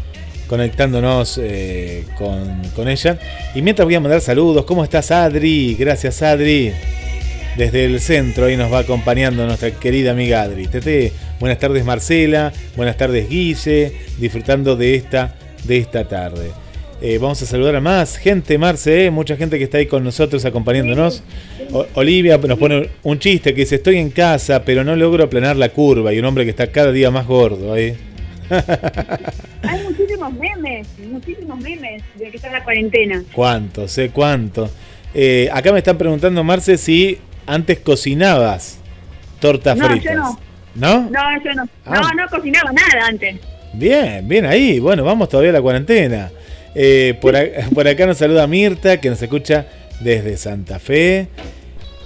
conectándonos 0.48 1.40
eh, 1.42 2.06
con, 2.18 2.88
ella. 2.88 3.20
Y 3.56 3.62
mientras 3.62 3.86
voy 3.86 3.96
a 3.96 4.00
mandar 4.00 4.22
saludos, 4.22 4.66
¿cómo 4.66 4.84
estás 4.84 5.12
Adri? 5.12 5.76
Gracias 5.76 6.22
Adri. 6.22 6.74
Desde 7.58 7.86
el 7.86 8.00
centro 8.00 8.46
ahí 8.46 8.56
nos 8.56 8.72
va 8.72 8.80
acompañando 8.80 9.46
nuestra 9.46 9.72
querida 9.72 10.12
amiga 10.12 10.42
Adri. 10.42 10.68
Tete, 10.68 11.12
buenas 11.40 11.60
tardes 11.60 11.84
Marcela, 11.84 12.54
buenas 12.76 12.98
tardes 12.98 13.30
Guille, 13.30 13.92
disfrutando 14.18 14.76
de 14.76 14.96
esta, 14.96 15.36
de 15.64 15.78
esta 15.78 16.08
tarde. 16.08 16.52
Eh, 17.02 17.18
vamos 17.18 17.42
a 17.42 17.46
saludar 17.46 17.78
a 17.78 17.82
más 17.82 18.18
gente, 18.18 18.58
Marce, 18.58 19.06
eh, 19.06 19.12
mucha 19.12 19.38
gente 19.38 19.58
que 19.58 19.64
está 19.64 19.78
ahí 19.78 19.86
con 19.86 20.04
nosotros 20.04 20.44
acompañándonos. 20.44 21.24
Olivia 21.94 22.38
nos 22.38 22.60
pone 22.60 22.90
un 23.04 23.20
chiste 23.20 23.54
que 23.54 23.62
dice, 23.62 23.76
estoy 23.76 23.98
en 23.98 24.10
casa, 24.10 24.66
pero 24.66 24.84
no 24.84 24.96
logro 24.98 25.24
aplanar 25.24 25.56
la 25.56 25.70
curva. 25.70 26.14
Y 26.14 26.20
un 26.20 26.26
hombre 26.26 26.44
que 26.44 26.50
está 26.50 26.68
cada 26.68 26.92
día 26.92 27.10
más 27.10 27.26
gordo 27.26 27.72
ahí. 27.72 27.96
Hay 29.62 29.84
muchísimos 29.84 30.34
memes, 30.34 30.88
muchísimos 31.10 31.60
memes 31.60 32.04
de 32.16 32.32
que 32.32 32.36
está 32.36 32.52
la 32.52 32.64
cuarentena. 32.66 33.24
¿Cuánto? 33.32 33.88
Sé 33.88 34.10
cuánto. 34.10 34.70
Eh, 35.14 35.50
acá 35.54 35.72
me 35.72 35.78
están 35.78 35.98
preguntando, 35.98 36.44
Marce, 36.44 36.78
si 36.78 37.18
antes 37.46 37.80
cocinabas 37.80 38.80
tortas 39.40 39.78
no, 39.78 39.88
fritas. 39.88 40.14
Yo 40.14 40.20
no. 40.20 40.40
¿No? 40.76 41.10
No, 41.10 41.44
yo 41.46 41.54
no. 41.54 41.64
No, 41.64 41.70
ah. 41.86 42.12
no 42.14 42.28
cocinaba 42.30 42.74
nada 42.74 43.08
antes. 43.08 43.38
Bien, 43.74 44.28
bien 44.28 44.46
ahí. 44.46 44.80
Bueno, 44.80 45.06
vamos 45.06 45.30
todavía 45.30 45.52
a 45.52 45.54
la 45.54 45.62
cuarentena. 45.62 46.32
Eh, 46.76 47.18
por, 47.22 47.88
acá, 47.88 48.06
nos 48.06 48.18
saluda 48.18 48.48
Mirta, 48.48 49.00
que 49.00 49.10
nos 49.10 49.22
escucha 49.22 49.66
desde 50.00 50.38
Santa 50.38 50.80
Fe. 50.80 51.28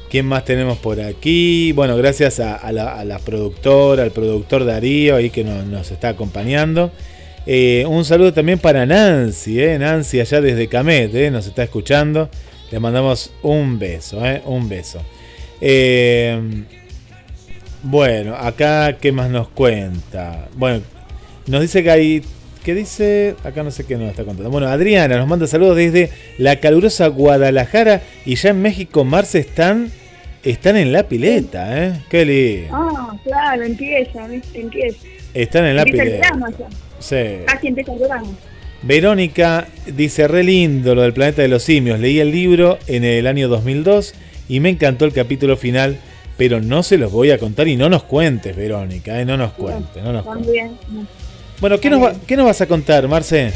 ¿Quién 0.10 0.26
más 0.28 0.46
tenemos 0.46 0.78
por 0.78 1.02
aquí? 1.02 1.72
Bueno, 1.72 1.98
gracias 1.98 2.40
a, 2.40 2.72
la, 2.72 3.20
productora, 3.26 4.04
al 4.04 4.12
productor 4.12 4.64
Darío 4.64 5.16
ahí 5.16 5.32
que 5.32 5.44
nos, 5.44 5.90
está 5.90 6.10
acompañando. 6.10 6.92
Eh, 7.46 7.84
un 7.90 8.06
saludo 8.06 8.32
también 8.32 8.60
para 8.60 8.86
Nancy, 8.86 9.60
eh, 9.60 9.78
Nancy 9.80 10.20
allá 10.22 10.40
desde 10.40 10.68
Camet, 10.68 11.32
nos 11.32 11.48
está 11.48 11.64
escuchando. 11.64 12.30
Le 12.72 12.80
mandamos 12.80 13.32
un 13.42 13.80
beso, 13.80 14.22
un 14.46 14.70
beso. 14.70 15.02
bueno, 17.82 18.36
acá, 18.36 18.98
¿qué 19.02 19.12
más 19.12 19.32
nos 19.32 19.50
cuenta? 19.50 20.48
Bueno, 20.56 20.82
nos 21.48 21.62
dice 21.62 21.84
que 21.84 21.90
hay 21.92 22.24
¿Qué 22.64 22.74
dice? 22.74 23.36
Acá 23.44 23.62
no 23.62 23.72
sé 23.72 23.86
qué 23.86 23.98
nos 23.98 24.10
está 24.10 24.24
contando. 24.24 24.50
Bueno, 24.50 24.68
Adriana 24.68 25.18
nos 25.18 25.28
manda 25.28 25.48
saludos 25.48 25.76
desde 25.76 26.10
la 26.38 26.62
calurosa 26.62 27.08
Guadalajara 27.08 28.02
y 28.26 28.36
ya 28.36 28.52
en 28.52 28.62
México, 28.62 29.04
Marce, 29.04 29.40
están, 29.40 29.92
están 30.44 30.78
en 30.78 30.94
la 30.94 31.04
pileta, 31.04 31.86
¿eh? 31.86 31.94
Qué 32.10 32.26
lindo. 32.26 32.74
Ah, 32.74 33.14
claro, 33.26 33.64
empieza, 33.64 34.26
empieza. 34.54 34.98
Están 35.34 35.66
en 35.66 35.76
la 35.76 35.84
pileta. 35.84 36.32
Sí. 37.00 37.40
Casi 37.46 37.68
empieza 37.68 37.92
el 37.92 38.00
Verónica 38.84 39.68
dice, 39.86 40.28
re 40.28 40.44
lindo 40.44 40.96
lo 40.96 41.02
del 41.02 41.14
planeta 41.14 41.42
de 41.42 41.50
los 41.50 41.64
simios. 41.64 42.00
Leí 42.00 42.20
el 42.20 42.32
libro 42.32 42.80
en 42.88 43.04
el 43.04 43.28
año 43.28 43.50
2002 43.50 44.14
y 44.48 44.62
me 44.62 44.70
encantó 44.70 45.04
el 45.04 45.12
capítulo 45.12 45.58
final, 45.58 45.98
pero 46.38 46.62
no 46.62 46.82
se 46.84 46.98
los 46.98 47.12
voy 47.12 47.32
a 47.32 47.38
contar 47.38 47.68
y 47.68 47.76
no 47.76 47.90
nos 47.90 48.04
cuentes, 48.04 48.56
Verónica, 48.56 49.20
¿eh? 49.20 49.26
no 49.26 49.36
nos 49.36 49.52
cuentes. 49.52 50.02
No 50.02 50.14
nos 50.14 50.24
cuentes. 50.24 50.72
Bueno, 51.60 51.80
¿qué 51.80 51.90
nos, 51.90 52.18
¿qué 52.20 52.36
nos 52.36 52.46
vas 52.46 52.62
a 52.62 52.68
contar, 52.68 53.08
Marce? 53.08 53.54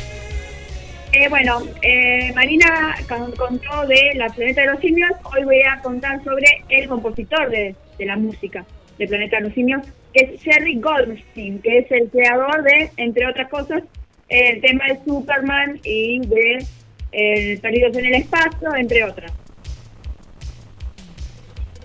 Eh, 1.14 1.30
bueno, 1.30 1.64
eh, 1.82 2.32
Marina 2.36 2.96
contó 3.08 3.88
de 3.88 4.14
La 4.16 4.28
Planeta 4.28 4.62
de 4.62 4.68
los 4.68 4.80
Simios. 4.80 5.12
Hoy 5.24 5.46
voy 5.46 5.62
a 5.62 5.80
contar 5.82 6.24
sobre 6.24 6.46
el 6.70 6.88
compositor 6.88 7.50
de, 7.50 7.76
la 8.00 8.18
música 8.18 8.66
de 8.98 9.08
Planeta 9.08 9.38
de 9.38 9.44
los 9.44 9.54
Simios, 9.54 9.82
que 10.14 10.26
es 10.26 10.42
Jerry 10.44 10.80
Goldstein, 10.80 11.60
que 11.60 11.80
es 11.80 11.92
el 11.92 12.10
creador 12.10 12.62
de, 12.64 12.92
entre 12.98 13.26
otras 13.26 13.50
cosas, 13.50 13.84
el 14.28 14.60
tema 14.62 14.86
de 14.86 15.00
Superman 15.06 15.80
y 15.84 16.20
de 16.28 16.66
el 17.14 17.60
Perdidos 17.60 17.98
en 17.98 18.06
el 18.06 18.16
Espacio, 18.16 18.76
entre 18.76 19.04
otras. 19.06 19.32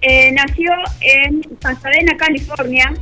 Eh, 0.03 0.33
nació 0.33 0.73
en 1.01 1.43
Pasadena, 1.61 2.17
California. 2.17 2.93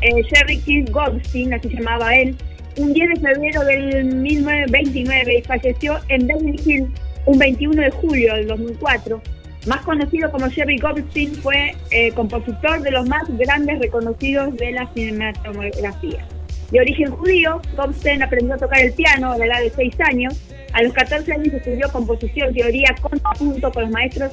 Jerry 0.00 0.58
Keith 0.60 0.88
Goldstein, 0.90 1.52
así 1.52 1.68
llamaba 1.68 2.14
él, 2.16 2.34
un 2.76 2.92
10 2.92 3.08
de 3.08 3.20
febrero 3.20 3.64
del 3.64 4.14
1929 4.14 5.38
y 5.38 5.42
falleció 5.42 5.98
en 6.08 6.26
Beverly 6.26 6.60
Hills 6.64 6.90
un 7.26 7.38
21 7.38 7.82
de 7.82 7.90
julio 7.90 8.34
del 8.34 8.46
2004. 8.48 9.20
Más 9.66 9.82
conocido 9.82 10.30
como 10.30 10.48
Jerry 10.48 10.78
Goldstein, 10.78 11.34
fue 11.34 11.74
eh, 11.90 12.12
compositor 12.12 12.80
de 12.80 12.90
los 12.90 13.06
más 13.06 13.24
grandes 13.36 13.78
reconocidos 13.78 14.56
de 14.56 14.72
la 14.72 14.90
cinematografía. 14.94 16.24
De 16.70 16.80
origen 16.80 17.10
judío, 17.10 17.60
Goldstein 17.76 18.22
aprendió 18.22 18.54
a 18.54 18.58
tocar 18.58 18.80
el 18.80 18.92
piano 18.92 19.32
a 19.32 19.38
la 19.38 19.46
edad 19.46 19.60
de 19.60 19.70
6 19.70 19.94
años. 20.00 20.40
A 20.72 20.82
los 20.82 20.92
14 20.92 21.32
años 21.32 21.52
estudió 21.52 21.90
composición 21.92 22.54
teoría 22.54 22.94
junto 23.38 23.70
con 23.72 23.82
los 23.82 23.92
maestros 23.92 24.32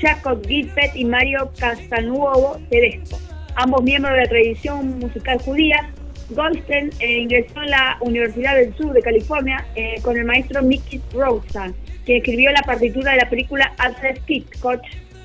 Jacob 0.00 0.46
Gilpet 0.46 0.94
y 0.94 1.04
Mario 1.04 1.50
Castanuovo 1.58 2.58
Tedesco, 2.70 3.18
ambos 3.56 3.82
miembros 3.82 4.14
de 4.14 4.22
la 4.22 4.28
tradición 4.28 4.98
musical 5.00 5.38
judía 5.40 5.90
Goldstein 6.30 6.90
eh, 7.00 7.20
ingresó 7.20 7.62
en 7.62 7.70
la 7.70 7.96
Universidad 8.00 8.56
del 8.56 8.74
Sur 8.76 8.92
de 8.92 9.02
California 9.02 9.64
eh, 9.74 10.00
con 10.02 10.16
el 10.16 10.24
maestro 10.24 10.62
Mickey 10.62 11.00
Rosen, 11.12 11.74
quien 12.04 12.18
escribió 12.18 12.50
la 12.52 12.62
partitura 12.62 13.12
de 13.12 13.18
la 13.18 13.30
película 13.30 13.72
Alfred 13.78 14.18
Hitchcock, 14.26 14.80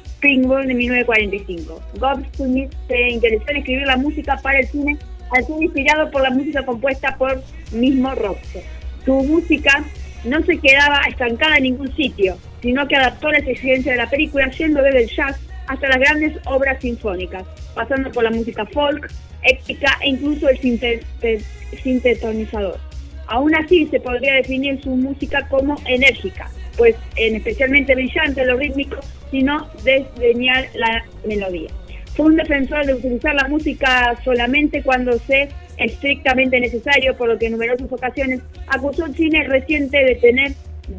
Springboard 0.05 0.67
de 0.67 0.73
1945. 0.73 1.81
Goldstein 1.99 2.69
se 2.87 3.09
interesó 3.09 3.45
en 3.49 3.57
escribir 3.57 3.85
la 3.85 3.97
música 3.97 4.37
para 4.41 4.59
el 4.59 4.67
cine 4.67 4.97
al 5.31 5.45
ser 5.45 5.61
inspirado 5.61 6.09
por 6.11 6.21
la 6.21 6.29
música 6.29 6.65
compuesta 6.65 7.15
por 7.17 7.41
mismo 7.71 8.13
Rosen. 8.15 8.63
Su 9.05 9.13
música 9.23 9.83
no 10.23 10.41
se 10.43 10.57
quedaba 10.57 11.01
estancada 11.09 11.57
en 11.57 11.63
ningún 11.63 11.93
sitio, 11.95 12.37
sino 12.61 12.87
que 12.87 12.95
adaptó 12.95 13.29
las 13.29 13.41
exigencias 13.41 13.95
de 13.95 14.03
la 14.03 14.09
película 14.09 14.49
yendo 14.51 14.81
desde 14.81 15.03
el 15.03 15.09
jazz 15.09 15.39
hasta 15.67 15.87
las 15.89 15.97
grandes 15.97 16.37
obras 16.45 16.79
sinfónicas, 16.81 17.43
pasando 17.75 18.11
por 18.11 18.23
la 18.23 18.31
música 18.31 18.65
folk, 18.67 19.11
épica 19.43 19.97
e 20.01 20.09
incluso 20.09 20.49
el 20.49 20.59
sintetizador. 21.81 22.79
Aún 23.27 23.55
así, 23.55 23.87
se 23.87 23.99
podría 23.99 24.33
definir 24.33 24.81
su 24.81 24.89
música 24.91 25.47
como 25.47 25.75
enérgica, 25.85 26.49
pues 26.77 26.95
en 27.15 27.35
especialmente 27.35 27.95
brillante 27.95 28.45
lo 28.45 28.57
rítmico, 28.57 28.97
sino 29.31 29.67
desdeñar 29.83 30.67
la 30.75 31.05
melodía. 31.25 31.69
Fue 32.15 32.27
un 32.27 32.35
defensor 32.35 32.85
de 32.85 32.93
utilizar 32.93 33.33
la 33.33 33.47
música 33.47 34.15
solamente 34.23 34.83
cuando 34.83 35.17
sea 35.19 35.47
estrictamente 35.77 36.59
necesario, 36.59 37.15
por 37.17 37.29
lo 37.29 37.39
que 37.39 37.47
en 37.47 37.53
numerosas 37.53 37.91
ocasiones 37.91 38.41
acusó 38.67 39.05
al 39.05 39.15
cine 39.15 39.43
reciente 39.47 39.97
de 39.97 40.15
tener 40.15 40.51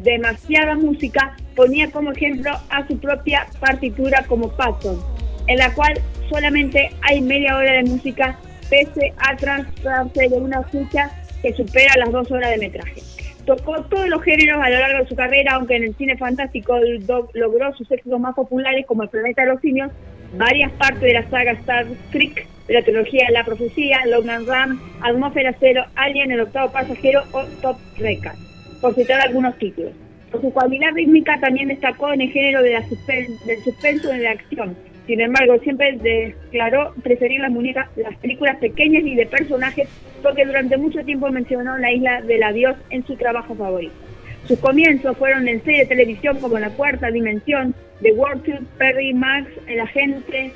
demasiada 0.03 0.75
música, 0.75 1.37
ponía 1.55 1.89
como 1.91 2.11
ejemplo 2.11 2.51
a 2.69 2.85
su 2.87 2.97
propia 2.99 3.47
partitura 3.59 4.25
como 4.27 4.49
Patton, 4.49 4.99
en 5.47 5.57
la 5.57 5.73
cual 5.73 5.93
solamente 6.29 6.91
hay 7.01 7.21
media 7.21 7.57
hora 7.57 7.73
de 7.73 7.83
música 7.83 8.37
pese 8.69 9.13
a 9.17 9.35
tratarse 9.35 10.29
de 10.29 10.35
una 10.35 10.61
escucha 10.61 11.11
que 11.41 11.53
supera 11.53 11.93
las 11.97 12.11
dos 12.11 12.31
horas 12.31 12.51
de 12.51 12.57
metraje. 12.57 13.01
Tocó 13.45 13.83
todos 13.83 14.07
los 14.07 14.23
géneros 14.23 14.59
a 14.59 14.69
lo 14.69 14.79
largo 14.79 15.03
de 15.03 15.07
su 15.07 15.15
carrera, 15.15 15.53
aunque 15.53 15.75
en 15.75 15.83
el 15.83 15.95
cine 15.95 16.17
fantástico 16.17 16.79
logró 17.33 17.73
sus 17.75 17.89
éxitos 17.91 18.19
más 18.19 18.33
populares 18.33 18.85
como 18.87 19.03
El 19.03 19.09
planeta 19.09 19.43
de 19.43 19.49
los 19.49 19.61
simios, 19.61 19.91
varias 20.35 20.71
partes 20.73 21.01
de 21.01 21.13
la 21.13 21.29
saga 21.29 21.51
Star 21.51 21.85
Trek, 22.11 22.47
la 22.67 22.81
trilogía 22.81 23.29
La 23.31 23.43
Profecía, 23.43 24.03
Logan 24.07 24.47
Ram, 24.47 24.81
Atmósfera 25.01 25.55
Cero, 25.59 25.85
Alien, 25.95 26.31
El 26.31 26.41
Octavo 26.41 26.71
Pasajero 26.71 27.23
o 27.33 27.43
Top 27.61 27.77
Record, 27.97 28.35
por 28.81 28.95
citar 28.95 29.21
algunos 29.21 29.55
títulos. 29.59 29.91
Por 30.31 30.41
su 30.41 30.51
cualidad 30.51 30.93
rítmica 30.95 31.39
también 31.39 31.67
destacó 31.67 32.11
en 32.13 32.21
el 32.21 32.31
género 32.31 32.63
del 32.63 32.83
suspenso 33.63 34.11
y 34.11 34.17
de 34.17 34.23
la 34.23 34.31
acción, 34.31 34.75
sin 35.07 35.21
embargo, 35.21 35.57
siempre 35.59 35.97
declaró 35.97 36.93
preferir 37.03 37.39
las 37.39 37.51
muñecas, 37.51 37.89
las 37.95 38.15
películas 38.17 38.57
pequeñas 38.57 39.03
y 39.03 39.15
de 39.15 39.27
personajes, 39.27 39.87
porque 40.23 40.45
durante 40.45 40.77
mucho 40.77 41.03
tiempo 41.03 41.29
mencionó 41.29 41.77
la 41.77 41.91
isla 41.91 42.21
del 42.21 42.41
adiós 42.41 42.75
en 42.89 43.05
su 43.05 43.15
trabajo 43.15 43.53
favorito. 43.55 43.93
Sus 44.47 44.59
comienzos 44.59 45.17
fueron 45.17 45.47
en 45.47 45.63
series 45.63 45.87
de 45.89 45.95
televisión 45.95 46.39
como 46.39 46.59
La 46.59 46.69
Cuarta 46.69 47.11
Dimensión, 47.11 47.75
The 48.01 48.13
World 48.13 48.67
Perry 48.77 49.13
Max, 49.13 49.47
El 49.67 49.79
agente 49.79 50.51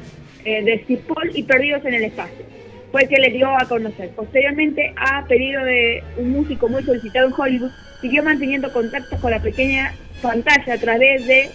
eh, 0.46 0.64
de 0.64 0.84
Cipoll 0.86 1.32
y 1.34 1.44
Perdidos 1.44 1.86
en 1.86 1.96
el 1.96 2.04
espacio. 2.06 2.46
Fue 2.92 3.04
el 3.04 3.10
que 3.10 3.18
le 3.18 3.30
dio 3.30 3.50
a 3.50 3.68
conocer. 3.68 4.10
Posteriormente, 4.16 4.94
a 4.96 5.26
pedido 5.28 5.64
de 5.64 6.04
un 6.18 6.32
músico 6.32 6.68
muy 6.68 6.84
solicitado 6.84 7.28
en 7.28 7.34
Hollywood, 7.38 7.72
siguió 8.02 8.24
manteniendo 8.24 8.72
contactos 8.72 9.20
con 9.20 9.32
la 9.32 9.42
pequeña 9.42 9.94
pantalla 10.22 10.74
a 10.74 10.78
través 10.78 11.28
de 11.28 11.50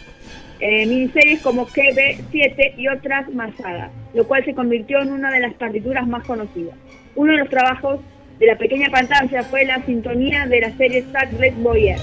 eh, 0.67 0.87
miniseries 0.87 1.43
como 1.43 1.67
KB7 1.67 2.79
y 2.79 2.89
otras 2.89 3.29
masadas, 3.35 3.93
lo 4.15 4.27
cual 4.27 4.43
se 4.47 4.55
convirtió 4.55 5.03
en 5.03 5.13
una 5.13 5.31
de 5.31 5.41
las 5.41 5.53
partituras 5.53 6.09
más 6.09 6.25
conocidas. 6.27 6.75
Uno 7.15 7.33
de 7.33 7.39
los 7.41 7.51
trabajos 7.51 8.01
de 8.39 8.47
la 8.47 8.57
pequeña 8.57 8.89
pantalla 8.89 9.43
fue 9.43 9.67
la 9.67 9.85
sintonía 9.85 10.47
de 10.47 10.63
la 10.63 10.75
serie 10.79 11.05
Red 11.39 11.53
Boyer. 11.59 11.99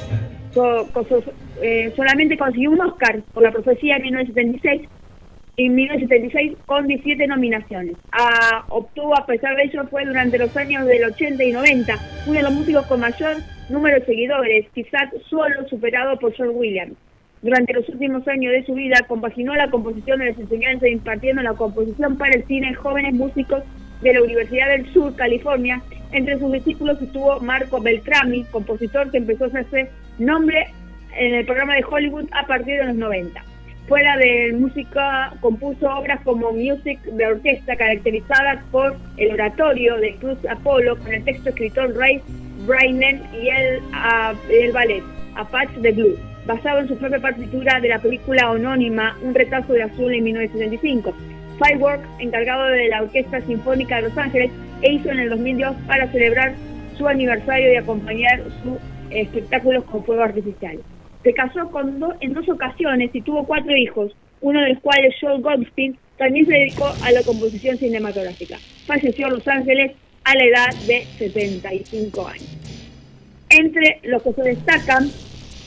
Eh, 1.64 1.92
solamente 1.96 2.38
consiguió 2.38 2.70
un 2.70 2.82
Oscar 2.82 3.24
por 3.34 3.42
la 3.42 3.52
profecía 3.52 3.96
en 3.96 4.04
1976 4.04 4.88
en 5.58 5.76
1976 5.76 6.58
con 6.68 6.86
17 6.86 7.26
nominaciones. 7.28 7.96
Ah, 8.12 8.64
obtuvo, 8.70 9.18
a 9.18 9.26
pesar 9.26 9.56
de 9.56 9.64
ello, 9.64 9.88
fue 9.90 10.06
durante 10.06 10.38
los 10.38 10.56
años 10.56 10.86
del 10.86 11.04
80 11.06 11.44
y 11.44 11.52
90 11.52 11.96
uno 12.28 12.34
de 12.34 12.44
los 12.44 12.54
músicos 12.54 12.86
con 12.86 13.00
mayor 13.00 13.38
número 13.70 14.00
de 14.00 14.06
seguidores, 14.06 14.68
quizás 14.76 15.10
solo 15.28 15.68
superado 15.68 16.20
por 16.20 16.36
John 16.38 16.52
Williams. 16.54 16.96
Durante 17.42 17.74
los 17.74 17.90
últimos 17.90 18.28
años 18.28 18.52
de 18.52 18.66
su 18.66 18.76
vida 18.76 18.98
compaginó 19.08 19.56
la 19.56 19.70
composición 19.72 20.20
de 20.20 20.28
las 20.28 20.40
enseñanzas 20.40 20.90
impartiendo 20.90 21.42
la 21.42 21.54
composición 21.54 22.16
para 22.18 22.34
el 22.34 22.46
cine 22.46 22.68
en 22.68 22.76
jóvenes 22.76 23.14
músicos 23.14 23.64
de 24.02 24.14
la 24.14 24.22
Universidad 24.22 24.70
del 24.70 24.92
Sur, 24.94 25.16
California. 25.16 25.82
Entre 26.12 26.38
sus 26.38 26.52
discípulos 26.52 27.02
estuvo 27.02 27.40
Marco 27.40 27.82
Beltrami, 27.82 28.44
compositor 28.52 29.10
que 29.10 29.18
empezó 29.18 29.46
a 29.46 29.48
hacerse 29.48 29.90
nombre 30.20 30.68
en 31.18 31.34
el 31.34 31.46
programa 31.46 31.76
de 31.76 31.84
Hollywood 31.84 32.26
a 32.32 32.46
partir 32.46 32.78
de 32.78 32.86
los 32.86 32.96
90. 32.96 33.44
Fuera 33.88 34.18
de 34.18 34.54
música, 34.54 35.34
compuso 35.42 35.90
obras 35.90 36.22
como 36.22 36.52
Music 36.52 37.02
de 37.02 37.26
orquesta, 37.26 37.76
caracterizadas 37.76 38.64
por 38.72 38.96
el 39.18 39.32
oratorio 39.34 39.98
de 39.98 40.16
Cruz 40.16 40.38
Apolo, 40.48 40.96
con 40.98 41.12
el 41.12 41.24
texto 41.24 41.50
escritor 41.50 41.96
Ray 41.98 42.22
Brainen 42.68 43.22
y 43.34 43.50
el, 43.50 43.80
uh, 43.80 44.38
el 44.52 44.72
ballet 44.72 45.04
Apache 45.36 45.80
de 45.80 45.92
Blue, 45.92 46.18
basado 46.46 46.80
en 46.80 46.88
su 46.88 46.98
propia 46.98 47.20
partitura 47.20 47.80
de 47.80 47.90
la 47.90 48.00
película 48.00 48.52
homónima 48.52 49.18
Un 49.24 49.34
retazo 49.34 49.74
de 49.74 49.84
azul 49.84 50.14
en 50.14 50.24
1975. 50.24 51.14
Fireworks, 51.60 52.08
encargado 52.20 52.66
de 52.68 52.88
la 52.88 53.04
Orquesta 53.04 53.42
Sinfónica 53.42 53.98
de 53.98 54.02
Los 54.04 54.18
Ángeles, 54.18 54.52
e 54.82 54.94
hizo 54.94 55.10
en 55.10 55.20
el 55.20 55.30
2002 55.30 55.76
para 55.88 56.12
celebrar 56.12 56.54
su 56.98 57.08
aniversario 57.08 57.74
y 57.74 57.76
acompañar 57.76 58.42
sus 58.64 58.78
espectáculos 59.12 59.84
con 59.86 60.04
fuego 60.04 60.24
artificial. 60.24 60.80
Se 61.24 61.34
casó 61.34 61.70
con 61.70 62.04
en 62.20 62.34
dos 62.34 62.50
ocasiones 62.50 63.12
y 63.14 63.22
tuvo 63.22 63.46
cuatro 63.46 63.76
hijos, 63.76 64.16
uno 64.42 64.60
de 64.62 64.70
los 64.70 64.80
cuales, 64.80 65.14
Joel 65.22 65.42
Goldstein, 65.42 65.98
también 66.18 66.46
se 66.46 66.54
dedicó 66.54 66.92
a 67.04 67.12
la 67.12 67.22
composición 67.24 67.78
cinematográfica. 67.78 68.58
Falleció 68.86 69.28
en 69.28 69.34
Los 69.34 69.48
Ángeles 69.48 69.92
a 70.24 70.36
la 70.36 70.44
edad 70.46 70.76
de 70.88 71.06
75 71.18 72.28
años. 72.28 72.58
Entre 73.50 74.00
los 74.04 74.24
que 74.24 74.34
se 74.34 74.44
destacan, 74.44 75.10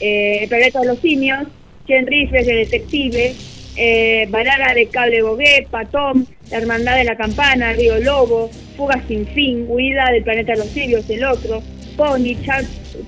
eh, 0.05 0.43
El 0.43 0.49
planeta 0.49 0.81
de 0.81 0.87
los 0.87 0.99
simios, 0.99 1.49
Chen 1.87 2.07
Rifles 2.07 2.47
de 2.47 2.55
Detective, 2.57 3.35
eh, 3.77 4.29
de 4.31 4.89
Cable 4.93 5.23
Bogué, 5.23 5.67
Patón, 5.71 6.27
La 6.51 6.59
Hermandad 6.59 6.97
de 6.97 7.05
la 7.05 7.17
Campana, 7.17 7.73
Río 7.73 7.99
Lobo, 7.99 8.51
Fuga 8.77 9.03
sin 9.09 9.27
fin, 9.29 9.65
Huida 9.67 10.11
del 10.13 10.23
planeta 10.23 10.53
de 10.53 10.59
los 10.59 10.69
simios, 10.69 11.09
El 11.09 11.25
otro, 11.25 11.63
Pony, 11.97 12.37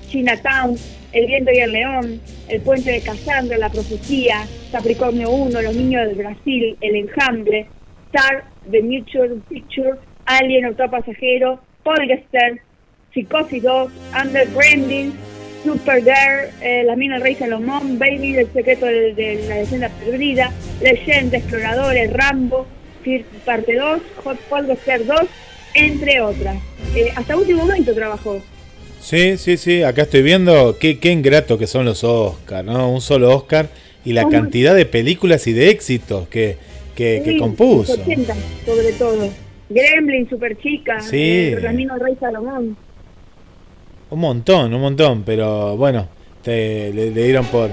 Chinatown, 0.09 0.75
el 1.13 1.27
viento 1.27 1.51
y 1.53 1.59
el 1.59 1.71
león, 1.71 2.21
El 2.47 2.61
puente 2.61 2.91
de 2.91 3.01
Casandra, 3.01 3.57
La 3.57 3.69
profecía, 3.69 4.47
Capricornio 4.71 5.29
1, 5.29 5.61
Los 5.61 5.75
niños 5.75 6.07
del 6.07 6.15
Brasil, 6.15 6.77
El 6.81 6.95
enjambre, 6.95 7.67
Star, 8.07 8.45
The 8.71 8.81
Mutual 8.81 9.41
Picture, 9.47 9.99
Alien, 10.25 10.65
Otro 10.65 10.89
pasajero, 10.89 11.59
Polgester, 11.83 12.59
Psicosis 13.13 13.61
2, 13.61 13.91
Under 14.23 14.47
Branding, 14.49 15.11
Super 15.67 16.01
Girl, 16.01 16.49
eh, 16.61 16.83
La 16.85 16.95
mina 16.95 17.15
del 17.15 17.23
rey 17.23 17.35
Salomón, 17.35 17.99
Baby, 17.99 18.35
El 18.37 18.53
secreto 18.53 18.85
de, 18.85 19.45
la 19.49 19.55
leyenda 19.55 19.89
perdida, 19.89 20.53
Leyenda, 20.81 21.37
Exploradores, 21.37 22.13
Rambo, 22.13 22.65
parte 23.43 23.75
2, 23.75 24.01
Hot 24.23 24.37
Polgester 24.49 25.05
2, 25.05 25.19
entre 25.73 26.21
otras. 26.21 26.55
Eh, 26.95 27.11
hasta 27.13 27.35
último 27.35 27.65
momento 27.65 27.93
trabajó. 27.93 28.41
Sí, 29.01 29.37
sí, 29.37 29.57
sí, 29.57 29.83
acá 29.83 30.03
estoy 30.03 30.21
viendo 30.21 30.77
qué, 30.79 30.99
qué 30.99 31.11
ingrato 31.11 31.57
que 31.57 31.67
son 31.67 31.83
los 31.83 32.05
Oscars, 32.05 32.65
¿no? 32.65 32.89
Un 32.89 33.01
solo 33.01 33.35
Oscar 33.35 33.67
y 34.05 34.13
la 34.13 34.29
cantidad 34.29 34.73
de 34.73 34.85
películas 34.85 35.47
y 35.47 35.53
de 35.53 35.69
éxitos 35.69 36.29
que, 36.29 36.55
que, 36.95 37.37
compuso. 37.37 37.91
80, 37.91 38.33
sobre 38.65 38.93
todo. 38.93 39.29
Gremlin, 39.69 40.29
Super 40.29 40.57
Chica, 40.57 41.01
sí. 41.01 41.51
Eh, 41.51 41.59
Rey 41.59 42.15
Salomón. 42.21 42.77
Un 44.09 44.19
montón, 44.19 44.73
un 44.73 44.81
montón, 44.81 45.23
pero 45.23 45.75
bueno, 45.75 46.07
te, 46.41 46.93
le, 46.93 47.11
dieron 47.11 47.45
por, 47.45 47.71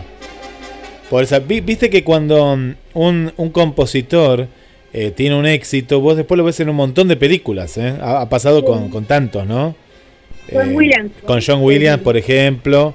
por 1.09 1.23
esa. 1.23 1.39
Viste 1.39 1.89
que 1.91 2.03
cuando 2.03 2.53
un, 2.95 3.33
un 3.37 3.51
compositor 3.51 4.49
eh, 4.97 5.11
tiene 5.11 5.35
un 5.35 5.45
éxito, 5.45 6.01
vos 6.01 6.17
después 6.17 6.39
lo 6.39 6.45
ves 6.45 6.61
en 6.61 6.69
un 6.69 6.77
montón 6.77 7.09
de 7.09 7.17
películas, 7.17 7.77
¿eh? 7.79 7.97
Ha, 8.01 8.29
pasado 8.29 8.65
con, 8.65 8.91
con 8.91 9.07
tantos, 9.07 9.45
¿no? 9.45 9.75
Con 10.53 10.71
eh, 10.71 10.73
Williams. 10.73 11.11
Con 11.25 11.41
John 11.45 11.63
Williams, 11.63 12.01
por 12.01 12.17
ejemplo. 12.17 12.95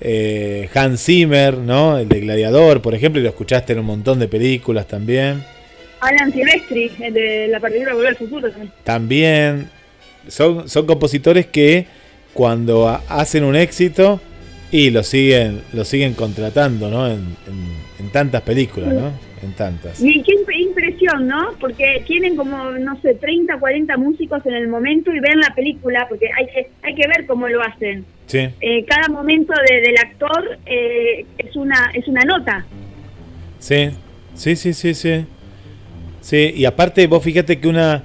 Eh, 0.00 0.68
Hans 0.72 1.04
Zimmer, 1.04 1.58
¿no? 1.58 1.98
El 1.98 2.08
de 2.08 2.20
Gladiador, 2.20 2.80
por 2.80 2.94
ejemplo, 2.94 3.20
y 3.20 3.24
lo 3.24 3.30
escuchaste 3.30 3.72
en 3.72 3.80
un 3.80 3.86
montón 3.86 4.20
de 4.20 4.28
películas 4.28 4.86
también. 4.86 5.42
Alan 5.98 6.32
Silvestri, 6.32 6.92
el 7.00 7.12
de 7.12 7.48
la 7.48 7.58
partitura 7.58 7.94
Volver 7.94 8.10
al 8.10 8.16
Futuro 8.16 8.48
también. 8.48 8.72
También. 8.84 9.70
Son, 10.28 10.68
son 10.68 10.86
compositores 10.86 11.46
que 11.46 11.86
cuando 12.32 12.88
hacen 13.08 13.44
un 13.44 13.56
éxito 13.56 14.20
y 14.70 14.90
lo 14.90 15.02
siguen, 15.02 15.62
lo 15.72 15.84
siguen 15.84 16.14
contratando, 16.14 16.90
¿no? 16.90 17.06
En, 17.06 17.36
en 17.98 18.10
tantas 18.10 18.42
películas, 18.42 18.92
¿no? 18.92 19.12
en 19.42 19.52
tantas. 19.52 20.00
Y 20.00 20.22
qué 20.22 20.34
impresión, 20.60 21.26
¿no? 21.26 21.54
Porque 21.60 22.02
tienen 22.06 22.36
como, 22.36 22.70
no 22.72 23.00
sé, 23.00 23.14
30, 23.14 23.58
40 23.58 23.96
músicos 23.96 24.44
en 24.46 24.54
el 24.54 24.68
momento 24.68 25.12
y 25.12 25.20
ven 25.20 25.40
la 25.40 25.54
película, 25.54 26.06
porque 26.08 26.28
hay 26.36 26.46
que, 26.46 26.70
hay 26.82 26.94
que 26.94 27.08
ver 27.08 27.26
cómo 27.26 27.48
lo 27.48 27.62
hacen. 27.62 28.04
Sí. 28.26 28.48
Eh, 28.60 28.84
cada 28.86 29.08
momento 29.08 29.52
del 29.68 29.96
actor 29.98 30.58
eh, 30.66 31.26
es, 31.38 31.56
una, 31.56 31.90
es 31.94 32.06
una 32.06 32.22
nota. 32.22 32.64
Sí, 33.58 33.90
sí, 34.34 34.56
sí, 34.56 34.72
sí, 34.72 34.94
sí. 34.94 35.26
Sí, 36.20 36.52
y 36.54 36.64
aparte 36.64 37.06
vos 37.08 37.22
fíjate 37.22 37.58
que 37.58 37.66
una, 37.66 38.04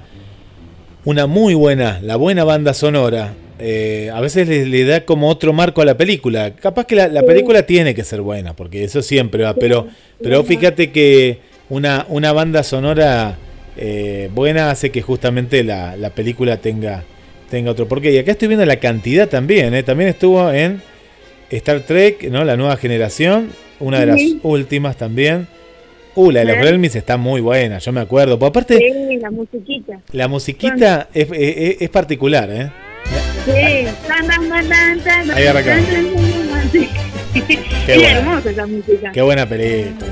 una 1.04 1.26
muy 1.26 1.54
buena, 1.54 2.00
la 2.02 2.16
buena 2.16 2.42
banda 2.42 2.74
sonora, 2.74 3.34
eh, 3.58 4.10
a 4.14 4.20
veces 4.20 4.48
le, 4.48 4.84
da 4.84 5.04
como 5.04 5.28
otro 5.28 5.52
marco 5.52 5.82
a 5.82 5.84
la 5.84 5.96
película. 5.96 6.54
Capaz 6.54 6.86
que 6.86 6.94
la, 6.94 7.22
película 7.22 7.64
tiene 7.64 7.94
que 7.94 8.04
ser 8.04 8.20
buena, 8.20 8.54
porque 8.54 8.84
eso 8.84 9.02
siempre 9.02 9.42
va, 9.42 9.54
pero, 9.54 9.88
pero 10.22 10.44
fíjate 10.44 10.90
que 10.90 11.38
una, 11.68 12.06
una 12.08 12.32
banda 12.32 12.62
sonora 12.62 13.36
eh, 13.76 14.30
buena 14.32 14.70
hace 14.70 14.90
que 14.90 15.02
justamente 15.02 15.64
la, 15.64 16.10
película 16.14 16.58
tenga, 16.58 17.04
tenga 17.50 17.72
otro 17.72 17.88
porqué. 17.88 18.12
Y 18.12 18.18
acá 18.18 18.32
estoy 18.32 18.48
viendo 18.48 18.64
la 18.64 18.76
cantidad 18.76 19.28
también, 19.28 19.74
¿eh? 19.74 19.82
también 19.82 20.10
estuvo 20.10 20.50
en 20.52 20.80
Star 21.50 21.80
Trek, 21.80 22.30
¿no? 22.30 22.44
la 22.44 22.56
nueva 22.56 22.76
generación, 22.76 23.50
una 23.80 24.00
de 24.00 24.06
las 24.06 24.20
últimas 24.42 24.96
también. 24.96 25.48
Uh, 26.14 26.32
la 26.32 26.40
de 26.40 26.46
los 26.46 26.56
Gremlins 26.56 26.96
está 26.96 27.16
muy 27.16 27.40
buena, 27.40 27.78
yo 27.78 27.92
me 27.92 28.00
acuerdo. 28.00 28.44
aparte, 28.44 29.18
la 29.20 29.30
musiquita. 29.30 30.00
La 30.10 30.26
musiquita 30.26 31.08
es, 31.14 31.28
es, 31.30 31.76
es 31.80 31.88
particular, 31.90 32.50
¿eh? 32.50 32.72
Sí. 33.44 35.28
Ahí 35.34 35.46
arrancamos. 35.46 35.86
Qué 37.86 38.06
hermosa 38.06 38.50
esa 38.50 38.66
música. 38.66 39.12
Qué 39.12 39.22
buena 39.22 39.46
película. 39.46 40.06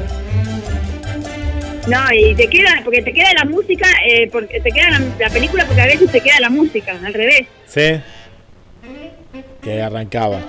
No, 1.86 1.98
y 2.12 2.34
te 2.34 2.48
queda, 2.48 2.80
porque 2.82 3.00
te 3.02 3.12
queda 3.12 3.28
la 3.34 3.44
música, 3.44 3.86
eh, 4.08 4.28
porque 4.30 4.60
te 4.60 4.70
queda 4.72 5.00
la, 5.18 5.30
película 5.30 5.64
porque 5.66 5.82
a 5.82 5.86
veces 5.86 6.10
te 6.10 6.20
queda 6.20 6.40
la 6.40 6.50
música, 6.50 6.98
al 7.04 7.14
revés. 7.14 7.46
Sí. 7.66 8.00
Que 9.62 9.82
arrancaba. 9.82 10.40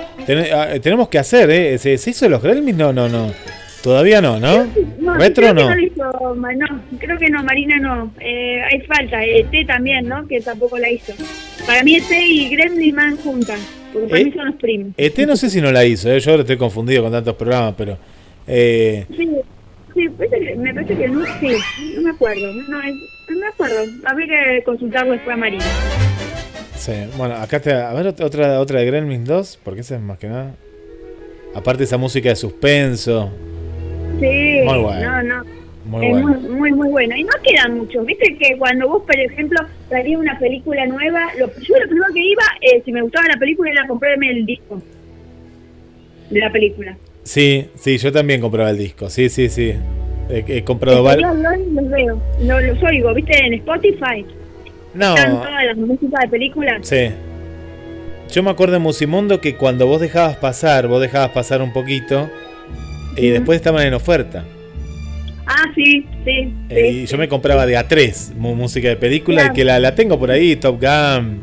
Ah, 0.54 0.70
tenemos 0.82 1.10
que 1.10 1.20
hacer, 1.20 1.50
¿eh? 1.52 1.78
¿Se, 1.78 1.94
hizo 1.94 2.28
los 2.28 2.42
Gremlins? 2.42 2.78
No, 2.78 2.92
no, 2.92 3.08
no. 3.08 3.32
Todavía 3.82 4.22
no, 4.22 4.40
¿no? 4.40 4.68
¿Retro 5.18 5.54
no? 5.54 5.70
no, 5.70 6.82
creo 6.98 7.18
que 7.18 7.30
no, 7.30 7.44
Marina 7.44 7.78
no. 7.80 8.12
Eh, 8.20 8.62
hay 8.62 8.82
falta. 8.82 9.24
ET 9.24 9.52
también, 9.68 10.08
¿no? 10.08 10.28
Que 10.28 10.42
tampoco 10.42 10.78
la 10.78 10.90
hizo. 10.90 11.14
Para 11.66 11.84
mí 11.84 11.96
ET 11.96 12.12
y 12.12 12.50
Gremlin 12.50 12.96
Man 12.96 13.18
juntas. 13.18 13.60
Porque 13.94 14.08
para 14.08 14.24
mí 14.24 14.32
son 14.32 14.46
los 14.48 14.56
primos. 14.56 14.94
ET 14.98 15.18
no 15.20 15.36
sé 15.36 15.50
si 15.50 15.62
no 15.62 15.72
la 15.72 15.86
hizo, 15.86 16.12
¿eh? 16.12 16.20
yo 16.20 16.32
ahora 16.32 16.42
estoy 16.42 16.58
confundido 16.58 17.04
con 17.04 17.12
tantos 17.12 17.36
programas, 17.36 17.76
pero... 17.78 17.98
Eh... 18.48 19.06
Sí, 19.16 19.30
sí 19.94 20.10
me 20.58 20.74
parece 20.74 20.96
que 20.96 21.08
no, 21.08 21.26
sí, 21.40 21.56
no 21.96 22.02
me 22.02 22.10
acuerdo. 22.12 22.54
No, 22.54 22.78
no 22.80 23.40
me 23.40 23.48
acuerdo. 23.48 23.78
Habría 24.06 24.28
que 24.28 24.64
consultarlo 24.64 25.14
después 25.14 25.34
a 25.34 25.38
Marina. 25.38 25.66
Sí, 26.76 26.94
bueno, 27.18 27.36
acá 27.36 27.60
te... 27.60 27.74
A 27.74 27.94
ver 27.94 28.08
otra, 28.08 28.60
otra 28.60 28.80
de 28.80 28.86
Gremlins 28.86 29.28
2, 29.28 29.60
porque 29.64 29.82
esa 29.82 29.96
es 29.96 30.02
más 30.02 30.18
que 30.18 30.28
nada... 30.28 30.56
Aparte 31.56 31.86
esa 31.86 31.98
música 31.98 32.30
de 32.30 32.36
suspenso, 32.36 33.32
Sí, 34.20 34.62
muy 34.64 34.78
bueno. 34.80 35.24
no, 35.24 35.24
no. 35.24 35.58
Muy 35.86 36.06
es 36.06 36.12
bueno. 36.12 36.40
muy, 36.42 36.72
muy, 36.74 36.90
bueno. 36.90 37.16
Y 37.16 37.24
no 37.24 37.32
quedan 37.44 37.78
muchos. 37.78 38.06
Viste 38.06 38.36
que 38.38 38.58
cuando 38.58 38.90
vos, 38.90 39.04
por 39.04 39.18
ejemplo, 39.18 39.60
traías 39.88 40.20
una 40.20 40.38
película 40.38 40.86
nueva, 40.86 41.28
lo, 41.38 41.48
yo 41.48 41.76
lo 41.80 41.88
primero 41.88 42.14
que 42.14 42.20
iba, 42.20 42.44
eh, 42.62 42.82
si 42.84 42.92
me 42.92 43.02
gustaba 43.02 43.28
la 43.28 43.40
película, 43.40 43.72
era 43.72 43.88
comprarme 43.88 44.30
el 44.32 44.46
disco 44.46 44.82
de 46.30 46.40
la 46.40 46.52
película. 46.52 46.98
Sí, 47.24 47.70
sí, 47.76 47.98
yo 47.98 48.12
también 48.12 48.42
compraba 48.42 48.70
el 48.70 48.78
disco. 48.78 49.10
Sí, 49.10 49.30
sí, 49.30 49.50
sí. 49.50 49.74
He, 50.30 50.64
comprado 50.64 51.04
varios. 51.04 51.38
los 51.38 51.90
veo, 51.90 52.22
no, 52.42 52.60
los 52.60 52.84
oigo, 52.84 53.14
¿viste? 53.14 53.38
En 53.46 53.54
Spotify. 53.54 54.26
No. 54.94 55.16
Están 55.16 55.38
todas 55.38 55.66
las 55.66 55.78
músicas 55.78 56.22
de 56.22 56.28
películas. 56.28 56.88
Sí. 56.88 57.12
Yo 58.32 58.44
me 58.44 58.50
acuerdo 58.50 58.76
en 58.76 58.82
Musimundo 58.82 59.40
que 59.40 59.56
cuando 59.56 59.88
vos 59.88 60.02
dejabas 60.02 60.36
pasar, 60.36 60.88
vos 60.88 61.02
dejabas 61.02 61.30
pasar 61.30 61.62
un 61.62 61.72
poquito 61.72 62.30
y 63.18 63.30
después 63.30 63.58
estaban 63.58 63.86
en 63.86 63.94
oferta. 63.94 64.46
Ah, 65.46 65.64
sí, 65.76 66.06
sí. 66.26 66.54
Eh, 66.70 66.92
y 66.92 67.06
yo 67.06 67.18
me 67.18 67.28
compraba 67.28 67.66
de 67.66 67.78
A3 67.78 68.36
música 68.36 68.90
de 68.90 68.98
película 68.98 69.48
y 69.48 69.54
que 69.54 69.64
la, 69.64 69.80
la, 69.80 69.96
tengo 69.96 70.20
por 70.20 70.30
ahí, 70.30 70.56
Top 70.58 70.82
Gun. 70.82 71.42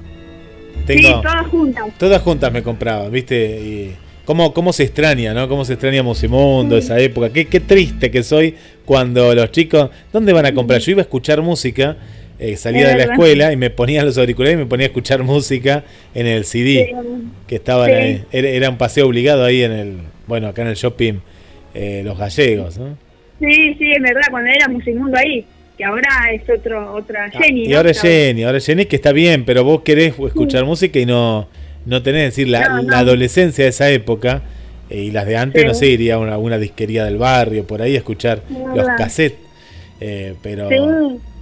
Tengo, 0.87 1.03
sí, 1.03 1.15
todas 1.23 1.47
juntas. 1.47 1.85
Todas 1.99 2.23
juntas 2.23 2.53
me 2.53 2.63
compraba, 2.63 3.09
¿viste? 3.09 3.61
Y 3.61 3.95
cómo, 4.27 4.53
cómo 4.53 4.73
se 4.75 4.83
extraña, 4.83 5.33
¿no? 5.33 5.49
Cómo 5.49 5.65
se 5.65 5.73
extraña 5.75 6.03
Musimundo, 6.03 6.77
esa 6.77 6.99
época. 6.99 7.31
Qué, 7.31 7.47
qué 7.47 7.61
triste 7.61 8.11
que 8.11 8.23
soy 8.23 8.55
cuando 8.85 9.35
los 9.35 9.51
chicos. 9.51 9.91
¿Dónde 10.13 10.35
van 10.35 10.45
a 10.45 10.53
comprar? 10.53 10.81
Yo 10.81 10.91
iba 10.91 11.01
a 11.01 11.05
escuchar 11.05 11.41
música 11.41 11.97
eh, 12.39 12.57
salía 12.57 12.89
de 12.89 12.97
la 12.97 13.05
escuela 13.13 13.53
y 13.53 13.57
me 13.57 13.71
ponía 13.71 14.05
los 14.05 14.19
auriculares 14.19 14.55
y 14.55 14.59
me 14.59 14.67
ponía 14.67 14.87
a 14.87 14.89
escuchar 14.89 15.23
música 15.23 15.85
en 16.15 16.27
el 16.27 16.45
CD 16.45 16.93
que 17.47 17.55
estaban 17.55 17.91
ahí. 17.91 18.25
Era, 18.33 18.69
un 18.71 18.77
paseo 18.77 19.07
obligado 19.07 19.45
ahí 19.45 19.63
en 19.63 19.73
el, 19.73 19.97
bueno, 20.27 20.49
acá 20.49 20.63
en 20.63 20.69
el 20.69 20.75
shopping 20.75 21.15
eh, 21.75 22.03
Los 22.05 22.19
Gallegos, 22.19 22.79
¿no? 22.79 22.97
Sí, 23.41 23.75
sí, 23.75 23.93
es 23.93 24.01
verdad, 24.01 24.23
cuando 24.31 24.51
era 24.51 24.69
Musimundo 24.69 25.19
ahí, 25.19 25.45
que 25.77 25.85
ahora 25.85 26.09
es 26.33 26.49
otro, 26.49 26.95
otra 26.95 27.25
ah, 27.27 27.39
Jenny. 27.39 27.67
y 27.67 27.75
ahora 27.75 27.91
es 27.91 28.01
Jenny, 28.01 28.45
ahora 28.45 28.59
es 28.59 28.67
Jenny 28.67 28.87
que 28.87 28.97
está 28.97 29.13
bien, 29.13 29.45
pero 29.45 29.65
vos 29.65 29.83
querés 29.83 30.15
escuchar 30.19 30.65
música 30.65 30.99
y 30.99 31.07
no, 31.07 31.49
no 31.85 32.03
tenés, 32.03 32.27
decir, 32.27 32.49
la, 32.49 32.65
adolescencia 32.93 33.65
de 33.65 33.71
esa 33.71 33.91
época 33.91 34.43
eh, 34.89 35.03
y 35.03 35.11
las 35.11 35.27
de 35.27 35.37
antes, 35.37 35.65
no 35.67 35.75
sé, 35.75 35.89
iría 35.89 36.15
a 36.15 36.19
una, 36.19 36.39
una, 36.39 36.59
disquería 36.59 37.05
del 37.05 37.19
barrio, 37.19 37.67
por 37.67 37.83
ahí 37.83 37.95
a 37.97 37.99
escuchar 37.99 38.43
los 38.75 38.87
cassettes. 38.97 39.39
pero 40.43 40.69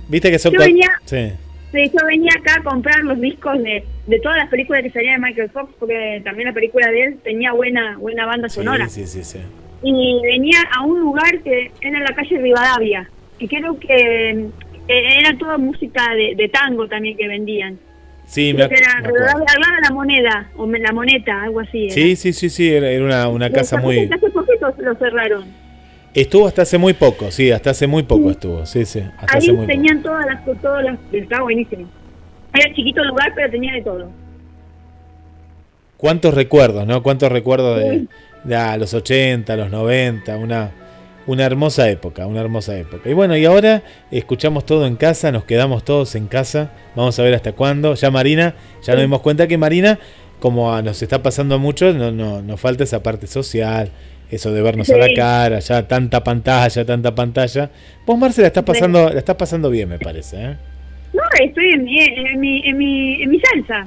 Viste 0.09 0.31
que 0.31 0.39
son... 0.39 0.53
Yo 0.53 0.59
venía, 0.59 0.91
sí. 1.05 1.33
yo 1.73 2.07
venía 2.07 2.33
acá 2.39 2.57
a 2.57 2.63
comprar 2.63 3.03
los 3.05 3.21
discos 3.21 3.63
de, 3.63 3.85
de 4.07 4.21
todas 4.21 4.37
las 4.37 4.49
películas 4.49 4.83
que 4.83 4.91
salían 4.91 5.21
de 5.21 5.27
Michael 5.27 5.51
Fox, 5.51 5.73
porque 5.79 6.21
también 6.25 6.49
la 6.49 6.55
película 6.55 6.91
de 6.91 7.03
él 7.03 7.19
tenía 7.23 7.53
buena 7.53 7.97
buena 7.99 8.27
banda 8.27 8.49
sonora. 8.49 8.89
Sí, 8.89 9.07
sí, 9.07 9.25
sí, 9.25 9.39
Y 9.83 10.21
venía 10.23 10.59
a 10.75 10.85
un 10.85 11.01
lugar 11.01 11.41
que 11.43 11.71
era 11.81 11.99
en 11.99 12.05
la 12.05 12.15
calle 12.15 12.39
Rivadavia, 12.39 13.11
que 13.39 13.49
creo 13.49 13.79
que 13.79 14.49
era 14.89 15.37
toda 15.39 15.59
música 15.59 16.15
de, 16.15 16.49
tango 16.49 16.87
también 16.89 17.17
que 17.17 17.29
vendían. 17.29 17.79
Sí, 18.25 18.55
me, 18.55 18.65
era 18.65 19.01
me 19.03 19.09
de 19.09 19.83
la 19.83 19.91
moneda, 19.93 20.51
o 20.57 20.67
la 20.67 20.93
moneta, 20.93 21.43
algo 21.43 21.61
así. 21.61 21.91
Sí, 21.91 22.17
sí, 22.17 22.33
sí, 22.33 22.49
sí, 22.49 22.73
era, 22.73 23.05
una, 23.05 23.29
una 23.29 23.51
casa 23.51 23.79
muy... 23.79 24.09
Hace 24.11 24.31
poquito 24.31 24.75
lo 24.79 24.95
cerraron. 24.95 25.45
Estuvo 26.15 26.47
hasta 26.47 26.63
hace 26.63 26.79
muy 26.79 26.93
poco, 26.93 27.31
sí, 27.31 27.51
hasta 27.51 27.71
hace 27.71 27.87
muy 27.87 28.03
poco 28.03 28.31
estuvo, 28.31 28.67
sí, 28.67 28.85
sí. 28.85 29.03
Hasta 29.19 29.39
Ahí 29.39 29.67
tenían 29.67 30.03
todas 30.03 30.27
las, 30.27 30.45
todas 30.61 30.85
las, 30.85 30.99
estaba 31.11 31.45
buenísimo. 31.45 31.89
Era 32.55 32.75
chiquito 32.75 33.01
el 33.01 33.09
lugar, 33.09 33.33
pero 33.35 33.51
tenía 33.51 33.73
de 33.73 33.83
todo. 33.83 34.11
¿Cuántos 35.97 36.35
recuerdos, 36.35 36.87
no? 36.87 37.03
¿Cuántos 37.03 37.33
recuerdos 37.33 37.79
de, 37.79 38.07
de 38.44 38.78
los 38.78 38.94
80, 38.94 39.56
los 39.56 39.70
90? 39.70 40.36
Una, 40.36 40.70
una 41.27 41.44
hermosa 41.44 41.89
época, 41.89 42.27
una 42.27 42.40
hermosa 42.40 42.77
época. 42.77 43.09
Y 43.09 43.12
bueno, 43.12 43.36
y 43.36 43.44
ahora 43.44 43.82
escuchamos 44.10 44.66
todo 44.66 44.86
en 44.86 44.97
casa, 44.97 45.32
nos 45.32 45.44
quedamos 45.44 45.85
todos 45.85 46.14
en 46.14 46.27
casa. 46.27 46.73
Vamos 46.94 47.19
a 47.19 47.23
ver 47.23 47.35
hasta 47.35 47.52
cuándo. 47.52 47.94
Ya 47.94 48.10
Marina, 48.10 48.55
ya 48.82 48.94
nos 48.94 49.02
dimos 49.02 49.20
cuenta 49.20 49.47
que 49.47 49.59
Marina, 49.59 49.98
como 50.40 50.81
nos 50.82 51.02
está 51.02 51.23
pasando 51.23 51.59
mucho, 51.59 51.93
no, 51.93 52.10
no, 52.10 52.43
nos 52.43 52.60
falta 52.60 52.85
esa 52.85 53.02
parte 53.02 53.27
social, 53.27 53.90
eso 54.31 54.52
de 54.52 54.62
vernos 54.62 54.90
a 54.90 54.97
la 54.97 55.12
cara, 55.14 55.59
ya 55.59 55.86
tanta 55.86 56.24
pantalla, 56.24 56.85
tanta 56.85 57.14
pantalla. 57.14 57.70
Vos, 58.06 58.19
Marce, 58.19 58.40
la 58.40 58.48
estás 58.48 58.64
pasando, 58.64 59.10
la 59.10 59.19
estás 59.19 59.36
pasando 59.36 59.70
bien, 59.70 59.89
me 59.89 59.98
parece, 59.98 60.43
¿eh? 60.43 60.56
No, 61.12 61.20
estoy 61.39 61.73
en 61.73 61.85
mi, 61.85 61.98
en 62.01 62.40
mi, 62.40 62.62
en 62.66 62.78
mi, 62.78 63.23
en 63.23 63.31
mi 63.31 63.40
salsa. 63.40 63.86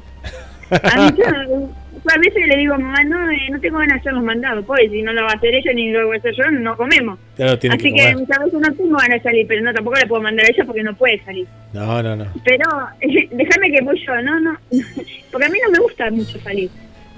A, 0.69 1.11
mí, 1.11 1.18
a 2.14 2.18
veces 2.18 2.48
le 2.48 2.57
digo 2.57 2.73
a 2.73 2.77
mamá, 2.77 3.03
no, 3.03 3.32
eh, 3.32 3.48
no 3.52 3.60
tengo 3.60 3.80
ganas 3.80 3.95
de 3.95 3.99
hacer 4.02 4.14
los 4.14 4.23
mandados, 4.23 4.65
pues 4.65 4.91
si 4.91 5.02
no 5.02 5.14
lo 5.14 5.23
va 5.23 5.32
a 5.32 5.36
hacer 5.36 5.53
ella 5.53 5.73
ni 5.73 5.91
lo 5.91 6.07
voy 6.07 6.18
a 6.18 6.19
hacer 6.19 6.34
yo, 6.36 6.52
no 6.52 6.76
comemos. 6.77 7.19
Así 7.38 7.94
que, 7.94 8.15
muchas 8.15 8.40
veces 8.40 8.60
no 8.60 8.73
tengo 8.73 8.98
ganas 8.98 9.18
de 9.18 9.22
salir, 9.22 9.48
pero 9.48 9.61
no, 9.61 9.73
tampoco 9.73 9.98
le 9.98 10.07
puedo 10.07 10.22
mandar 10.22 10.45
a 10.45 10.49
ella 10.49 10.65
porque 10.65 10.84
no 10.84 10.95
puede 10.95 11.23
salir. 11.23 11.48
No, 11.73 12.02
no, 12.03 12.15
no. 12.15 12.26
Pero 12.44 12.69
déjame 13.32 13.72
que 13.72 13.84
voy 13.84 13.99
yo, 14.06 14.22
no, 14.22 14.40
no, 14.40 14.57
porque 15.32 15.45
a 15.45 15.49
mí 15.49 15.60
no 15.65 15.72
me 15.72 15.80
gusta 15.80 16.11
mucho 16.11 16.40
salir. 16.40 16.69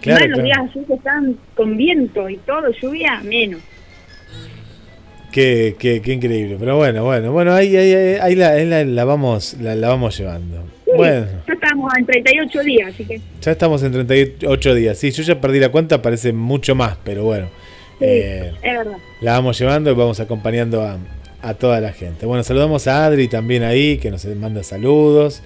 Claro, 0.02 0.28
los 0.28 0.44
días 0.44 0.60
así 0.70 0.80
que 0.86 0.94
están 0.94 1.38
con 1.56 1.76
viento 1.76 2.30
y 2.30 2.38
todo, 2.38 2.72
lluvia, 2.82 3.20
menos. 3.24 3.62
Qué, 5.32 5.76
qué, 5.78 6.02
qué, 6.02 6.14
increíble, 6.14 6.56
pero 6.60 6.78
bueno, 6.78 7.04
bueno, 7.04 7.32
bueno, 7.32 7.54
ahí, 7.54 7.76
ahí, 7.76 8.18
ahí, 8.22 8.36
la, 8.36 8.84
la, 8.86 9.06
vamos, 9.06 9.56
la, 9.60 9.76
vamos 9.88 10.18
llevando. 10.18 10.77
Bueno. 10.96 11.28
Ya 11.48 11.54
estamos 11.54 11.94
en 11.98 12.06
38 12.06 12.60
días, 12.64 12.94
así 12.94 13.06
que. 13.06 13.22
Ya 13.42 13.52
estamos 13.52 13.84
en 13.84 13.92
38 13.92 14.76
días, 14.76 14.98
sí, 14.98 15.12
yo 15.12 15.24
ya 15.24 15.42
perdí 15.42 15.60
la 15.60 15.70
cuenta, 15.70 16.02
parece 16.02 16.34
mucho 16.34 16.76
más, 16.76 16.98
pero 17.04 17.24
bueno. 17.24 17.50
Eh, 18.00 18.54
es 18.62 18.78
verdad. 18.78 18.98
La 19.22 19.34
vamos 19.34 19.60
llevando 19.60 19.92
y 19.92 19.96
vamos 19.96 20.20
acompañando 20.20 20.82
a, 20.82 20.98
a 21.42 21.54
toda 21.56 21.82
la 21.82 21.92
gente. 21.92 22.26
Bueno, 22.26 22.44
saludamos 22.44 22.88
a 22.88 23.06
Adri 23.06 23.28
también 23.28 23.64
ahí, 23.64 23.98
que 23.98 24.12
nos 24.12 24.26
manda 24.26 24.64
saludos. 24.64 25.42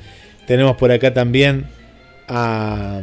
Tenemos 0.48 0.76
por 0.76 0.92
acá 0.92 1.14
también 1.14 1.66
a 2.28 3.02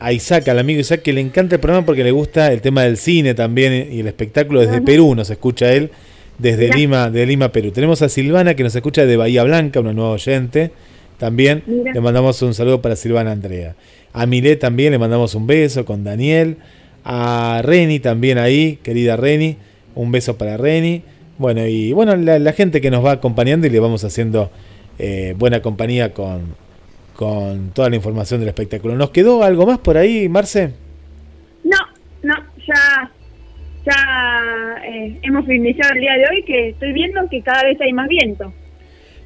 a 0.00 0.12
Isaac, 0.12 0.48
al 0.48 0.58
amigo 0.58 0.80
Isaac, 0.80 1.02
que 1.02 1.12
le 1.12 1.20
encanta 1.20 1.56
el 1.56 1.60
programa 1.60 1.84
porque 1.84 2.04
le 2.04 2.10
gusta 2.10 2.52
el 2.52 2.60
tema 2.60 2.82
del 2.82 2.96
cine 2.96 3.34
también 3.34 3.92
y 3.92 4.00
el 4.00 4.06
espectáculo 4.06 4.60
desde 4.60 4.80
Perú, 4.80 5.14
nos 5.14 5.30
escucha 5.30 5.72
él, 5.72 5.90
desde 6.38 6.72
Lima, 6.72 7.10
de 7.10 7.26
Lima, 7.26 7.50
Perú. 7.50 7.72
Tenemos 7.72 8.02
a 8.02 8.08
Silvana 8.08 8.54
que 8.54 8.62
nos 8.62 8.74
escucha 8.74 9.06
de 9.06 9.16
Bahía 9.16 9.42
Blanca, 9.44 9.80
una 9.80 9.92
nueva 9.92 10.10
oyente. 10.10 10.70
También 11.18 11.64
le 11.66 12.00
mandamos 12.00 12.40
un 12.42 12.54
saludo 12.54 12.80
para 12.80 12.96
Silvana 12.96 13.32
Andrea. 13.32 13.74
A 14.12 14.26
Milé 14.26 14.56
también 14.56 14.92
le 14.92 14.98
mandamos 14.98 15.34
un 15.34 15.46
beso 15.46 15.84
con 15.84 16.04
Daniel. 16.04 16.56
A 17.04 17.60
Reni 17.64 18.00
también 18.00 18.38
ahí, 18.38 18.78
querida 18.82 19.16
Reni, 19.16 19.56
un 19.94 20.12
beso 20.12 20.38
para 20.38 20.56
Reni. 20.56 21.02
Bueno, 21.38 21.66
y 21.66 21.92
bueno, 21.92 22.16
la, 22.16 22.52
gente 22.52 22.80
que 22.80 22.90
nos 22.90 23.04
va 23.04 23.12
acompañando 23.12 23.66
y 23.66 23.70
le 23.70 23.80
vamos 23.80 24.04
haciendo 24.04 24.50
eh, 24.98 25.34
buena 25.36 25.62
compañía 25.62 26.12
con, 26.12 26.54
con 27.14 27.70
toda 27.70 27.90
la 27.90 27.96
información 27.96 28.40
del 28.40 28.48
espectáculo. 28.48 28.94
¿Nos 28.94 29.10
quedó 29.10 29.42
algo 29.42 29.66
más 29.66 29.78
por 29.78 29.96
ahí, 29.96 30.28
Marce? 30.28 30.72
No, 31.64 31.78
no, 32.22 32.34
ya, 32.66 33.10
ya 33.84 34.84
eh, 34.84 35.18
hemos 35.22 35.48
iniciado 35.48 35.94
el 35.94 36.00
día 36.00 36.14
de 36.14 36.24
hoy 36.30 36.42
que 36.44 36.68
estoy 36.70 36.92
viendo 36.92 37.28
que 37.28 37.42
cada 37.42 37.64
vez 37.64 37.80
hay 37.80 37.92
más 37.92 38.08
viento. 38.08 38.52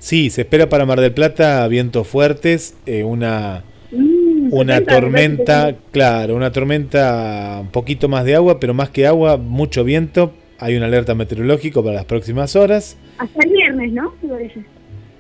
Sí, 0.02 0.30
se 0.30 0.40
espera 0.40 0.68
para 0.68 0.84
Mar 0.84 1.00
del 1.00 1.12
Plata 1.12 1.68
vientos 1.68 2.08
fuertes, 2.08 2.74
eh, 2.86 3.04
una, 3.04 3.62
mm, 3.92 4.52
una 4.52 4.80
tormenta, 4.84 5.76
claro, 5.92 6.34
una 6.34 6.50
tormenta, 6.50 7.58
un 7.60 7.68
poquito 7.68 8.08
más 8.08 8.24
de 8.24 8.34
agua, 8.34 8.58
pero 8.58 8.74
más 8.74 8.90
que 8.90 9.06
agua, 9.06 9.36
mucho 9.36 9.84
viento. 9.84 10.32
Hay 10.58 10.74
una 10.74 10.86
alerta 10.86 11.14
meteorológico 11.14 11.84
para 11.84 11.94
las 11.94 12.04
próximas 12.04 12.56
horas. 12.56 12.96
Hasta 13.16 13.44
el 13.44 13.50
viernes, 13.52 13.92
¿no? 13.92 14.12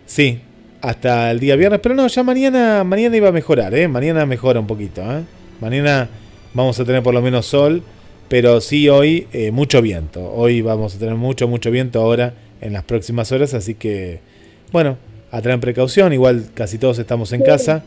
Sí, 0.04 0.40
hasta 0.80 1.30
el 1.30 1.38
día 1.38 1.54
viernes. 1.54 1.78
Pero 1.80 1.94
no, 1.94 2.08
ya 2.08 2.24
mañana, 2.24 2.82
mañana 2.82 3.16
iba 3.16 3.28
a 3.28 3.32
mejorar, 3.32 3.72
¿eh? 3.76 3.86
Mañana 3.86 4.26
mejora 4.26 4.58
un 4.58 4.66
poquito, 4.66 5.00
¿eh? 5.02 5.22
Mañana 5.60 6.08
vamos 6.54 6.80
a 6.80 6.84
tener 6.84 7.04
por 7.04 7.14
lo 7.14 7.22
menos 7.22 7.46
sol, 7.46 7.84
pero 8.28 8.60
sí 8.60 8.88
hoy 8.88 9.28
eh, 9.32 9.52
mucho 9.52 9.80
viento. 9.80 10.28
Hoy 10.32 10.60
vamos 10.60 10.96
a 10.96 10.98
tener 10.98 11.14
mucho, 11.14 11.46
mucho 11.46 11.70
viento 11.70 12.00
ahora 12.00 12.34
en 12.60 12.72
las 12.72 12.82
próximas 12.82 13.30
horas, 13.30 13.54
así 13.54 13.76
que, 13.76 14.31
bueno, 14.72 14.96
a 15.30 15.40
precaución. 15.40 16.12
Igual 16.12 16.46
casi 16.54 16.78
todos 16.78 16.98
estamos 16.98 17.32
en 17.32 17.42
casa. 17.42 17.84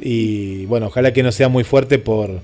Y 0.00 0.66
bueno, 0.66 0.86
ojalá 0.86 1.12
que 1.12 1.22
no 1.22 1.32
sea 1.32 1.48
muy 1.48 1.64
fuerte 1.64 1.98
por, 1.98 2.40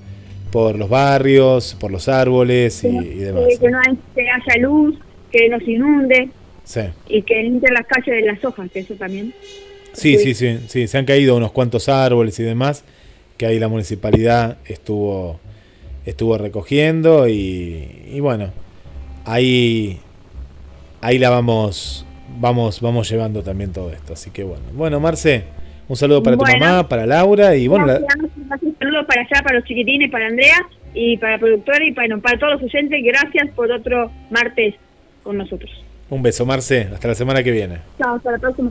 por 0.51 0.79
los 0.79 0.89
barrios, 0.89 1.77
por 1.81 1.91
los 1.91 2.09
árboles 2.09 2.85
y, 2.85 2.91
demás. 2.91 3.45
Que 3.61 3.71
no 3.71 3.79
haya 3.79 4.61
luz, 4.61 4.99
que 5.31 5.49
nos 5.49 5.63
inunde. 5.67 6.29
Sí. 6.65 6.81
Y 7.09 7.23
que 7.23 7.43
limpie 7.43 7.71
las 7.73 7.87
calles 7.87 8.23
de 8.23 8.23
las 8.23 8.45
hojas, 8.45 8.71
que 8.71 8.81
eso 8.81 8.95
también. 8.95 9.35
Sí, 9.93 10.19
sí, 10.19 10.35
sí, 10.35 10.59
sí, 10.67 10.89
se 10.89 10.99
han 10.99 11.05
caído 11.05 11.37
unos 11.37 11.53
cuantos 11.53 11.89
árboles 11.89 12.39
y 12.41 12.43
demás 12.43 12.85
que 13.37 13.47
ahí 13.47 13.59
la 13.59 13.69
municipalidad 13.69 14.59
estuvo 14.67 15.41
estuvo 16.07 16.37
recogiendo 16.37 17.27
y, 17.29 18.19
bueno, 18.21 18.53
ahí 19.25 19.99
ahí 21.01 21.19
la 21.19 21.31
vamos 21.31 22.04
vamos 22.39 22.81
vamos 22.81 23.09
llevando 23.11 23.43
también 23.43 23.73
todo 23.73 23.91
esto, 23.91 24.13
así 24.13 24.31
que 24.31 24.45
bueno. 24.45 24.65
Bueno, 24.73 25.01
Marce, 25.01 25.45
un 25.89 25.97
saludo 25.97 26.23
para 26.23 26.37
tu 26.37 26.45
mamá, 26.45 26.89
para 26.89 27.07
Laura 27.07 27.57
y 27.57 27.69
bueno, 27.69 27.87
un 27.87 28.77
saludo 28.79 29.07
para 29.07 29.23
allá 29.23 29.43
para 29.43 29.57
los 29.57 29.65
chiquitines, 29.65 30.11
para 30.11 30.27
Andrea 30.27 30.67
y 30.95 31.17
para 31.19 31.35
el 31.35 31.41
productor 31.41 31.83
y 31.83 31.93
para, 31.93 32.17
para 32.19 32.39
todos 32.39 32.55
los 32.55 32.63
oyentes, 32.63 33.03
gracias 33.05 33.49
por 33.55 33.71
otro 33.71 34.11
martes 34.31 34.75
con 35.23 35.37
nosotros. 35.39 35.71
Un 36.11 36.23
beso, 36.23 36.45
Marce. 36.47 36.89
Hasta 36.93 37.09
la 37.09 37.15
semana 37.15 37.43
que 37.43 37.51
viene. 37.51 37.79
Chao, 37.99 38.17
hasta 38.17 38.33
la 38.33 38.39
próxima. 38.39 38.71